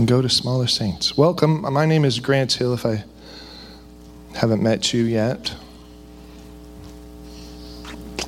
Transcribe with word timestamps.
can 0.00 0.06
go 0.06 0.22
to 0.22 0.30
smaller 0.30 0.66
saints. 0.66 1.14
Welcome. 1.14 1.60
My 1.60 1.84
name 1.84 2.06
is 2.06 2.20
Grant 2.20 2.54
Hill, 2.54 2.72
if 2.72 2.86
I 2.86 3.04
haven't 4.34 4.62
met 4.62 4.94
you 4.94 5.04
yet. 5.04 5.54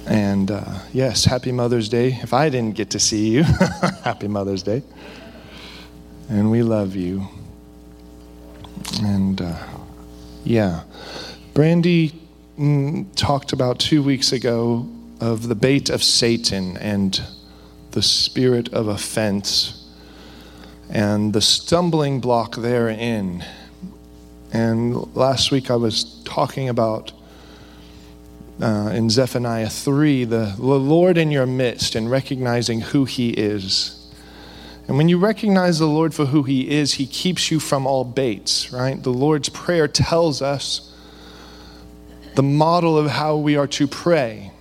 And 0.07 0.51
uh, 0.51 0.81
yes, 0.93 1.25
happy 1.25 1.51
Mother's 1.51 1.89
Day. 1.89 2.19
If 2.23 2.35
I 2.35 2.51
didn't 2.51 2.77
get 2.77 2.91
to 2.91 3.01
see 3.01 3.31
you, 3.31 3.43
happy 4.05 4.29
Mother's 4.29 4.63
Day. 4.63 4.83
And 6.29 6.51
we 6.51 6.63
love 6.63 6.95
you. 6.95 7.27
And 9.01 9.41
uh, 9.41 9.67
yeah, 10.45 10.83
Brandy 11.55 12.13
mm, 12.59 13.07
talked 13.17 13.55
about 13.55 13.79
two 13.79 14.03
weeks 14.03 14.31
ago 14.31 14.87
of 15.23 15.49
the 15.49 15.55
bait 15.55 15.89
of 15.89 16.05
Satan 16.05 16.77
and 16.77 17.19
the 17.93 18.03
spirit 18.03 18.71
of 18.75 18.89
offense 18.89 19.82
and 20.93 21.33
the 21.33 21.41
stumbling 21.41 22.21
block 22.21 22.57
therein. 22.57 23.43
And 24.53 24.95
last 25.17 25.51
week 25.51 25.71
I 25.71 25.77
was 25.77 26.23
talking 26.25 26.69
about 26.69 27.13
uh, 28.61 28.93
in 28.95 29.09
Zephaniah 29.09 29.71
3 29.71 30.25
the, 30.27 30.55
the 30.59 30.63
Lord 30.63 31.17
in 31.17 31.31
your 31.31 31.47
midst 31.47 31.95
and 31.95 32.11
recognizing 32.11 32.83
who 32.83 33.07
He 33.07 33.31
is. 33.31 33.99
And 34.87 34.99
when 34.99 35.09
you 35.09 35.19
recognize 35.19 35.79
the 35.79 35.87
Lord 35.87 36.13
for 36.13 36.27
who 36.27 36.43
He 36.43 36.71
is, 36.71 36.95
He 36.95 37.07
keeps 37.07 37.51
you 37.51 37.59
from 37.59 37.87
all 37.87 38.05
baits, 38.05 38.71
right? 38.71 39.03
The 39.03 39.13
Lord's 39.13 39.49
Prayer 39.49 39.89
tells 39.89 40.43
us 40.43 40.95
the 42.35 42.43
model 42.43 42.99
of 42.99 43.11
how 43.11 43.37
we 43.37 43.57
are 43.57 43.67
to 43.69 43.89
pray 43.89 44.52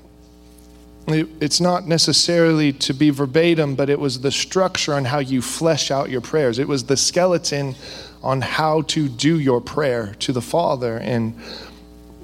it's 1.07 1.59
not 1.59 1.87
necessarily 1.87 2.73
to 2.73 2.93
be 2.93 3.09
verbatim, 3.09 3.75
but 3.75 3.89
it 3.89 3.99
was 3.99 4.21
the 4.21 4.31
structure 4.31 4.93
on 4.93 5.05
how 5.05 5.19
you 5.19 5.41
flesh 5.41 5.91
out 5.91 6.09
your 6.09 6.21
prayers. 6.21 6.59
It 6.59 6.67
was 6.67 6.85
the 6.85 6.97
skeleton 6.97 7.75
on 8.23 8.41
how 8.41 8.83
to 8.83 9.09
do 9.09 9.39
your 9.39 9.61
prayer 9.61 10.15
to 10.19 10.31
the 10.31 10.41
Father. 10.41 10.97
And 10.97 11.35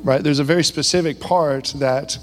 right, 0.03 0.23
there's 0.23 0.39
a 0.39 0.43
very 0.43 0.63
specific 0.63 1.19
part 1.19 1.73
that 1.77 2.17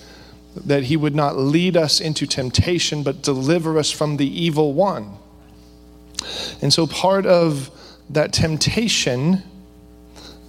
that 0.56 0.84
he 0.84 0.96
would 0.96 1.14
not 1.14 1.36
lead 1.36 1.76
us 1.76 2.00
into 2.00 2.26
temptation, 2.26 3.02
but 3.02 3.22
deliver 3.22 3.78
us 3.78 3.90
from 3.90 4.16
the 4.16 4.40
evil 4.40 4.72
one. 4.72 5.10
And 6.62 6.72
so 6.72 6.86
part 6.86 7.26
of 7.26 7.70
that 8.10 8.32
temptation 8.32 9.42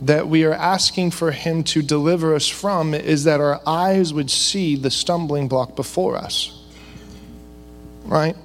that 0.02 0.28
we 0.28 0.44
are 0.44 0.54
asking 0.54 1.12
for 1.12 1.32
Him 1.32 1.64
to 1.66 1.82
deliver 1.82 2.36
us 2.36 2.48
from 2.48 2.94
is 2.94 3.24
that 3.24 3.40
our 3.40 3.62
eyes 3.66 4.14
would 4.14 4.30
see 4.30 4.76
the 4.76 4.92
stumbling 4.92 5.48
block 5.48 5.76
before 5.76 6.18
us. 6.18 6.64
Right? 8.04 8.36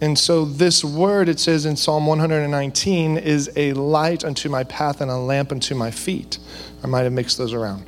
And 0.00 0.18
so, 0.18 0.44
this 0.44 0.84
word, 0.84 1.28
it 1.28 1.40
says 1.40 1.64
in 1.64 1.76
Psalm 1.76 2.06
119, 2.06 3.16
is 3.16 3.50
a 3.56 3.72
light 3.72 4.24
unto 4.24 4.48
my 4.48 4.64
path 4.64 5.00
and 5.00 5.10
a 5.10 5.16
lamp 5.16 5.50
unto 5.52 5.74
my 5.74 5.90
feet. 5.90 6.38
I 6.82 6.86
might 6.86 7.02
have 7.02 7.12
mixed 7.12 7.38
those 7.38 7.54
around. 7.54 7.86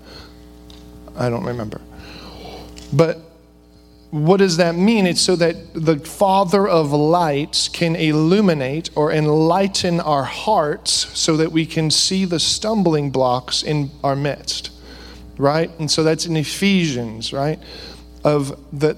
I 1.16 1.28
don't 1.28 1.44
remember. 1.44 1.80
But 2.92 3.25
what 4.24 4.38
does 4.38 4.56
that 4.56 4.74
mean? 4.74 5.06
It's 5.06 5.20
so 5.20 5.36
that 5.36 5.74
the 5.74 5.98
Father 5.98 6.66
of 6.66 6.92
lights 6.92 7.68
can 7.68 7.94
illuminate 7.94 8.90
or 8.94 9.12
enlighten 9.12 10.00
our 10.00 10.24
hearts 10.24 10.90
so 11.18 11.36
that 11.36 11.52
we 11.52 11.66
can 11.66 11.90
see 11.90 12.24
the 12.24 12.40
stumbling 12.40 13.10
blocks 13.10 13.62
in 13.62 13.90
our 14.02 14.16
midst, 14.16 14.70
right? 15.36 15.70
And 15.78 15.90
so 15.90 16.02
that's 16.02 16.24
in 16.24 16.36
Ephesians, 16.36 17.32
right? 17.32 17.58
Of 18.24 18.58
that 18.80 18.96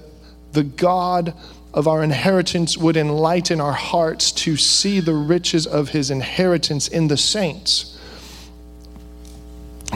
the 0.53 0.63
God 0.63 1.33
of 1.73 1.87
our 1.87 2.03
inheritance 2.03 2.77
would 2.77 2.97
enlighten 2.97 3.61
our 3.61 3.73
hearts 3.73 4.31
to 4.31 4.57
see 4.57 4.99
the 4.99 5.13
riches 5.13 5.67
of 5.67 5.89
his 5.89 6.09
inheritance 6.09 6.87
in 6.87 7.07
the 7.07 7.17
saints. 7.17 7.98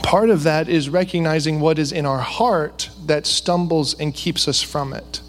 Part 0.02 0.30
of 0.30 0.44
that 0.44 0.68
is 0.68 0.90
recognizing 0.90 1.60
what 1.60 1.78
is 1.78 1.92
in 1.92 2.06
our 2.06 2.20
heart 2.20 2.90
that 3.06 3.26
stumbles 3.26 3.94
and 4.00 4.14
keeps 4.14 4.48
us 4.48 4.62
from 4.62 4.94
it, 4.94 5.22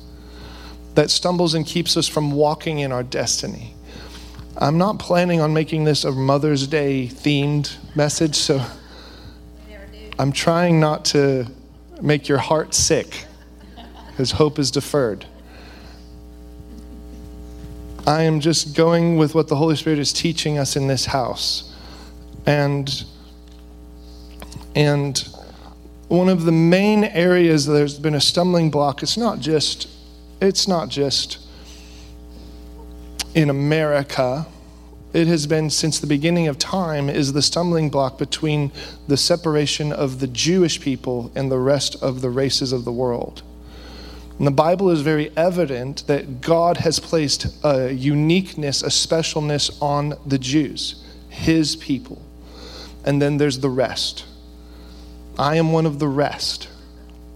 that 0.94 1.10
stumbles 1.10 1.54
and 1.54 1.66
keeps 1.66 1.96
us 1.96 2.08
from 2.08 2.32
walking 2.32 2.78
in 2.78 2.92
our 2.92 3.02
destiny. 3.02 3.74
I'm 4.56 4.78
not 4.78 4.98
planning 4.98 5.40
on 5.40 5.52
making 5.52 5.84
this 5.84 6.04
a 6.04 6.12
Mother's 6.12 6.66
Day 6.66 7.08
themed 7.08 7.76
message, 7.96 8.36
so 8.36 8.64
I'm 10.18 10.32
trying 10.32 10.80
not 10.80 11.04
to 11.06 11.46
make 12.00 12.28
your 12.28 12.38
heart 12.38 12.72
sick 12.74 13.24
because 14.08 14.30
hope 14.30 14.58
is 14.58 14.70
deferred. 14.70 15.26
I 18.06 18.22
am 18.22 18.40
just 18.40 18.76
going 18.76 19.16
with 19.16 19.34
what 19.34 19.48
the 19.48 19.56
Holy 19.56 19.76
Spirit 19.76 19.98
is 19.98 20.12
teaching 20.12 20.58
us 20.58 20.76
in 20.76 20.86
this 20.86 21.06
house. 21.06 21.74
And 22.46 23.04
and 24.74 25.18
one 26.08 26.28
of 26.28 26.44
the 26.44 26.52
main 26.52 27.04
areas 27.04 27.66
there's 27.66 27.98
been 27.98 28.14
a 28.14 28.20
stumbling 28.20 28.70
block, 28.70 29.02
it's 29.02 29.16
not 29.16 29.40
just 29.40 29.88
it's 30.40 30.68
not 30.68 30.88
just 30.88 31.38
in 33.34 33.50
America. 33.50 34.46
It 35.12 35.28
has 35.28 35.46
been 35.46 35.70
since 35.70 36.00
the 36.00 36.06
beginning 36.08 36.48
of 36.48 36.58
time 36.58 37.08
is 37.08 37.32
the 37.32 37.42
stumbling 37.42 37.88
block 37.88 38.18
between 38.18 38.72
the 39.06 39.16
separation 39.16 39.92
of 39.92 40.18
the 40.18 40.26
Jewish 40.26 40.80
people 40.80 41.30
and 41.36 41.50
the 41.50 41.58
rest 41.58 41.96
of 42.02 42.20
the 42.20 42.30
races 42.30 42.72
of 42.72 42.84
the 42.84 42.92
world. 42.92 43.42
And 44.38 44.46
the 44.46 44.52
Bible 44.52 44.90
is 44.90 45.02
very 45.02 45.30
evident 45.36 46.08
that 46.08 46.40
God 46.40 46.78
has 46.78 46.98
placed 46.98 47.46
a 47.64 47.92
uniqueness, 47.92 48.82
a 48.82 48.88
specialness 48.88 49.80
on 49.80 50.14
the 50.26 50.38
Jews, 50.38 51.04
his 51.28 51.76
people. 51.76 52.20
And 53.04 53.22
then 53.22 53.36
there's 53.36 53.60
the 53.60 53.70
rest. 53.70 54.24
I 55.38 55.56
am 55.56 55.72
one 55.72 55.86
of 55.86 55.98
the 55.98 56.08
rest. 56.08 56.68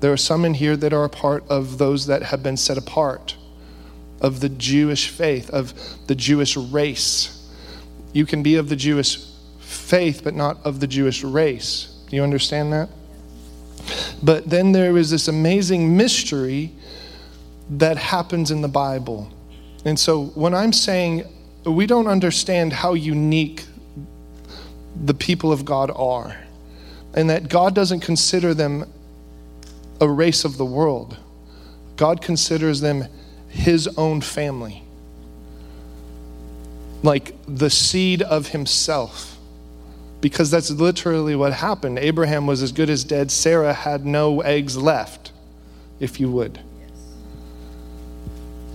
There 0.01 0.13
are 0.13 0.17
some 0.17 0.45
in 0.45 0.55
here 0.55 0.77
that 0.77 0.93
are 0.93 1.05
a 1.05 1.09
part 1.09 1.45
of 1.49 1.79
those 1.79 2.07
that 2.07 2.23
have 2.25 2.43
been 2.43 2.57
set 2.57 2.79
apart, 2.79 3.37
of 4.21 4.41
the 4.41 4.49
Jewish 4.49 5.09
faith, 5.09 5.51
of 5.51 5.75
the 6.07 6.15
Jewish 6.15 6.57
race. 6.57 7.35
You 8.13 8.27
can 8.27 8.43
be 8.43 8.57
of 8.57 8.69
the 8.69 8.77
Jewish 8.77 9.19
faith, 9.59 10.23
but 10.23 10.35
not 10.35 10.65
of 10.65 10.81
the 10.81 10.87
Jewish 10.87 11.25
race. 11.25 11.95
Do 12.09 12.17
you 12.17 12.23
understand 12.23 12.73
that? 12.73 12.89
But 14.23 14.49
then 14.49 14.73
there 14.73 14.97
is 14.97 15.11
this 15.11 15.29
amazing 15.29 15.97
mystery 15.97 16.73
that 17.71 17.97
happens 17.97 18.51
in 18.51 18.61
the 18.61 18.69
Bible. 18.69 19.31
And 19.85 19.99
so 19.99 20.27
when 20.27 20.55
I'm 20.55 20.73
saying 20.73 21.25
we 21.65 21.87
don't 21.87 22.07
understand 22.07 22.73
how 22.73 22.95
unique 22.95 23.65
the 25.05 25.15
people 25.15 25.53
of 25.53 25.65
God 25.65 25.91
are, 25.95 26.37
and 27.19 27.31
that 27.31 27.49
God 27.49 27.75
doesn't 27.75 27.99
consider 27.99 28.55
them 28.55 28.89
a 30.01 30.09
race 30.09 30.45
of 30.45 30.57
the 30.57 30.65
world. 30.65 31.17
God 31.97 32.23
considers 32.23 32.81
them 32.81 33.07
his 33.49 33.89
own 33.99 34.21
family, 34.21 34.85
like 37.03 37.35
the 37.49 37.71
seed 37.71 38.23
of 38.23 38.47
himself. 38.47 39.37
Because 40.21 40.49
that's 40.53 40.71
literally 40.71 41.35
what 41.35 41.53
happened. 41.53 41.99
Abraham 41.99 42.47
was 42.47 42.63
as 42.63 42.71
good 42.71 42.89
as 42.89 43.03
dead. 43.03 43.33
Sarah 43.33 43.73
had 43.73 44.07
no 44.07 44.41
eggs 44.43 44.77
left, 44.77 45.33
if 45.99 46.21
you 46.21 46.31
would. 46.31 46.61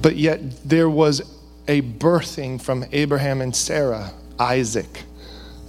But 0.02 0.18
yet 0.18 0.42
there 0.68 0.90
was 0.90 1.22
a 1.70 1.82
birthing 1.82 2.62
from 2.62 2.84
Abraham 2.92 3.40
and 3.40 3.56
Sarah, 3.56 4.12
Isaac 4.38 5.04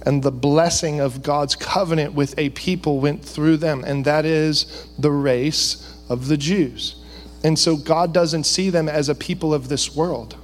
and 0.05 0.21
the 0.21 0.31
blessing 0.31 0.99
of 0.99 1.23
God's 1.23 1.55
covenant 1.55 2.13
with 2.13 2.37
a 2.37 2.49
people 2.49 2.99
went 2.99 3.23
through 3.23 3.57
them, 3.57 3.83
and 3.83 4.05
that 4.05 4.25
is 4.25 4.87
the 4.99 5.11
race 5.11 5.95
of 6.09 6.27
the 6.27 6.37
Jews. 6.37 6.95
And 7.43 7.57
so 7.57 7.75
God 7.75 8.13
doesn't 8.13 8.45
see 8.45 8.69
them 8.69 8.87
as 8.87 9.09
a 9.09 9.15
people 9.15 9.53
of 9.53 9.69
this 9.69 9.95
world, 9.95 10.35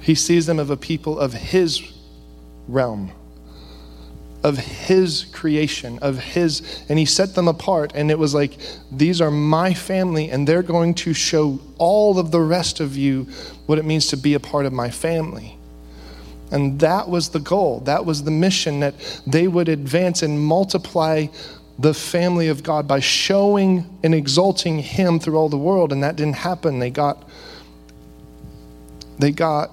He 0.00 0.14
sees 0.14 0.46
them 0.46 0.60
as 0.60 0.70
a 0.70 0.76
people 0.76 1.18
of 1.18 1.32
His 1.32 1.82
realm. 2.68 3.12
Of 4.42 4.58
his 4.58 5.24
creation, 5.32 5.98
of 6.00 6.18
his, 6.18 6.84
and 6.90 6.98
he 6.98 7.06
set 7.06 7.34
them 7.34 7.48
apart. 7.48 7.92
And 7.94 8.10
it 8.10 8.18
was 8.18 8.34
like, 8.34 8.58
these 8.92 9.22
are 9.22 9.30
my 9.30 9.72
family, 9.72 10.28
and 10.28 10.46
they're 10.46 10.62
going 10.62 10.92
to 10.96 11.14
show 11.14 11.60
all 11.78 12.18
of 12.18 12.30
the 12.30 12.40
rest 12.40 12.78
of 12.78 12.94
you 12.94 13.26
what 13.64 13.78
it 13.78 13.86
means 13.86 14.08
to 14.08 14.18
be 14.18 14.34
a 14.34 14.40
part 14.40 14.66
of 14.66 14.72
my 14.74 14.90
family. 14.90 15.56
And 16.54 16.78
that 16.78 17.08
was 17.08 17.30
the 17.30 17.40
goal. 17.40 17.80
That 17.80 18.06
was 18.06 18.22
the 18.22 18.30
mission 18.30 18.78
that 18.78 18.94
they 19.26 19.48
would 19.48 19.68
advance 19.68 20.22
and 20.22 20.40
multiply 20.40 21.26
the 21.80 21.92
family 21.92 22.46
of 22.46 22.62
God 22.62 22.86
by 22.86 23.00
showing 23.00 23.98
and 24.04 24.14
exalting 24.14 24.78
him 24.78 25.18
through 25.18 25.36
all 25.36 25.48
the 25.48 25.58
world 25.58 25.92
and 25.92 26.04
that 26.04 26.14
didn't 26.14 26.36
happen. 26.36 26.78
They 26.78 26.90
got 26.90 27.28
they 29.18 29.32
got 29.32 29.72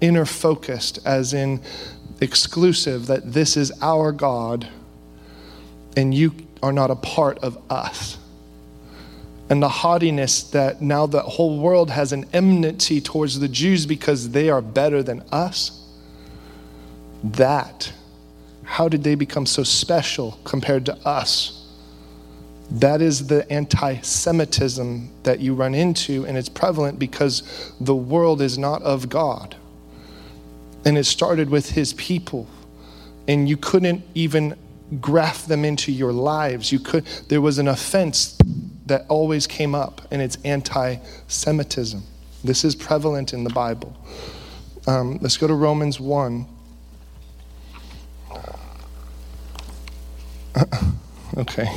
inner 0.00 0.24
focused 0.24 0.98
as 1.04 1.34
in 1.34 1.60
exclusive 2.20 3.06
that 3.06 3.32
this 3.32 3.56
is 3.56 3.70
our 3.80 4.10
God 4.10 4.68
and 5.96 6.12
you 6.12 6.34
are 6.64 6.72
not 6.72 6.90
a 6.90 6.96
part 6.96 7.38
of 7.38 7.56
us. 7.70 8.18
And 9.48 9.62
the 9.62 9.68
haughtiness 9.68 10.42
that 10.50 10.82
now 10.82 11.06
the 11.06 11.20
whole 11.20 11.60
world 11.60 11.90
has 11.90 12.12
an 12.12 12.26
enmity 12.32 13.00
towards 13.00 13.38
the 13.38 13.48
Jews 13.48 13.86
because 13.86 14.30
they 14.30 14.50
are 14.50 14.60
better 14.60 15.04
than 15.04 15.22
us 15.30 15.78
that, 17.22 17.92
how 18.64 18.88
did 18.88 19.04
they 19.04 19.14
become 19.14 19.46
so 19.46 19.62
special 19.62 20.38
compared 20.44 20.86
to 20.86 20.96
us? 21.06 21.58
That 22.70 23.02
is 23.02 23.26
the 23.26 23.50
anti 23.52 24.00
Semitism 24.00 25.10
that 25.24 25.40
you 25.40 25.54
run 25.54 25.74
into, 25.74 26.24
and 26.24 26.38
it's 26.38 26.48
prevalent 26.48 26.98
because 26.98 27.42
the 27.80 27.94
world 27.94 28.40
is 28.40 28.56
not 28.56 28.82
of 28.82 29.08
God. 29.08 29.56
And 30.84 30.96
it 30.96 31.04
started 31.04 31.50
with 31.50 31.70
his 31.70 31.92
people. 31.94 32.48
And 33.28 33.48
you 33.48 33.56
couldn't 33.56 34.02
even 34.14 34.56
graft 35.00 35.48
them 35.48 35.64
into 35.64 35.92
your 35.92 36.12
lives. 36.12 36.72
You 36.72 36.78
could 36.78 37.04
there 37.28 37.40
was 37.40 37.58
an 37.58 37.68
offense 37.68 38.36
that 38.86 39.06
always 39.08 39.46
came 39.46 39.74
up, 39.74 40.00
and 40.10 40.20
it's 40.20 40.36
anti-Semitism. 40.44 42.02
This 42.42 42.64
is 42.64 42.74
prevalent 42.74 43.32
in 43.32 43.44
the 43.44 43.50
Bible. 43.50 43.96
Um, 44.86 45.18
let's 45.20 45.36
go 45.36 45.46
to 45.46 45.54
Romans 45.54 46.00
1. 46.00 46.46
okay. 51.36 51.68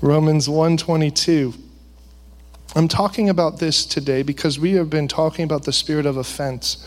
Romans 0.00 0.48
122. 0.48 1.54
I'm 2.76 2.88
talking 2.88 3.28
about 3.28 3.58
this 3.58 3.84
today 3.84 4.22
because 4.22 4.58
we 4.58 4.72
have 4.72 4.90
been 4.90 5.08
talking 5.08 5.44
about 5.44 5.64
the 5.64 5.72
spirit 5.72 6.06
of 6.06 6.16
offense. 6.16 6.84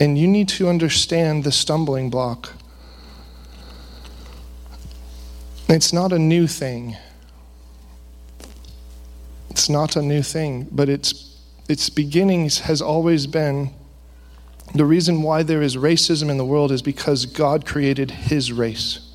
And 0.00 0.18
you 0.18 0.28
need 0.28 0.48
to 0.50 0.68
understand 0.68 1.44
the 1.44 1.52
stumbling 1.52 2.10
block. 2.10 2.52
It's 5.68 5.92
not 5.92 6.12
a 6.12 6.18
new 6.18 6.46
thing. 6.46 6.96
It's 9.50 9.68
not 9.68 9.96
a 9.96 10.02
new 10.02 10.22
thing, 10.22 10.68
but 10.70 10.88
its 10.88 11.24
its 11.68 11.90
beginnings 11.90 12.60
has 12.60 12.80
always 12.80 13.26
been 13.26 13.70
the 14.74 14.84
reason 14.84 15.22
why 15.22 15.42
there 15.42 15.62
is 15.62 15.76
racism 15.76 16.30
in 16.30 16.38
the 16.38 16.44
world 16.44 16.72
is 16.72 16.82
because 16.82 17.26
God 17.26 17.66
created 17.66 18.10
his 18.10 18.52
race. 18.52 19.07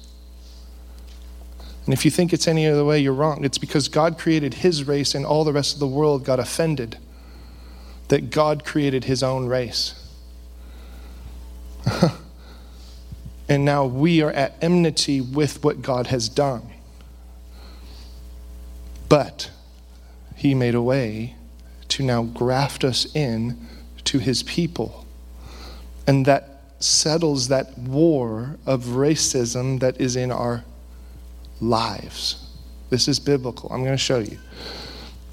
And 1.85 1.93
if 1.93 2.05
you 2.05 2.11
think 2.11 2.31
it's 2.31 2.47
any 2.47 2.65
other 2.65 2.85
way, 2.85 2.99
you're 2.99 3.13
wrong. 3.13 3.43
It's 3.43 3.57
because 3.57 3.89
God 3.89 4.17
created 4.17 4.55
his 4.55 4.87
race 4.87 5.13
and 5.15 5.25
all 5.25 5.43
the 5.43 5.51
rest 5.51 5.73
of 5.73 5.79
the 5.79 5.87
world 5.87 6.23
got 6.23 6.39
offended 6.39 6.97
that 8.07 8.29
God 8.29 8.63
created 8.63 9.05
his 9.05 9.23
own 9.23 9.47
race. 9.47 9.95
and 13.49 13.65
now 13.65 13.85
we 13.85 14.21
are 14.21 14.31
at 14.31 14.55
enmity 14.61 15.19
with 15.19 15.63
what 15.63 15.81
God 15.81 16.07
has 16.07 16.29
done. 16.29 16.61
But 19.09 19.51
he 20.35 20.55
made 20.55 20.75
a 20.75 20.81
way 20.81 21.35
to 21.89 22.03
now 22.03 22.23
graft 22.23 22.83
us 22.83 23.05
in 23.15 23.67
to 24.05 24.19
his 24.19 24.43
people. 24.43 25.05
And 26.07 26.25
that 26.25 26.61
settles 26.79 27.47
that 27.47 27.77
war 27.77 28.57
of 28.65 28.83
racism 28.83 29.79
that 29.79 29.99
is 30.01 30.15
in 30.15 30.31
our 30.31 30.63
lives. 31.63 32.45
This 32.89 33.07
is 33.07 33.19
biblical. 33.19 33.69
I'm 33.71 33.81
going 33.81 33.93
to 33.93 33.97
show 33.97 34.19
you. 34.19 34.37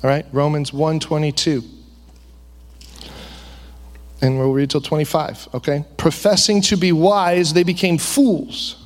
All 0.02 0.08
right, 0.08 0.24
Romans 0.32 0.70
1:22. 0.70 1.62
And 4.22 4.38
we'll 4.38 4.52
read 4.52 4.68
till 4.68 4.82
25, 4.82 5.48
okay? 5.54 5.84
Professing 5.96 6.60
to 6.62 6.76
be 6.76 6.92
wise, 6.92 7.54
they 7.54 7.62
became 7.62 7.96
fools. 7.96 8.76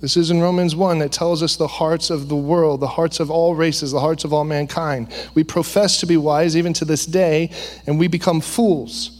This 0.00 0.16
is 0.16 0.30
in 0.30 0.40
Romans 0.40 0.74
1 0.74 0.98
that 1.00 1.12
tells 1.12 1.42
us 1.42 1.56
the 1.56 1.68
hearts 1.68 2.10
of 2.10 2.28
the 2.28 2.36
world, 2.36 2.80
the 2.80 2.88
hearts 2.88 3.20
of 3.20 3.30
all 3.30 3.54
races, 3.54 3.92
the 3.92 4.00
hearts 4.00 4.24
of 4.24 4.32
all 4.32 4.44
mankind. 4.44 5.12
We 5.34 5.44
profess 5.44 6.00
to 6.00 6.06
be 6.06 6.16
wise 6.16 6.56
even 6.56 6.72
to 6.74 6.84
this 6.84 7.06
day, 7.06 7.50
and 7.86 7.98
we 7.98 8.08
become 8.08 8.40
fools. 8.40 9.19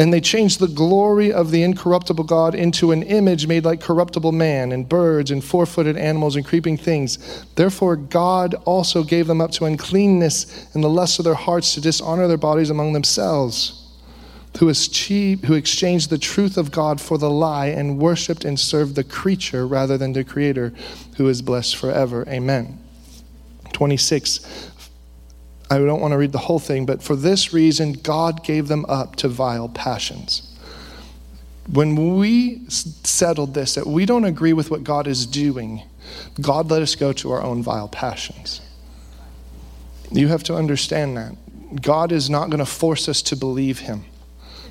And 0.00 0.14
they 0.14 0.22
changed 0.22 0.60
the 0.60 0.66
glory 0.66 1.30
of 1.30 1.50
the 1.50 1.62
incorruptible 1.62 2.24
God 2.24 2.54
into 2.54 2.90
an 2.90 3.02
image 3.02 3.46
made 3.46 3.66
like 3.66 3.82
corruptible 3.82 4.32
man, 4.32 4.72
and 4.72 4.88
birds, 4.88 5.30
and 5.30 5.44
four 5.44 5.66
footed 5.66 5.98
animals, 5.98 6.36
and 6.36 6.46
creeping 6.46 6.78
things. 6.78 7.44
Therefore, 7.54 7.96
God 7.96 8.54
also 8.64 9.04
gave 9.04 9.26
them 9.26 9.42
up 9.42 9.50
to 9.50 9.66
uncleanness 9.66 10.74
and 10.74 10.82
the 10.82 10.88
lust 10.88 11.18
of 11.18 11.26
their 11.26 11.34
hearts 11.34 11.74
to 11.74 11.82
dishonor 11.82 12.28
their 12.28 12.38
bodies 12.38 12.70
among 12.70 12.94
themselves. 12.94 13.76
Who, 14.58 14.70
achieved, 14.70 15.44
who 15.44 15.52
exchanged 15.52 16.08
the 16.08 16.16
truth 16.16 16.56
of 16.56 16.70
God 16.70 16.98
for 16.98 17.18
the 17.18 17.28
lie 17.28 17.66
and 17.66 17.98
worshiped 17.98 18.46
and 18.46 18.58
served 18.58 18.94
the 18.94 19.04
creature 19.04 19.66
rather 19.66 19.98
than 19.98 20.14
the 20.14 20.24
Creator, 20.24 20.72
who 21.18 21.28
is 21.28 21.42
blessed 21.42 21.76
forever. 21.76 22.26
Amen. 22.26 22.78
26. 23.74 24.69
I 25.70 25.78
don't 25.78 26.00
want 26.00 26.12
to 26.12 26.18
read 26.18 26.32
the 26.32 26.38
whole 26.38 26.58
thing, 26.58 26.84
but 26.84 27.00
for 27.00 27.14
this 27.14 27.52
reason, 27.52 27.92
God 27.92 28.42
gave 28.42 28.66
them 28.66 28.84
up 28.88 29.14
to 29.16 29.28
vile 29.28 29.68
passions. 29.68 30.58
When 31.72 32.18
we 32.18 32.62
settled 32.68 33.54
this, 33.54 33.76
that 33.76 33.86
we 33.86 34.04
don't 34.04 34.24
agree 34.24 34.52
with 34.52 34.72
what 34.72 34.82
God 34.82 35.06
is 35.06 35.26
doing, 35.26 35.82
God 36.40 36.70
let 36.70 36.82
us 36.82 36.96
go 36.96 37.12
to 37.12 37.30
our 37.30 37.40
own 37.40 37.62
vile 37.62 37.86
passions. 37.86 38.60
You 40.10 40.26
have 40.26 40.42
to 40.44 40.56
understand 40.56 41.16
that. 41.16 41.36
God 41.80 42.10
is 42.10 42.28
not 42.28 42.50
going 42.50 42.58
to 42.58 42.66
force 42.66 43.08
us 43.08 43.22
to 43.22 43.36
believe 43.36 43.78
Him. 43.78 44.04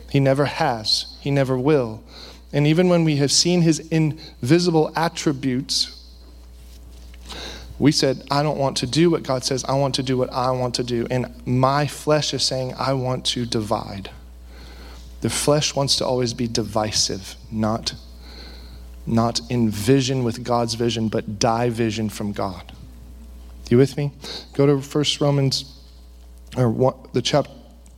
He 0.10 0.20
never 0.20 0.46
has, 0.46 1.18
He 1.22 1.32
never 1.32 1.58
will. 1.58 2.04
And 2.52 2.68
even 2.68 2.90
when 2.90 3.06
we 3.06 3.16
have 3.18 3.32
seen 3.32 3.62
His 3.62 3.80
invisible 3.88 4.92
attributes, 4.98 5.99
we 7.80 7.94
said, 7.94 8.24
I 8.30 8.44
don't 8.44 8.58
want 8.58 8.78
to 8.78 8.88
do 8.88 9.10
what 9.10 9.24
God 9.24 9.46
says, 9.46 9.64
I 9.64 9.74
want 9.74 9.96
to 9.96 10.04
do 10.04 10.18
what 10.18 10.32
I 10.32 10.52
want 10.52 10.76
to 10.76 10.84
do. 10.84 11.08
And 11.10 11.34
my 11.48 11.88
flesh 11.88 12.34
is 12.34 12.44
saying, 12.44 12.74
I 12.78 12.94
want 12.94 13.26
to 13.28 13.46
divide. 13.46 14.12
The 15.22 15.30
flesh 15.30 15.76
wants 15.76 15.96
to 15.98 16.06
always 16.06 16.34
be 16.34 16.48
divisive, 16.48 17.36
not, 17.52 17.94
not 19.06 19.40
in 19.50 19.70
vision 19.70 20.24
with 20.26 20.44
God's 20.44 20.74
vision, 20.74 21.08
but 21.08 21.40
division 21.40 22.10
from 22.10 22.34
God. 22.34 22.74
You 23.70 23.78
with 23.78 23.96
me? 23.98 24.12
Go 24.54 24.66
to 24.66 24.82
First 24.82 25.22
Romans, 25.22 25.80
or 26.58 26.70
one, 26.70 26.96
the 27.14 27.22
chapter, 27.22 27.52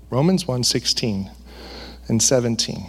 Romans 0.09 0.47
1 0.47 0.63
16 0.63 1.31
and 2.07 2.21
17. 2.21 2.85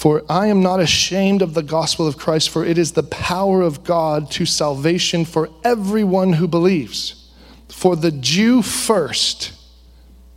For 0.00 0.22
I 0.30 0.46
am 0.46 0.62
not 0.62 0.80
ashamed 0.80 1.42
of 1.42 1.52
the 1.52 1.62
gospel 1.62 2.06
of 2.06 2.16
Christ, 2.16 2.48
for 2.48 2.64
it 2.64 2.78
is 2.78 2.92
the 2.92 3.02
power 3.02 3.60
of 3.60 3.84
God 3.84 4.30
to 4.30 4.46
salvation 4.46 5.26
for 5.26 5.50
everyone 5.62 6.32
who 6.32 6.48
believes, 6.48 7.30
for 7.68 7.96
the 7.96 8.10
Jew 8.10 8.62
first, 8.62 9.52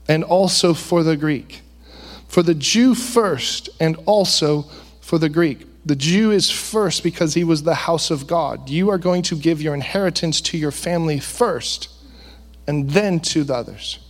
and 0.05 0.22
also 0.25 0.74
for 0.74 1.01
the 1.01 1.15
Greek. 1.15 1.62
For 2.27 2.43
the 2.43 2.53
Jew 2.53 2.93
first, 2.93 3.70
and 3.79 3.96
also 4.05 4.63
for 5.00 5.17
the 5.17 5.29
Greek. 5.29 5.65
The 5.86 5.96
Jew 5.96 6.32
is 6.32 6.51
first 6.51 7.01
because 7.01 7.34
he 7.34 7.46
was 7.46 7.63
the 7.63 7.74
house 7.74 8.12
of 8.12 8.27
God. 8.27 8.70
You 8.70 8.89
are 8.89 8.98
going 8.98 9.22
to 9.22 9.36
give 9.38 9.62
your 9.62 9.74
inheritance 9.74 10.41
to 10.41 10.58
your 10.58 10.72
family 10.72 11.22
first, 11.22 11.88
and 12.67 12.89
then 12.89 13.22
to 13.22 13.46
the 13.46 13.55
others. 13.55 14.03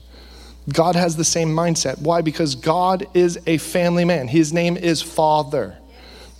God 0.71 0.95
has 0.95 1.17
the 1.17 1.25
same 1.25 1.49
mindset. 1.49 1.99
Why? 1.99 2.21
Because 2.21 2.55
God 2.55 3.05
is 3.13 3.39
a 3.45 3.57
family 3.57 4.05
man. 4.05 4.27
His 4.27 4.53
name 4.53 4.77
is 4.77 5.01
Father. 5.01 5.77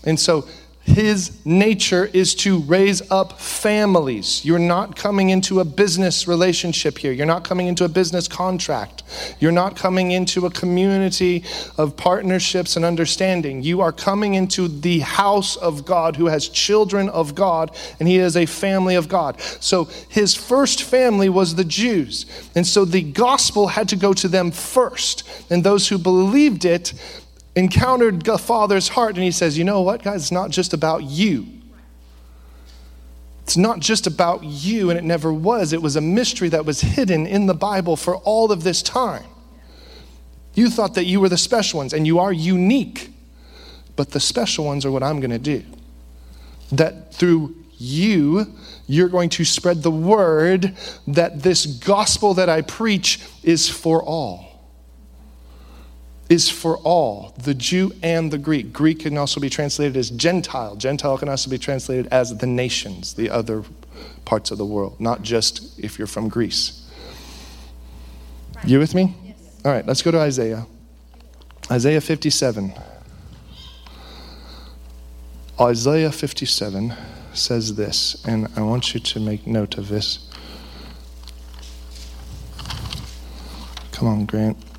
And 0.06 0.20
so 0.20 0.48
his 0.86 1.46
nature 1.46 2.10
is 2.12 2.36
to 2.36 2.60
raise 2.60 3.10
up 3.10 3.40
families. 3.40 4.44
You're 4.44 4.60
not 4.60 4.98
coming 4.98 5.30
into 5.30 5.62
a 5.62 5.66
business 5.66 6.28
relationship 6.28 6.98
here. 6.98 7.13
You're 7.13 7.25
not 7.25 7.46
coming 7.46 7.68
into 7.68 7.86
a 7.86 7.90
business 7.90 8.28
contract. 8.28 9.04
You're 9.40 9.54
not 9.54 9.78
coming 9.78 10.12
into 10.12 10.46
a 10.46 10.52
community 10.52 11.46
of 11.78 11.96
partnerships 11.96 12.75
and 12.75 12.84
understanding. 12.84 13.63
You 13.63 13.80
are 13.80 13.94
coming 13.94 14.34
into 14.34 14.68
the 14.68 15.00
house 15.00 15.56
of 15.56 15.86
God 15.86 16.18
who 16.18 16.25
has 16.25 16.50
children 16.50 17.08
of 17.10 17.34
God, 17.34 17.75
and 18.00 18.08
he 18.08 18.18
is 18.18 18.36
a 18.36 18.46
family 18.46 18.96
of 18.96 19.08
God. 19.08 19.40
So 19.62 19.86
his 20.10 20.36
first 20.36 20.84
family 20.84 21.30
was 21.30 21.56
the 21.56 21.63
Jews. 21.63 22.25
And 22.56 22.68
so 22.68 22.84
the 22.84 23.04
gospel 23.04 23.68
had 23.68 23.88
to 23.90 23.96
go 23.96 24.12
to 24.13 24.28
them 24.28 24.52
first. 24.52 25.24
And 25.50 25.63
those 25.63 25.88
who 25.88 25.98
believed 25.98 26.66
it 26.66 26.94
encountered 27.56 28.24
the 28.24 28.38
Father's 28.38 28.90
heart 28.90 29.16
and 29.16 29.24
he 29.24 29.32
says, 29.32 29.58
You 29.58 29.64
know 29.64 29.82
what, 29.82 30.04
guys? 30.04 30.24
It's 30.24 30.32
not 30.32 30.50
just 30.50 30.74
about 30.74 31.04
you. 31.04 31.48
It's 33.44 33.58
not 33.58 33.80
just 33.82 34.08
about 34.08 34.44
you, 34.44 34.90
and 34.90 34.98
it 34.98 35.04
never 35.04 35.34
was. 35.34 35.74
It 35.74 35.82
was 35.82 35.98
a 35.98 36.02
mystery 36.02 36.48
that 36.50 36.66
was 36.66 36.80
hidden 36.80 37.28
in 37.28 37.46
the 37.46 37.54
Bible 37.54 37.98
for 37.98 38.16
all 38.18 38.54
of 38.54 38.64
this 38.64 38.82
time. 38.82 39.26
You 40.54 40.70
thought 40.70 40.94
that 40.96 41.06
you 41.06 41.20
were 41.20 41.28
the 41.28 41.38
special 41.38 41.80
ones, 41.80 41.94
and 41.94 42.08
you 42.08 42.20
are 42.20 42.32
unique, 42.32 43.12
but 43.98 44.12
the 44.12 44.22
special 44.22 44.64
ones 44.64 44.86
are 44.86 44.92
what 44.92 45.04
I'm 45.04 45.20
going 45.20 45.32
to 45.32 45.40
do. 45.40 45.62
That 46.72 47.14
through 47.14 47.54
you, 47.78 48.54
you're 48.88 49.10
going 49.10 49.30
to 49.32 49.44
spread 49.44 49.84
the 49.84 49.92
word 49.92 50.78
that 51.08 51.44
this 51.44 51.66
gospel 51.66 52.36
that 52.36 52.48
I 52.48 52.62
preach 52.62 53.20
is 53.44 53.70
for 53.70 54.02
all 54.02 54.53
is 56.34 56.50
for 56.50 56.78
all, 56.80 57.32
the 57.38 57.54
Jew 57.54 57.92
and 58.02 58.32
the 58.32 58.40
Greek. 58.40 58.74
Greek 58.74 59.02
can 59.02 59.20
also 59.20 59.40
be 59.40 59.52
translated 59.52 59.96
as 59.96 60.10
Gentile. 60.10 60.75
Gentile 60.75 61.16
can 61.16 61.30
also 61.30 61.48
be 61.48 61.60
translated 61.60 62.08
as 62.08 62.36
the 62.36 62.48
nations, 62.48 63.13
the 63.13 63.30
other 63.30 63.63
parts 64.25 64.50
of 64.50 64.58
the 64.58 64.66
world, 64.66 65.00
not 65.00 65.22
just 65.22 65.78
if 65.78 66.00
you're 66.00 66.08
from 66.08 66.30
Greece. 66.30 66.90
You 68.66 68.80
with 68.80 68.96
me? 68.96 69.16
Yes. 69.24 69.36
All 69.63 69.72
right, 69.72 69.86
let's 69.86 70.02
go 70.02 70.10
to 70.10 70.20
Isaiah. 70.20 70.66
Isaiah 71.70 72.02
57. 72.02 72.74
Isaiah 75.62 76.12
57 76.12 76.96
says 77.34 77.75
this, 77.75 78.25
and 78.25 78.48
I 78.56 78.62
want 78.62 78.96
you 78.96 79.00
to 79.00 79.20
make 79.20 79.46
note 79.46 79.78
of 79.78 79.88
this. 79.88 80.32
Come 83.92 84.08
on, 84.08 84.25
Grant. 84.25 84.73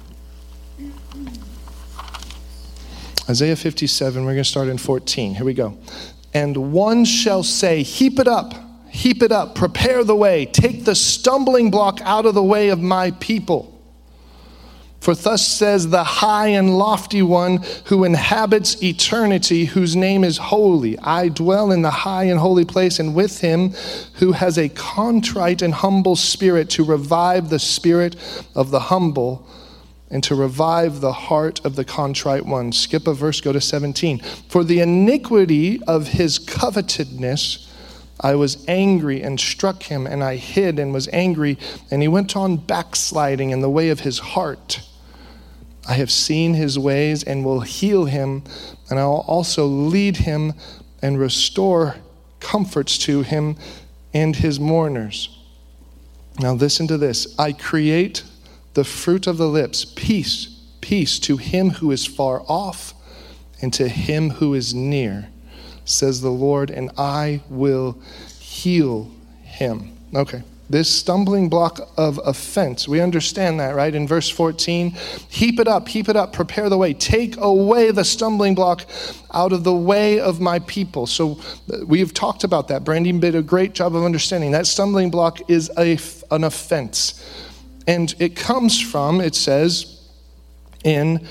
Isaiah 3.28 3.56
57, 3.56 4.24
we're 4.24 4.32
going 4.32 4.44
to 4.44 4.48
start 4.48 4.68
in 4.68 4.76
14. 4.76 5.34
Here 5.34 5.44
we 5.44 5.54
go. 5.54 5.78
And 6.34 6.72
one 6.72 7.06
shall 7.06 7.42
say, 7.42 7.82
Heap 7.82 8.18
it 8.18 8.28
up, 8.28 8.54
heap 8.90 9.22
it 9.22 9.32
up, 9.32 9.54
prepare 9.54 10.04
the 10.04 10.16
way, 10.16 10.44
take 10.46 10.84
the 10.84 10.94
stumbling 10.94 11.70
block 11.70 12.00
out 12.02 12.26
of 12.26 12.34
the 12.34 12.42
way 12.42 12.68
of 12.68 12.80
my 12.80 13.12
people. 13.12 13.70
For 15.00 15.14
thus 15.14 15.46
says 15.46 15.88
the 15.88 16.02
high 16.02 16.48
and 16.48 16.78
lofty 16.78 17.20
one 17.20 17.62
who 17.84 18.04
inhabits 18.04 18.82
eternity, 18.82 19.66
whose 19.66 19.94
name 19.94 20.24
is 20.24 20.38
holy. 20.38 20.98
I 20.98 21.28
dwell 21.28 21.72
in 21.72 21.82
the 21.82 21.90
high 21.90 22.24
and 22.24 22.40
holy 22.40 22.64
place, 22.64 22.98
and 22.98 23.14
with 23.14 23.40
him 23.40 23.74
who 24.14 24.32
has 24.32 24.58
a 24.58 24.70
contrite 24.70 25.60
and 25.60 25.74
humble 25.74 26.16
spirit 26.16 26.70
to 26.70 26.84
revive 26.84 27.50
the 27.50 27.58
spirit 27.58 28.16
of 28.54 28.70
the 28.70 28.80
humble 28.80 29.46
and 30.10 30.22
to 30.24 30.34
revive 30.34 31.00
the 31.00 31.12
heart 31.12 31.64
of 31.64 31.76
the 31.76 31.84
contrite 31.84 32.46
one. 32.46 32.72
Skip 32.72 33.06
a 33.06 33.14
verse, 33.14 33.40
go 33.40 33.52
to 33.52 33.60
17. 33.60 34.18
For 34.48 34.62
the 34.62 34.80
iniquity 34.80 35.82
of 35.84 36.08
his 36.08 36.38
covetousness, 36.38 37.70
I 38.20 38.36
was 38.36 38.64
angry 38.68 39.22
and 39.22 39.40
struck 39.40 39.82
him, 39.82 40.06
and 40.06 40.22
I 40.22 40.36
hid 40.36 40.78
and 40.78 40.92
was 40.92 41.08
angry, 41.12 41.58
and 41.90 42.00
he 42.00 42.08
went 42.08 42.36
on 42.36 42.56
backsliding 42.56 43.50
in 43.50 43.60
the 43.60 43.70
way 43.70 43.90
of 43.90 44.00
his 44.00 44.18
heart. 44.18 44.80
I 45.86 45.94
have 45.94 46.10
seen 46.10 46.54
his 46.54 46.78
ways 46.78 47.22
and 47.22 47.44
will 47.44 47.60
heal 47.60 48.06
him, 48.06 48.44
and 48.88 48.98
I 48.98 49.04
will 49.04 49.24
also 49.26 49.66
lead 49.66 50.18
him 50.18 50.54
and 51.02 51.18
restore 51.18 51.96
comforts 52.40 52.96
to 52.98 53.22
him 53.22 53.56
and 54.14 54.36
his 54.36 54.60
mourners. 54.60 55.28
Now, 56.38 56.54
listen 56.54 56.86
to 56.88 56.98
this 56.98 57.38
I 57.38 57.52
create 57.52 58.22
the 58.74 58.84
fruit 58.84 59.26
of 59.26 59.38
the 59.38 59.48
lips, 59.48 59.84
peace, 59.84 60.46
peace 60.80 61.18
to 61.20 61.36
him 61.36 61.70
who 61.70 61.90
is 61.90 62.06
far 62.06 62.42
off 62.48 62.94
and 63.62 63.72
to 63.72 63.88
him 63.88 64.30
who 64.30 64.54
is 64.54 64.74
near, 64.74 65.28
says 65.84 66.20
the 66.20 66.30
Lord, 66.30 66.70
and 66.70 66.90
I 66.98 67.40
will 67.48 67.98
heal 68.38 69.10
him. 69.42 69.96
Okay 70.14 70.42
this 70.70 70.88
stumbling 70.88 71.48
block 71.48 71.88
of 71.96 72.18
offense. 72.24 72.88
We 72.88 73.00
understand 73.00 73.60
that, 73.60 73.74
right? 73.74 73.94
In 73.94 74.08
verse 74.08 74.30
14, 74.30 74.96
heap 75.28 75.60
it 75.60 75.68
up, 75.68 75.88
heap 75.88 76.08
it 76.08 76.16
up, 76.16 76.32
prepare 76.32 76.68
the 76.68 76.78
way, 76.78 76.94
take 76.94 77.36
away 77.36 77.90
the 77.90 78.04
stumbling 78.04 78.54
block 78.54 78.86
out 79.32 79.52
of 79.52 79.64
the 79.64 79.74
way 79.74 80.20
of 80.20 80.40
my 80.40 80.58
people. 80.60 81.06
So 81.06 81.38
uh, 81.72 81.84
we've 81.86 82.14
talked 82.14 82.44
about 82.44 82.68
that. 82.68 82.84
Brandon 82.84 83.20
did 83.20 83.34
a 83.34 83.42
great 83.42 83.74
job 83.74 83.94
of 83.94 84.04
understanding 84.04 84.52
that 84.52 84.66
stumbling 84.66 85.10
block 85.10 85.50
is 85.50 85.70
a, 85.78 85.98
an 86.30 86.44
offense. 86.44 87.22
And 87.86 88.14
it 88.18 88.36
comes 88.36 88.80
from, 88.80 89.20
it 89.20 89.34
says 89.34 90.08
in 90.84 91.26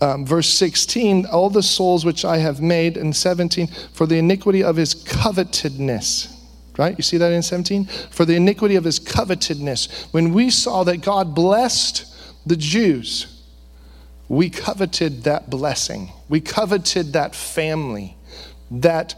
um, 0.00 0.26
verse 0.26 0.48
16, 0.48 1.26
all 1.26 1.50
the 1.50 1.62
souls 1.62 2.04
which 2.04 2.24
I 2.24 2.38
have 2.38 2.60
made, 2.60 2.96
and 2.96 3.14
17, 3.14 3.68
for 3.92 4.06
the 4.06 4.18
iniquity 4.18 4.62
of 4.62 4.76
his 4.76 4.94
covetedness 4.94 6.34
Right? 6.76 6.96
You 6.98 7.02
see 7.02 7.18
that 7.18 7.32
in 7.32 7.42
17? 7.42 7.84
For 7.84 8.24
the 8.24 8.34
iniquity 8.34 8.74
of 8.74 8.84
his 8.84 8.98
covetousness. 8.98 10.08
When 10.10 10.32
we 10.32 10.50
saw 10.50 10.82
that 10.84 10.98
God 10.98 11.34
blessed 11.34 12.04
the 12.46 12.56
Jews, 12.56 13.42
we 14.28 14.50
coveted 14.50 15.22
that 15.24 15.50
blessing. 15.50 16.10
We 16.28 16.40
coveted 16.40 17.12
that 17.12 17.34
family. 17.34 18.16
That 18.70 19.14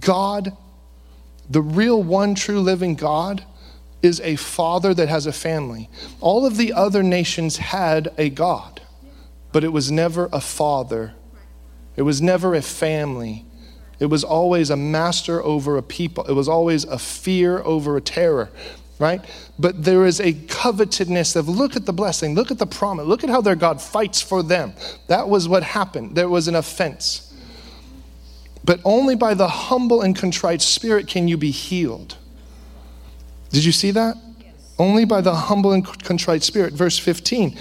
God, 0.00 0.56
the 1.48 1.62
real 1.62 2.02
one 2.02 2.34
true 2.34 2.60
living 2.60 2.96
God, 2.96 3.44
is 4.02 4.20
a 4.20 4.36
father 4.36 4.94
that 4.94 5.08
has 5.08 5.26
a 5.26 5.32
family. 5.32 5.88
All 6.20 6.46
of 6.46 6.56
the 6.56 6.72
other 6.72 7.02
nations 7.02 7.56
had 7.56 8.12
a 8.18 8.30
God, 8.30 8.80
but 9.52 9.64
it 9.64 9.72
was 9.72 9.90
never 9.90 10.28
a 10.32 10.40
father, 10.40 11.14
it 11.96 12.02
was 12.02 12.20
never 12.20 12.54
a 12.54 12.62
family. 12.62 13.46
It 13.98 14.06
was 14.06 14.24
always 14.24 14.68
a 14.68 14.76
master 14.76 15.42
over 15.42 15.78
a 15.78 15.82
people. 15.82 16.24
It 16.24 16.34
was 16.34 16.48
always 16.48 16.84
a 16.84 16.98
fear 16.98 17.62
over 17.62 17.96
a 17.96 18.00
terror, 18.02 18.50
right? 18.98 19.24
But 19.58 19.84
there 19.84 20.04
is 20.04 20.20
a 20.20 20.34
covetedness 20.34 21.34
of 21.34 21.48
look 21.48 21.76
at 21.76 21.86
the 21.86 21.94
blessing, 21.94 22.34
look 22.34 22.50
at 22.50 22.58
the 22.58 22.66
promise, 22.66 23.06
look 23.06 23.24
at 23.24 23.30
how 23.30 23.40
their 23.40 23.56
God 23.56 23.80
fights 23.80 24.20
for 24.20 24.42
them. 24.42 24.74
That 25.06 25.30
was 25.30 25.48
what 25.48 25.62
happened. 25.62 26.14
There 26.14 26.28
was 26.28 26.46
an 26.46 26.54
offense. 26.54 27.34
But 28.64 28.80
only 28.84 29.14
by 29.14 29.32
the 29.32 29.48
humble 29.48 30.02
and 30.02 30.14
contrite 30.14 30.60
spirit 30.60 31.06
can 31.06 31.28
you 31.28 31.38
be 31.38 31.50
healed. 31.50 32.16
Did 33.50 33.64
you 33.64 33.72
see 33.72 33.90
that? 33.92 34.16
Yes. 34.38 34.54
Only 34.78 35.04
by 35.04 35.20
the 35.20 35.34
humble 35.34 35.72
and 35.72 35.84
contrite 35.84 36.42
spirit. 36.42 36.72
Verse 36.72 36.98
15 36.98 37.56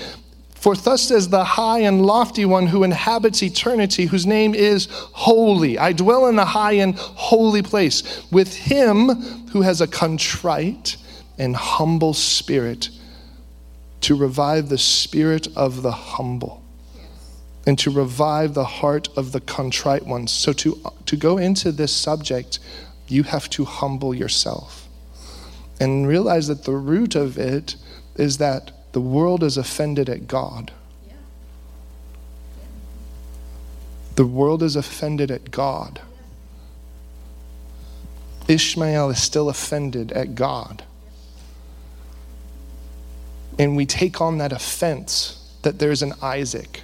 for 0.65 0.75
thus 0.75 1.03
says 1.03 1.29
the 1.29 1.43
high 1.43 1.81
and 1.81 2.03
lofty 2.03 2.43
one 2.43 2.65
who 2.65 2.83
inhabits 2.83 3.43
eternity, 3.43 4.07
whose 4.07 4.25
name 4.25 4.55
is 4.55 4.87
holy. 4.89 5.77
I 5.77 5.93
dwell 5.93 6.25
in 6.25 6.37
the 6.37 6.45
high 6.45 6.71
and 6.71 6.95
holy 6.95 7.61
place 7.61 8.25
with 8.31 8.55
him 8.55 9.09
who 9.51 9.61
has 9.61 9.79
a 9.79 9.85
contrite 9.85 10.97
and 11.37 11.55
humble 11.55 12.15
spirit 12.15 12.89
to 14.01 14.15
revive 14.15 14.69
the 14.69 14.79
spirit 14.79 15.47
of 15.55 15.83
the 15.83 15.91
humble 15.91 16.63
and 17.67 17.77
to 17.77 17.91
revive 17.91 18.55
the 18.55 18.65
heart 18.65 19.07
of 19.15 19.33
the 19.33 19.41
contrite 19.41 20.07
ones. 20.07 20.31
So, 20.31 20.51
to, 20.51 20.81
to 21.05 21.15
go 21.15 21.37
into 21.37 21.71
this 21.71 21.95
subject, 21.95 22.57
you 23.07 23.21
have 23.21 23.51
to 23.51 23.65
humble 23.65 24.15
yourself 24.15 24.84
and 25.79 26.07
realize 26.07 26.47
that 26.47 26.63
the 26.63 26.73
root 26.73 27.15
of 27.15 27.37
it 27.37 27.75
is 28.15 28.37
that 28.37 28.71
the 28.93 29.01
world 29.01 29.43
is 29.43 29.57
offended 29.57 30.09
at 30.09 30.27
God. 30.27 30.71
The 34.15 34.25
world 34.25 34.63
is 34.63 34.75
offended 34.75 35.29
at 35.29 35.51
God. 35.51 35.99
Ishmael 38.47 39.09
is 39.09 39.21
still 39.21 39.49
offended 39.49 40.11
at 40.13 40.35
God. 40.35 40.83
And 43.57 43.75
we 43.75 43.85
take 43.85 44.21
on 44.21 44.37
that 44.37 44.51
offense 44.51 45.41
that 45.63 45.79
there's 45.79 46.01
an 46.01 46.13
Isaac. 46.21 46.83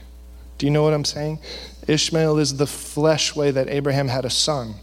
Do 0.57 0.65
you 0.65 0.71
know 0.71 0.83
what 0.83 0.93
I'm 0.93 1.05
saying? 1.05 1.39
Ishmael 1.87 2.37
is 2.37 2.57
the 2.57 2.67
flesh 2.67 3.35
way 3.35 3.51
that 3.51 3.69
Abraham 3.69 4.07
had 4.07 4.25
a 4.25 4.29
son. 4.29 4.75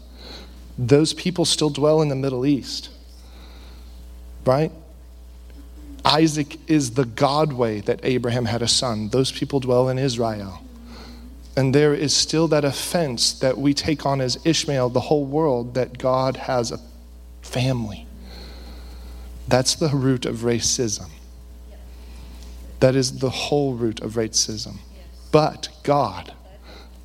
Those 0.77 1.13
people 1.13 1.45
still 1.45 1.69
dwell 1.69 2.01
in 2.01 2.09
the 2.09 2.15
Middle 2.15 2.45
East, 2.45 2.89
right? 4.45 4.71
Isaac 6.05 6.57
is 6.67 6.91
the 6.91 7.05
God 7.05 7.53
way 7.53 7.81
that 7.81 7.99
Abraham 8.03 8.45
had 8.45 8.61
a 8.61 8.67
son. 8.67 9.09
Those 9.09 9.31
people 9.31 9.59
dwell 9.59 9.89
in 9.89 9.97
Israel. 9.97 10.61
And 11.55 11.75
there 11.75 11.93
is 11.93 12.15
still 12.15 12.47
that 12.49 12.63
offense 12.63 13.33
that 13.39 13.57
we 13.57 13.73
take 13.73 14.05
on 14.05 14.21
as 14.21 14.39
Ishmael, 14.45 14.89
the 14.89 15.01
whole 15.01 15.25
world, 15.25 15.73
that 15.73 15.97
God 15.97 16.37
has 16.37 16.71
a 16.71 16.79
family. 17.41 18.07
That's 19.47 19.75
the 19.75 19.89
root 19.89 20.25
of 20.25 20.37
racism. 20.37 21.09
That 22.79 22.95
is 22.95 23.19
the 23.19 23.29
whole 23.29 23.73
root 23.73 24.01
of 24.01 24.13
racism. 24.13 24.77
But 25.31 25.69
God, 25.83 26.33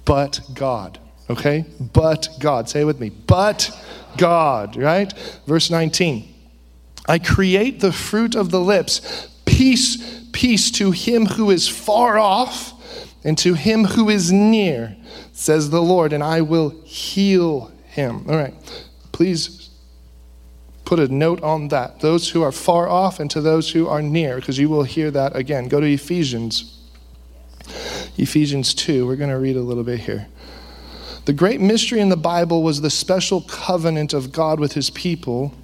but 0.04 0.40
God, 0.54 0.98
okay? 1.28 1.64
But 1.92 2.28
God. 2.38 2.68
Say 2.68 2.82
it 2.82 2.84
with 2.84 3.00
me. 3.00 3.10
But 3.10 3.70
God, 4.16 4.76
right? 4.76 5.12
Verse 5.46 5.70
19. 5.70 6.33
I 7.06 7.18
create 7.18 7.80
the 7.80 7.92
fruit 7.92 8.34
of 8.34 8.50
the 8.50 8.61
lips. 8.61 9.28
Peace, 9.44 10.26
peace 10.32 10.70
to 10.73 10.90
him 10.90 11.26
who 11.26 11.50
is 11.50 11.68
far 11.68 12.18
off 12.18 12.73
and 13.25 13.37
to 13.38 13.54
him 13.54 13.84
who 13.84 14.11
is 14.11 14.32
near, 14.32 14.96
says 15.32 15.70
the 15.70 15.82
Lord, 15.82 16.12
and 16.12 16.23
I 16.23 16.42
will 16.42 16.70
heal 16.84 17.73
him. 17.87 18.25
All 18.28 18.37
right, 18.37 18.54
please 19.12 19.70
put 20.84 20.99
a 20.99 21.08
note 21.08 21.42
on 21.42 21.68
that. 21.68 22.00
Those 22.00 22.30
who 22.30 22.42
are 22.42 22.52
far 22.52 22.88
off 22.88 23.20
and 23.20 23.30
to 23.30 23.40
those 23.40 23.70
who 23.73 23.88
are 23.88 24.02
near, 24.02 24.37
because 24.37 24.58
you 24.58 24.68
will 24.68 24.82
hear 24.82 25.11
that 25.11 25.34
again. 25.34 25.68
Go 25.68 25.80
to 25.80 25.87
Ephesians. 25.87 26.78
Ephesians 28.16 28.75
2. 28.75 29.06
We're 29.06 29.16
going 29.16 29.30
to 29.30 29.38
read 29.38 29.56
a 29.56 29.62
little 29.62 29.84
bit 29.84 30.00
here. 30.00 30.28
The 31.25 31.32
great 31.32 31.61
mystery 31.61 32.00
in 32.00 32.11
the 32.11 32.16
Bible 32.16 32.62
was 32.62 32.82
the 32.82 32.90
special 32.90 33.40
covenant 33.42 34.12
of 34.12 34.30
God 34.30 34.61
with 34.61 34.75
his 34.75 34.90
people 34.90 35.54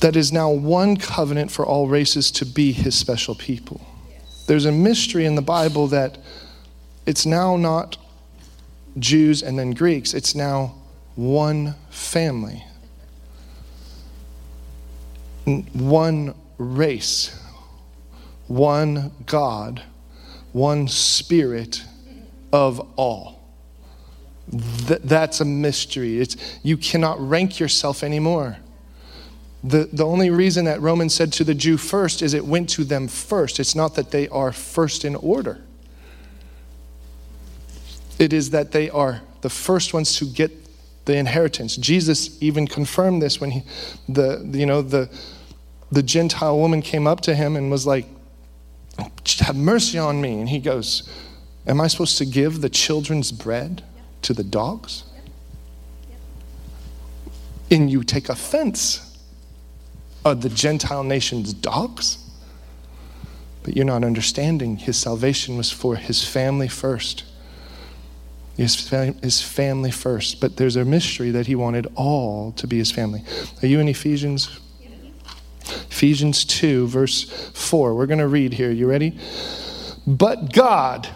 that 0.00 0.16
is 0.16 0.32
now 0.32 0.50
one 0.50 0.96
covenant 0.96 1.50
for 1.50 1.66
all 1.66 1.88
races 1.88 2.30
to 2.32 2.46
be 2.46 2.72
his 2.72 2.94
special 2.94 3.34
people. 3.34 3.80
There's 4.46 4.64
a 4.64 4.72
mystery 4.72 5.24
in 5.26 5.34
the 5.34 5.42
Bible 5.42 5.88
that 5.88 6.18
it's 7.06 7.26
now 7.26 7.56
not 7.56 7.96
Jews 8.98 9.42
and 9.42 9.58
then 9.58 9.72
Greeks, 9.72 10.14
it's 10.14 10.34
now 10.34 10.74
one 11.14 11.74
family, 11.90 12.64
one 15.72 16.34
race, 16.58 17.38
one 18.46 19.12
God, 19.26 19.82
one 20.52 20.88
spirit 20.88 21.82
of 22.52 22.80
all. 22.96 23.40
Th- 24.50 25.00
that's 25.02 25.40
a 25.40 25.44
mystery. 25.44 26.20
It's, 26.20 26.36
you 26.62 26.76
cannot 26.76 27.20
rank 27.20 27.60
yourself 27.60 28.02
anymore. 28.02 28.58
The, 29.64 29.88
the 29.92 30.06
only 30.06 30.30
reason 30.30 30.66
that 30.66 30.80
Romans 30.80 31.14
said 31.14 31.32
to 31.34 31.44
the 31.44 31.54
Jew 31.54 31.76
first 31.76 32.22
is 32.22 32.32
it 32.32 32.44
went 32.44 32.68
to 32.70 32.84
them 32.84 33.08
first. 33.08 33.58
It's 33.58 33.74
not 33.74 33.96
that 33.96 34.12
they 34.12 34.28
are 34.28 34.52
first 34.52 35.04
in 35.04 35.16
order, 35.16 35.60
it 38.18 38.32
is 38.32 38.50
that 38.50 38.72
they 38.72 38.90
are 38.90 39.22
the 39.40 39.50
first 39.50 39.94
ones 39.94 40.16
to 40.18 40.24
get 40.24 40.50
the 41.04 41.16
inheritance. 41.16 41.76
Jesus 41.76 42.40
even 42.42 42.66
confirmed 42.66 43.22
this 43.22 43.40
when 43.40 43.50
he, 43.50 43.62
the, 44.08 44.46
you 44.52 44.66
know, 44.66 44.82
the, 44.82 45.08
the 45.90 46.02
Gentile 46.02 46.58
woman 46.58 46.82
came 46.82 47.06
up 47.06 47.20
to 47.22 47.34
him 47.34 47.56
and 47.56 47.70
was 47.70 47.86
like, 47.86 48.06
Have 49.40 49.56
mercy 49.56 49.98
on 49.98 50.20
me. 50.20 50.40
And 50.40 50.48
he 50.48 50.58
goes, 50.58 51.08
Am 51.66 51.80
I 51.80 51.86
supposed 51.86 52.18
to 52.18 52.26
give 52.26 52.60
the 52.60 52.68
children's 52.68 53.32
bread 53.32 53.82
to 54.22 54.34
the 54.34 54.44
dogs? 54.44 55.04
And 57.70 57.90
you 57.90 58.02
take 58.02 58.28
offense. 58.28 59.07
The 60.34 60.48
Gentile 60.48 61.04
nations 61.04 61.52
dogs? 61.52 62.18
But 63.62 63.76
you're 63.76 63.84
not 63.84 64.04
understanding. 64.04 64.76
His 64.76 64.96
salvation 64.96 65.56
was 65.56 65.70
for 65.70 65.96
his 65.96 66.24
family 66.24 66.68
first. 66.68 67.24
His, 68.56 68.74
fam- 68.74 69.14
his 69.22 69.42
family 69.42 69.90
first. 69.90 70.40
But 70.40 70.56
there's 70.56 70.76
a 70.76 70.84
mystery 70.84 71.30
that 71.30 71.46
he 71.46 71.54
wanted 71.54 71.86
all 71.94 72.52
to 72.52 72.66
be 72.66 72.78
his 72.78 72.90
family. 72.90 73.22
Are 73.62 73.66
you 73.66 73.78
in 73.78 73.88
Ephesians? 73.88 74.58
Ephesians 75.90 76.44
2, 76.44 76.86
verse 76.86 77.50
4. 77.54 77.94
We're 77.94 78.06
going 78.06 78.18
to 78.20 78.28
read 78.28 78.54
here. 78.54 78.70
You 78.70 78.88
ready? 78.88 79.18
But 80.06 80.52
God, 80.52 81.08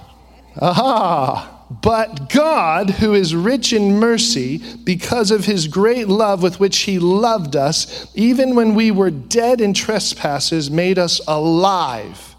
aha, 0.60 1.61
but 1.80 2.28
God, 2.28 2.90
who 2.90 3.14
is 3.14 3.34
rich 3.34 3.72
in 3.72 3.98
mercy, 3.98 4.58
because 4.84 5.30
of 5.30 5.44
his 5.44 5.68
great 5.68 6.08
love 6.08 6.42
with 6.42 6.60
which 6.60 6.80
he 6.80 6.98
loved 6.98 7.56
us, 7.56 8.06
even 8.14 8.54
when 8.54 8.74
we 8.74 8.90
were 8.90 9.10
dead 9.10 9.60
in 9.60 9.72
trespasses, 9.72 10.70
made 10.70 10.98
us 10.98 11.20
alive 11.26 12.31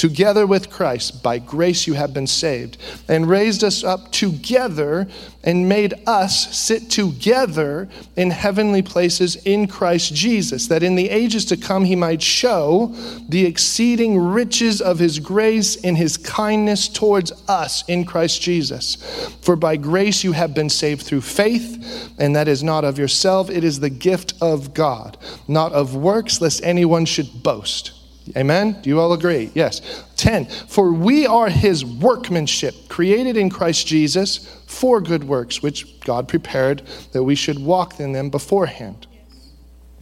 together 0.00 0.46
with 0.46 0.70
Christ. 0.70 1.22
By 1.22 1.38
grace 1.38 1.86
you 1.86 1.92
have 1.92 2.14
been 2.14 2.26
saved, 2.26 2.78
and 3.06 3.28
raised 3.28 3.62
us 3.62 3.84
up 3.84 4.10
together 4.10 5.06
and 5.44 5.68
made 5.68 5.92
us 6.06 6.56
sit 6.56 6.90
together 6.90 7.86
in 8.16 8.30
heavenly 8.30 8.80
places 8.80 9.36
in 9.44 9.66
Christ 9.66 10.14
Jesus, 10.14 10.68
that 10.68 10.82
in 10.82 10.94
the 10.94 11.10
ages 11.10 11.44
to 11.46 11.56
come 11.58 11.84
he 11.84 11.96
might 11.96 12.22
show 12.22 12.94
the 13.28 13.44
exceeding 13.44 14.18
riches 14.18 14.80
of 14.80 14.98
his 14.98 15.18
grace 15.18 15.76
in 15.76 15.96
his 15.96 16.16
kindness 16.16 16.88
towards 16.88 17.32
us 17.46 17.84
in 17.86 18.06
Christ 18.06 18.40
Jesus. 18.40 18.96
For 19.42 19.54
by 19.54 19.76
grace 19.76 20.24
you 20.24 20.32
have 20.32 20.54
been 20.54 20.70
saved 20.70 21.02
through 21.02 21.20
faith, 21.20 22.14
and 22.18 22.34
that 22.34 22.48
is 22.48 22.62
not 22.62 22.84
of 22.84 22.98
yourself, 22.98 23.50
it 23.50 23.64
is 23.64 23.80
the 23.80 23.90
gift 23.90 24.32
of 24.40 24.72
God, 24.72 25.18
not 25.46 25.72
of 25.72 25.94
works, 25.94 26.40
lest 26.40 26.64
anyone 26.64 27.04
should 27.04 27.42
boast. 27.42 27.99
Amen? 28.36 28.80
Do 28.82 28.90
you 28.90 29.00
all 29.00 29.12
agree? 29.12 29.50
Yes. 29.54 29.80
10. 30.16 30.46
For 30.46 30.92
we 30.92 31.26
are 31.26 31.48
his 31.48 31.84
workmanship, 31.84 32.88
created 32.88 33.36
in 33.36 33.50
Christ 33.50 33.86
Jesus 33.86 34.38
for 34.66 35.00
good 35.00 35.24
works, 35.24 35.62
which 35.62 36.00
God 36.00 36.28
prepared 36.28 36.82
that 37.12 37.22
we 37.22 37.34
should 37.34 37.58
walk 37.58 38.00
in 38.00 38.12
them 38.12 38.30
beforehand. 38.30 39.06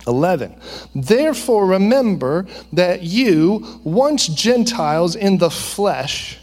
11. 0.07 0.59
Therefore, 0.95 1.67
remember 1.67 2.47
that 2.73 3.03
you, 3.03 3.81
once 3.85 4.27
Gentiles 4.27 5.15
in 5.15 5.39
the 5.39 5.51
flesh, 5.51 6.39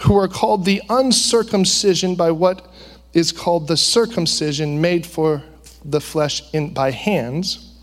who 0.00 0.16
are 0.16 0.28
called 0.28 0.64
the 0.64 0.82
uncircumcision 0.88 2.14
by 2.14 2.30
what 2.30 2.70
is 3.12 3.32
called 3.32 3.68
the 3.68 3.76
circumcision 3.76 4.80
made 4.80 5.06
for 5.06 5.42
the 5.84 6.00
flesh 6.00 6.42
in, 6.52 6.74
by 6.74 6.90
hands, 6.90 7.73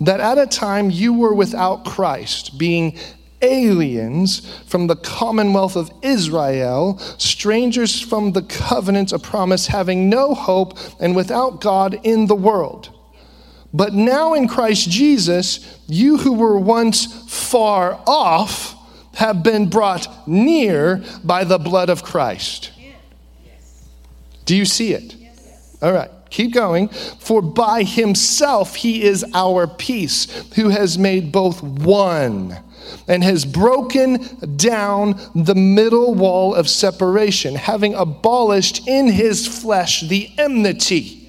that 0.00 0.20
at 0.20 0.38
a 0.38 0.46
time 0.46 0.90
you 0.90 1.12
were 1.12 1.34
without 1.34 1.84
Christ, 1.84 2.58
being 2.58 2.96
aliens 3.42 4.40
from 4.66 4.86
the 4.86 4.96
commonwealth 4.96 5.76
of 5.76 5.90
Israel, 6.02 6.98
strangers 7.18 8.00
from 8.00 8.32
the 8.32 8.42
covenant 8.42 9.12
of 9.12 9.22
promise, 9.22 9.68
having 9.68 10.08
no 10.08 10.34
hope 10.34 10.78
and 11.00 11.14
without 11.14 11.60
God 11.60 12.00
in 12.04 12.26
the 12.26 12.34
world. 12.34 12.90
But 13.72 13.92
now 13.92 14.34
in 14.34 14.48
Christ 14.48 14.88
Jesus, 14.90 15.78
you 15.86 16.16
who 16.18 16.32
were 16.32 16.58
once 16.58 17.06
far 17.30 18.00
off 18.06 18.74
have 19.14 19.42
been 19.42 19.68
brought 19.68 20.28
near 20.28 21.02
by 21.22 21.44
the 21.44 21.58
blood 21.58 21.90
of 21.90 22.02
Christ. 22.02 22.70
Do 24.44 24.56
you 24.56 24.64
see 24.64 24.94
it? 24.94 25.14
All 25.82 25.92
right. 25.92 26.10
Keep 26.30 26.52
going. 26.52 26.88
For 26.88 27.40
by 27.42 27.82
himself 27.82 28.76
he 28.76 29.02
is 29.02 29.24
our 29.34 29.66
peace, 29.66 30.26
who 30.54 30.68
has 30.68 30.98
made 30.98 31.32
both 31.32 31.62
one 31.62 32.58
and 33.06 33.22
has 33.24 33.44
broken 33.44 34.18
down 34.56 35.18
the 35.34 35.54
middle 35.54 36.14
wall 36.14 36.54
of 36.54 36.68
separation, 36.68 37.54
having 37.54 37.94
abolished 37.94 38.86
in 38.86 39.08
his 39.08 39.46
flesh 39.46 40.02
the 40.02 40.30
enmity. 40.38 41.28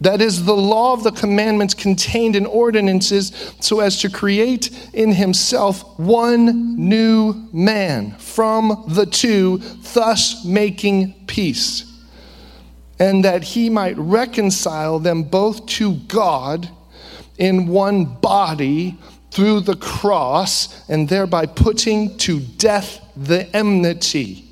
That 0.00 0.22
is 0.22 0.44
the 0.44 0.56
law 0.56 0.92
of 0.92 1.02
the 1.02 1.10
commandments 1.10 1.74
contained 1.74 2.36
in 2.36 2.46
ordinances, 2.46 3.32
so 3.60 3.80
as 3.80 4.00
to 4.02 4.10
create 4.10 4.70
in 4.94 5.12
himself 5.12 5.98
one 5.98 6.76
new 6.76 7.48
man 7.52 8.12
from 8.18 8.84
the 8.88 9.06
two, 9.06 9.58
thus 9.92 10.44
making 10.44 11.14
peace 11.26 11.87
and 12.98 13.24
that 13.24 13.42
he 13.42 13.70
might 13.70 13.96
reconcile 13.96 14.98
them 14.98 15.22
both 15.22 15.66
to 15.66 15.94
God 15.94 16.68
in 17.36 17.68
one 17.68 18.04
body 18.04 18.98
through 19.30 19.60
the 19.60 19.76
cross, 19.76 20.88
and 20.88 21.08
thereby 21.08 21.46
putting 21.46 22.16
to 22.18 22.40
death 22.40 23.00
the 23.16 23.54
enmity. 23.54 24.44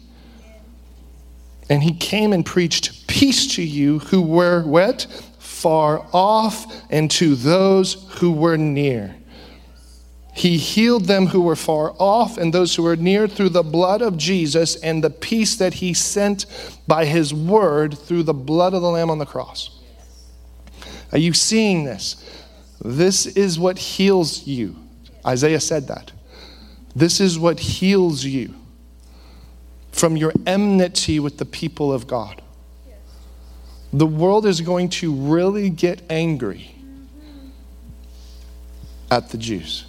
And 1.69 1.83
he 1.83 1.95
came 1.95 2.33
and 2.33 2.45
preached 2.45 3.07
peace 3.09 3.57
to 3.57 3.63
you 3.63 3.99
who 3.99 4.23
were 4.23 4.63
what? 4.63 5.07
Far 5.39 6.07
off, 6.13 6.85
and 6.91 7.11
to 7.13 7.35
those 7.35 7.95
who 8.19 8.31
were 8.31 8.57
near. 8.57 9.17
He 10.37 10.59
healed 10.59 11.07
them 11.07 11.29
who 11.29 11.41
were 11.41 11.57
far 11.57 11.95
off 11.99 12.37
and 12.37 12.53
those 12.53 12.75
who 12.75 12.83
were 12.83 12.95
near 12.95 13.27
through 13.27 13.49
the 13.49 13.63
blood 13.63 14.03
of 14.03 14.19
Jesus 14.19 14.77
and 14.77 15.03
the 15.03 15.09
peace 15.09 15.57
that 15.57 15.73
he 15.73 15.95
sent 15.95 16.45
by 16.87 17.07
his 17.07 17.33
word 17.33 17.97
through 17.99 18.25
the 18.25 18.35
blood 18.35 18.75
of 18.75 18.83
the 18.83 18.91
Lamb 18.91 19.09
on 19.09 19.17
the 19.17 19.25
cross. 19.25 19.81
Are 21.11 21.17
you 21.17 21.33
seeing 21.33 21.85
this? 21.85 22.23
This 22.85 23.25
is 23.25 23.59
what 23.59 23.79
heals 23.79 24.47
you. 24.47 24.77
Isaiah 25.27 25.59
said 25.59 25.89
that. 25.89 26.13
This 26.95 27.19
is 27.19 27.39
what 27.39 27.59
heals 27.59 28.23
you 28.23 28.55
from 29.91 30.19
your 30.19 30.35
enmity 30.47 31.19
with 31.19 31.39
the 31.39 31.47
people 31.47 31.91
of 31.91 32.07
God. 32.07 32.43
The 33.91 34.07
world 34.07 34.45
is 34.45 34.61
going 34.61 34.91
to 34.91 35.15
really 35.15 35.71
get 35.71 36.03
angry 36.11 36.75
at 39.11 39.31
the 39.31 39.39
Jews. 39.39 39.87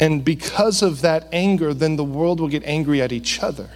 And 0.00 0.24
because 0.24 0.82
of 0.82 1.00
that 1.00 1.28
anger, 1.32 1.72
then 1.72 1.96
the 1.96 2.04
world 2.04 2.40
will 2.40 2.48
get 2.48 2.62
angry 2.64 3.00
at 3.00 3.12
each 3.12 3.42
other. 3.42 3.70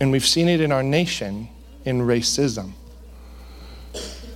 And 0.00 0.10
we've 0.10 0.26
seen 0.26 0.48
it 0.48 0.60
in 0.60 0.72
our 0.72 0.82
nation 0.82 1.48
in 1.84 2.00
racism. 2.00 2.72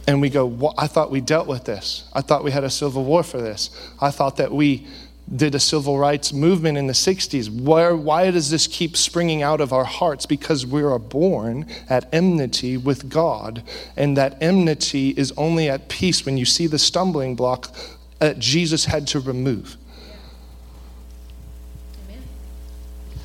And 0.07 0.21
we 0.21 0.29
go, 0.29 0.45
well, 0.45 0.75
I 0.77 0.87
thought 0.87 1.11
we 1.11 1.23
dealt 1.23 1.47
with 1.47 1.65
this. 1.65 2.09
I 2.13 2.21
thought 2.21 2.45
we 2.45 2.51
had 2.51 2.65
a 2.65 2.71
civil 2.71 3.05
war 3.05 3.23
for 3.23 3.41
this. 3.41 3.71
I 4.01 4.11
thought 4.11 4.37
that 4.37 4.53
we 4.53 4.87
did 5.35 5.55
a 5.55 5.61
civil 5.61 5.99
rights 5.99 6.35
movement 6.35 6.77
in 6.77 6.87
the 6.87 6.93
60s. 6.93 7.49
Where, 7.63 7.97
why 7.97 8.31
does 8.31 8.51
this 8.51 8.67
keep 8.67 8.95
springing 8.99 9.43
out 9.43 9.63
of 9.63 9.73
our 9.73 9.85
hearts? 9.85 10.27
Because 10.27 10.67
we 10.67 10.83
are 10.83 10.99
born 10.99 11.67
at 11.89 12.13
enmity 12.13 12.77
with 12.77 13.09
God. 13.09 13.63
And 13.97 14.17
that 14.19 14.37
enmity 14.43 15.11
is 15.11 15.33
only 15.39 15.71
at 15.71 15.89
peace 15.89 16.27
when 16.27 16.37
you 16.37 16.45
see 16.45 16.67
the 16.67 16.79
stumbling 16.79 17.35
block 17.35 17.75
that 18.19 18.39
Jesus 18.39 18.85
had 18.85 19.07
to 19.09 19.21
remove. 19.21 19.79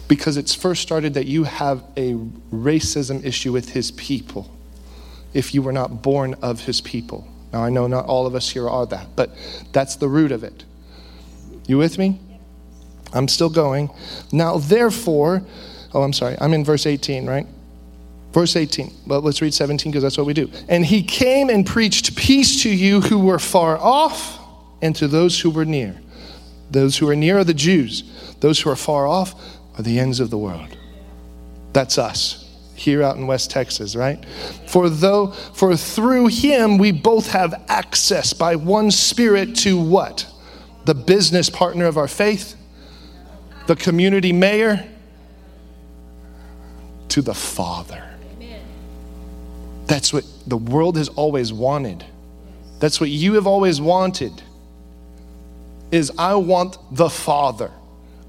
Because 0.09 0.37
it's 0.37 0.55
first 0.55 0.81
started 0.81 1.13
that 1.13 1.27
you 1.27 1.45
have 1.45 1.83
a 1.95 2.13
racism 2.51 3.23
issue 3.23 3.53
with 3.53 3.69
his 3.69 3.91
people 3.91 4.51
if 5.33 5.53
you 5.53 5.61
were 5.61 5.71
not 5.71 6.01
born 6.01 6.33
of 6.41 6.61
his 6.61 6.81
people. 6.81 7.25
Now, 7.53 7.63
I 7.63 7.69
know 7.69 7.87
not 7.87 8.05
all 8.05 8.25
of 8.25 8.35
us 8.35 8.49
here 8.49 8.67
are 8.67 8.85
that, 8.87 9.15
but 9.15 9.29
that's 9.71 9.95
the 9.95 10.09
root 10.09 10.31
of 10.31 10.43
it. 10.43 10.65
You 11.67 11.77
with 11.77 11.99
me? 11.99 12.19
I'm 13.13 13.27
still 13.27 13.49
going. 13.49 13.91
Now, 14.31 14.57
therefore, 14.57 15.43
oh, 15.93 16.01
I'm 16.01 16.13
sorry, 16.13 16.35
I'm 16.41 16.53
in 16.53 16.65
verse 16.65 16.87
18, 16.87 17.27
right? 17.27 17.45
Verse 18.31 18.55
18. 18.55 18.91
Well, 19.05 19.21
let's 19.21 19.41
read 19.41 19.53
17 19.53 19.91
because 19.91 20.03
that's 20.03 20.17
what 20.17 20.25
we 20.25 20.33
do. 20.33 20.51
And 20.67 20.83
he 20.83 21.03
came 21.03 21.49
and 21.49 21.65
preached 21.65 22.15
peace 22.15 22.63
to 22.63 22.69
you 22.69 23.01
who 23.01 23.19
were 23.19 23.39
far 23.39 23.77
off 23.77 24.39
and 24.81 24.95
to 24.95 25.07
those 25.07 25.39
who 25.39 25.51
were 25.51 25.65
near. 25.65 25.99
Those 26.71 26.97
who 26.97 27.07
are 27.09 27.15
near 27.15 27.39
are 27.39 27.43
the 27.43 27.53
Jews. 27.53 28.03
Those 28.39 28.59
who 28.59 28.69
are 28.69 28.75
far 28.75 29.05
off 29.07 29.58
or 29.79 29.83
the 29.83 29.97
ends 29.97 30.19
of 30.19 30.29
the 30.29 30.37
world. 30.37 30.77
That's 31.71 31.97
us 31.97 32.45
here 32.75 33.01
out 33.01 33.15
in 33.15 33.27
West 33.27 33.49
Texas, 33.49 33.95
right? 33.95 34.23
For 34.67 34.89
though 34.89 35.27
for 35.31 35.75
through 35.75 36.27
him 36.27 36.77
we 36.77 36.91
both 36.91 37.31
have 37.31 37.63
access 37.67 38.33
by 38.33 38.55
one 38.55 38.91
spirit 38.91 39.55
to 39.57 39.79
what? 39.79 40.27
The 40.85 40.95
business 40.95 41.49
partner 41.49 41.85
of 41.85 41.97
our 41.97 42.07
faith, 42.07 42.55
the 43.67 43.75
community 43.75 44.33
mayor, 44.33 44.85
to 47.09 47.21
the 47.21 47.33
Father. 47.33 48.05
That's 49.87 50.13
what 50.13 50.23
the 50.45 50.57
world 50.57 50.97
has 50.97 51.09
always 51.09 51.51
wanted. 51.51 52.05
That's 52.79 53.01
what 53.01 53.09
you 53.09 53.33
have 53.33 53.47
always 53.47 53.81
wanted. 53.81 54.41
Is 55.91 56.11
I 56.17 56.35
want 56.35 56.77
the 56.91 57.09
Father. 57.09 57.71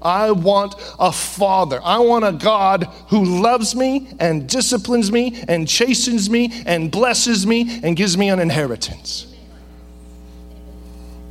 I 0.01 0.31
want 0.31 0.75
a 0.99 1.11
father. 1.11 1.79
I 1.83 1.99
want 1.99 2.25
a 2.25 2.31
God 2.31 2.85
who 3.09 3.23
loves 3.41 3.75
me 3.75 4.09
and 4.19 4.47
disciplines 4.49 5.11
me 5.11 5.43
and 5.47 5.67
chastens 5.67 6.29
me 6.29 6.63
and 6.65 6.91
blesses 6.91 7.45
me 7.45 7.79
and 7.83 7.95
gives 7.95 8.17
me 8.17 8.29
an 8.29 8.39
inheritance. 8.39 9.27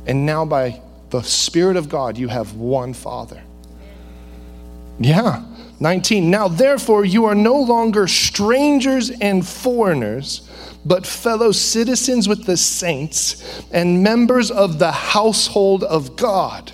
And 0.07 0.25
now, 0.25 0.45
by 0.45 0.81
the 1.09 1.21
Spirit 1.21 1.77
of 1.77 1.89
God, 1.89 2.17
you 2.17 2.27
have 2.27 2.55
one 2.55 2.93
Father. 2.93 3.41
Yeah. 4.99 5.43
19. 5.79 6.29
Now, 6.29 6.47
therefore, 6.47 7.05
you 7.05 7.25
are 7.25 7.35
no 7.35 7.59
longer 7.59 8.07
strangers 8.07 9.09
and 9.09 9.45
foreigners, 9.45 10.47
but 10.85 11.07
fellow 11.07 11.51
citizens 11.51 12.27
with 12.27 12.45
the 12.45 12.55
saints 12.55 13.63
and 13.71 14.03
members 14.03 14.51
of 14.51 14.77
the 14.79 14.91
household 14.91 15.83
of 15.83 16.15
God 16.15 16.71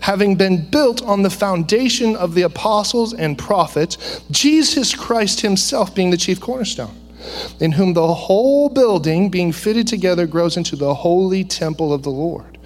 having 0.00 0.36
been 0.36 0.68
built 0.70 1.02
on 1.02 1.22
the 1.22 1.30
foundation 1.30 2.16
of 2.16 2.34
the 2.34 2.42
apostles 2.42 3.12
and 3.14 3.38
prophets, 3.38 4.22
Jesus 4.30 4.94
Christ 4.94 5.40
himself 5.40 5.94
being 5.94 6.10
the 6.10 6.16
chief 6.16 6.40
cornerstone, 6.40 6.94
in 7.60 7.72
whom 7.72 7.92
the 7.92 8.14
whole 8.14 8.68
building, 8.68 9.28
being 9.28 9.52
fitted 9.52 9.86
together, 9.86 10.26
grows 10.26 10.56
into 10.56 10.76
the 10.76 10.94
holy 10.94 11.44
temple 11.44 11.92
of 11.92 12.02
the 12.02 12.10
Lord, 12.10 12.58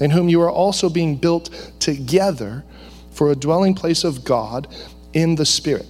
in 0.00 0.10
whom 0.10 0.28
you 0.28 0.40
are 0.42 0.50
also 0.50 0.88
being 0.88 1.16
built 1.16 1.50
together 1.80 2.64
for 3.10 3.30
a 3.30 3.36
dwelling 3.36 3.74
place 3.74 4.04
of 4.04 4.24
God 4.24 4.68
in 5.12 5.34
the 5.34 5.46
Spirit. 5.46 5.86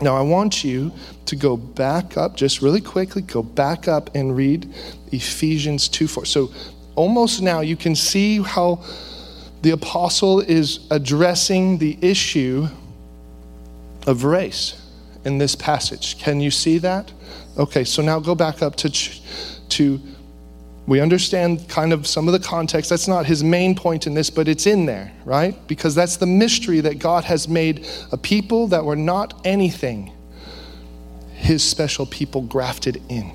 Now, 0.00 0.14
I 0.14 0.20
want 0.20 0.62
you 0.62 0.92
to 1.24 1.36
go 1.36 1.56
back 1.56 2.16
up, 2.16 2.36
just 2.36 2.60
really 2.60 2.82
quickly, 2.82 3.22
go 3.22 3.42
back 3.42 3.88
up 3.88 4.14
and 4.14 4.36
read 4.36 4.72
Ephesians 5.10 5.88
2 5.88 6.06
4. 6.06 6.26
So, 6.26 6.52
almost 6.96 7.40
now 7.40 7.60
you 7.60 7.76
can 7.76 7.94
see 7.94 8.42
how 8.42 8.84
the 9.66 9.72
apostle 9.72 10.38
is 10.38 10.86
addressing 10.92 11.78
the 11.78 11.98
issue 12.00 12.68
of 14.06 14.22
race 14.22 14.80
in 15.24 15.38
this 15.38 15.56
passage. 15.56 16.20
Can 16.20 16.38
you 16.38 16.52
see 16.52 16.78
that? 16.78 17.12
Okay, 17.58 17.82
so 17.82 18.00
now 18.00 18.20
go 18.20 18.36
back 18.36 18.62
up 18.62 18.76
to, 18.76 18.88
to 18.90 20.00
we 20.86 21.00
understand 21.00 21.68
kind 21.68 21.92
of 21.92 22.06
some 22.06 22.28
of 22.28 22.32
the 22.32 22.38
context. 22.38 22.90
That's 22.90 23.08
not 23.08 23.26
his 23.26 23.42
main 23.42 23.74
point 23.74 24.06
in 24.06 24.14
this, 24.14 24.30
but 24.30 24.46
it's 24.46 24.68
in 24.68 24.86
there, 24.86 25.12
right? 25.24 25.56
Because 25.66 25.96
that's 25.96 26.16
the 26.16 26.26
mystery 26.26 26.78
that 26.82 27.00
God 27.00 27.24
has 27.24 27.48
made 27.48 27.88
a 28.12 28.16
people 28.16 28.68
that 28.68 28.84
were 28.84 28.94
not 28.94 29.44
anything, 29.44 30.12
his 31.34 31.64
special 31.64 32.06
people 32.06 32.42
grafted 32.42 33.02
in. 33.08 33.32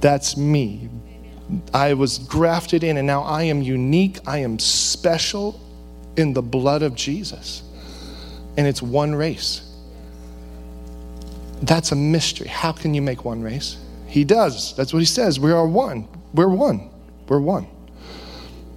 That's 0.00 0.36
me 0.36 0.88
I 1.72 1.94
was 1.94 2.18
grafted 2.18 2.84
in, 2.84 2.96
and 2.96 3.06
now 3.06 3.22
I 3.22 3.44
am 3.44 3.62
unique. 3.62 4.18
I 4.26 4.38
am 4.38 4.58
special 4.58 5.60
in 6.16 6.32
the 6.32 6.42
blood 6.42 6.82
of 6.82 6.94
Jesus. 6.94 7.62
And 8.56 8.66
it's 8.66 8.82
one 8.82 9.14
race. 9.14 9.62
That's 11.62 11.92
a 11.92 11.96
mystery. 11.96 12.48
How 12.48 12.72
can 12.72 12.94
you 12.94 13.02
make 13.02 13.24
one 13.24 13.42
race? 13.42 13.78
He 14.06 14.24
does. 14.24 14.76
That's 14.76 14.92
what 14.92 15.00
he 15.00 15.06
says. 15.06 15.40
We 15.40 15.50
are 15.50 15.66
one. 15.66 16.06
We're 16.34 16.48
one. 16.48 16.90
We're 17.28 17.40
one. 17.40 17.66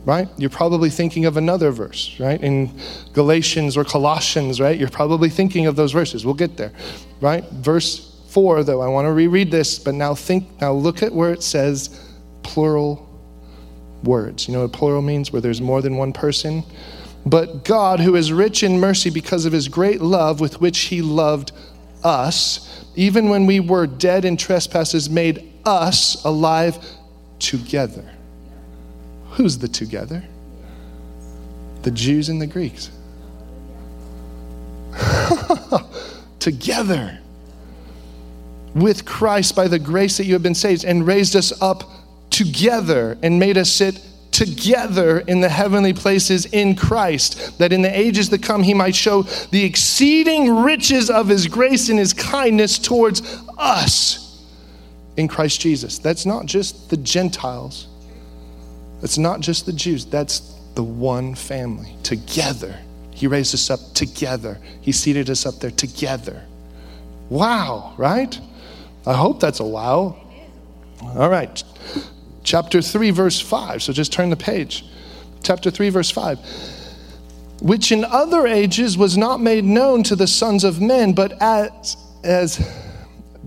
Right? 0.06 0.30
You're 0.38 0.50
probably 0.50 0.90
thinking 0.90 1.26
of 1.26 1.36
another 1.36 1.70
verse, 1.72 2.18
right? 2.18 2.42
In 2.42 2.72
Galatians 3.12 3.76
or 3.76 3.84
Colossians, 3.84 4.62
right? 4.62 4.80
You're 4.80 4.90
probably 4.90 5.30
thinking 5.30 5.66
of 5.66 5.76
those 5.76 5.92
verses. 5.92 6.26
We'll 6.26 6.34
get 6.34 6.56
there, 6.56 6.72
right? 7.20 7.44
Verse 7.52 8.18
4, 8.30 8.64
though, 8.64 8.82
I 8.82 8.88
want 8.88 9.06
to 9.06 9.12
reread 9.12 9.52
this, 9.52 9.78
but 9.80 9.96
now 9.96 10.16
think, 10.16 10.62
now 10.62 10.72
look 10.72 11.04
at 11.04 11.12
where 11.12 11.34
it 11.34 11.44
says, 11.44 12.07
plural 12.48 13.08
words. 14.04 14.48
You 14.48 14.54
know 14.54 14.62
what 14.62 14.72
plural 14.72 15.02
means? 15.02 15.32
Where 15.32 15.42
there's 15.42 15.62
more 15.62 15.82
than 15.82 15.98
one 15.98 16.14
person. 16.14 16.64
But 17.26 17.66
God, 17.66 18.00
who 18.00 18.16
is 18.16 18.32
rich 18.32 18.64
in 18.64 18.80
mercy 18.80 19.10
because 19.10 19.46
of 19.46 19.52
his 19.52 19.68
great 19.68 20.02
love 20.02 20.40
with 20.40 20.62
which 20.62 20.80
he 20.80 21.02
loved 21.02 21.52
us, 22.04 22.86
even 22.96 23.28
when 23.30 23.46
we 23.46 23.60
were 23.60 23.86
dead 23.86 24.24
in 24.24 24.38
trespasses, 24.38 25.10
made 25.10 25.52
us 25.66 26.24
alive 26.24 26.78
together. 27.38 28.10
Who's 29.32 29.58
the 29.58 29.68
together? 29.68 30.24
The 31.82 31.92
Jews 31.92 32.30
and 32.30 32.42
the 32.42 32.48
Greeks. 32.48 32.90
together 36.40 37.20
with 38.74 39.06
Christ 39.06 39.56
by 39.56 39.68
the 39.68 39.80
grace 39.80 40.18
that 40.18 40.26
you 40.26 40.34
have 40.34 40.44
been 40.44 40.56
saved 40.56 40.86
and 40.86 41.06
raised 41.06 41.36
us 41.36 41.62
up 41.62 41.84
together 42.38 43.18
and 43.24 43.40
made 43.40 43.58
us 43.58 43.72
sit 43.72 44.00
together 44.32 45.22
in 45.22 45.42
the 45.42 45.50
heavenly 45.50 45.92
places 45.92 46.46
in 46.46 46.76
Christ, 46.76 47.58
that 47.58 47.74
in 47.74 47.82
the 47.82 48.00
ages 48.00 48.30
to 48.30 48.38
come 48.38 48.62
he 48.62 48.76
might 48.76 48.94
show 48.94 49.24
the 49.24 49.64
exceeding 49.64 50.58
riches 50.58 51.10
of 51.10 51.28
his 51.28 51.48
grace 51.48 51.90
and 51.90 51.98
his 51.98 52.14
kindness 52.14 52.78
towards 52.78 53.24
us 53.58 54.46
in 55.18 55.28
Christ 55.28 55.60
Jesus. 55.60 55.98
That's 55.98 56.28
not 56.28 56.46
just 56.46 56.92
the 56.92 56.98
Gentiles, 56.98 57.88
that's 59.02 59.18
not 59.18 59.40
just 59.40 59.66
the 59.66 59.74
Jews, 59.74 60.06
that's 60.06 60.56
the 60.76 60.84
one 60.84 61.34
family 61.34 61.96
together. 62.04 62.80
He 63.10 63.26
raised 63.26 63.56
us 63.56 63.72
up 63.72 63.80
together, 63.96 64.60
he 64.82 64.92
seated 64.92 65.32
us 65.32 65.48
up 65.48 65.56
there 65.56 65.72
together. 65.72 66.46
Wow, 67.30 67.96
right? 67.98 68.40
I 69.08 69.14
hope 69.14 69.40
that's 69.40 69.60
a 69.60 69.66
wow. 69.66 70.16
All 71.02 71.30
right 71.30 71.64
chapter 72.48 72.82
3, 72.82 73.12
verse 73.12 73.42
5. 73.42 73.84
So 73.84 73.94
just 73.94 74.14
turn 74.14 74.30
the 74.30 74.38
page. 74.38 74.86
Chapter 75.44 75.70
3, 75.70 75.90
verse 75.90 76.10
5. 76.10 76.40
Which 77.62 77.92
in 77.92 78.06
other 78.06 78.48
ages 78.48 78.98
was 78.98 79.18
not 79.18 79.42
made 79.42 79.66
known 79.66 80.02
to 80.04 80.16
the 80.16 80.28
sons 80.28 80.64
of 80.64 80.80
men, 80.80 81.12
but 81.12 81.40
as, 81.42 81.98
as 82.24 82.66